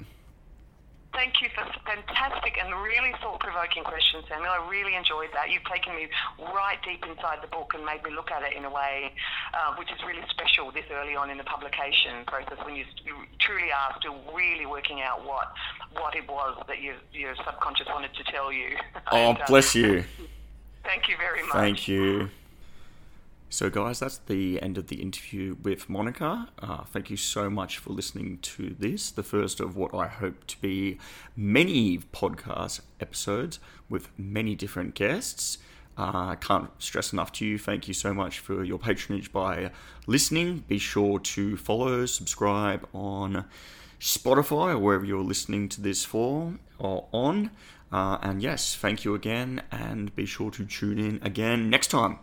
thank 1.17 1.41
you 1.41 1.49
for 1.49 1.65
fantastic 1.81 2.61
and 2.61 2.69
really 2.83 3.11
thought-provoking 3.21 3.83
questions, 3.83 4.23
Samuel. 4.29 4.51
I 4.53 4.69
really 4.69 4.93
enjoyed 4.93 5.29
that. 5.33 5.49
You've 5.49 5.65
taken 5.65 5.95
me 5.95 6.07
right 6.53 6.77
deep 6.85 7.03
inside 7.09 7.39
the 7.41 7.47
book 7.47 7.73
and 7.73 7.83
made 7.83 8.03
me 8.03 8.11
look 8.13 8.29
at 8.29 8.43
it 8.43 8.55
in 8.55 8.65
a 8.65 8.69
way 8.69 9.11
uh, 9.55 9.73
which 9.81 9.89
is 9.89 9.97
really 10.05 10.21
special 10.29 10.71
this 10.71 10.85
early 10.93 11.15
on 11.15 11.31
in 11.31 11.37
the 11.37 11.43
publication 11.43 12.21
process 12.27 12.59
when 12.63 12.75
you, 12.75 12.85
you 13.03 13.15
truly 13.39 13.71
are 13.73 13.97
still 13.99 14.21
really 14.31 14.67
working 14.67 15.01
out 15.01 15.25
what 15.25 15.51
what 15.97 16.15
it 16.15 16.29
was 16.29 16.61
that 16.67 16.79
you, 16.81 16.93
your 17.11 17.33
subconscious 17.43 17.87
wanted 17.87 18.13
to 18.13 18.23
tell 18.31 18.53
you. 18.53 18.77
Oh, 19.09 19.15
and, 19.15 19.37
uh, 19.37 19.45
bless 19.47 19.73
you. 19.73 20.03
Thank 20.83 21.07
you 21.07 21.15
very 21.17 21.41
much. 21.43 21.53
Thank 21.53 21.87
you. 21.87 22.29
So, 23.49 23.69
guys, 23.69 23.99
that's 23.99 24.17
the 24.17 24.61
end 24.61 24.77
of 24.77 24.87
the 24.87 25.01
interview 25.01 25.55
with 25.63 25.89
Monica. 25.89 26.49
Uh, 26.59 26.83
thank 26.83 27.09
you 27.09 27.15
so 27.15 27.49
much 27.49 27.77
for 27.77 27.91
listening 27.91 28.39
to 28.39 28.75
this, 28.77 29.09
the 29.09 29.23
first 29.23 29.61
of 29.61 29.77
what 29.77 29.93
I 29.93 30.07
hope 30.07 30.45
to 30.47 30.59
be 30.59 30.97
many 31.35 31.97
podcast 31.97 32.81
episodes 32.99 33.59
with 33.89 34.09
many 34.17 34.53
different 34.53 34.95
guests. 34.95 35.59
I 35.97 36.33
uh, 36.33 36.35
can't 36.35 36.69
stress 36.77 37.13
enough 37.13 37.31
to 37.33 37.45
you. 37.45 37.57
Thank 37.57 37.87
you 37.87 37.93
so 37.93 38.13
much 38.13 38.39
for 38.39 38.65
your 38.65 38.77
patronage 38.77 39.31
by 39.31 39.71
listening. 40.05 40.65
Be 40.67 40.77
sure 40.77 41.17
to 41.17 41.55
follow, 41.55 42.05
subscribe 42.05 42.87
on 42.93 43.45
Spotify 43.99 44.73
or 44.73 44.77
wherever 44.77 45.05
you're 45.05 45.23
listening 45.23 45.69
to 45.69 45.81
this 45.81 46.03
for 46.03 46.53
or 46.77 47.07
on. 47.13 47.51
Uh, 47.91 48.17
and 48.21 48.43
yes, 48.43 48.75
thank 48.75 49.05
you 49.05 49.15
again, 49.15 49.63
and 49.71 50.13
be 50.15 50.25
sure 50.25 50.51
to 50.51 50.65
tune 50.65 50.99
in 50.99 51.19
again 51.23 51.69
next 51.69 51.87
time. 51.87 52.19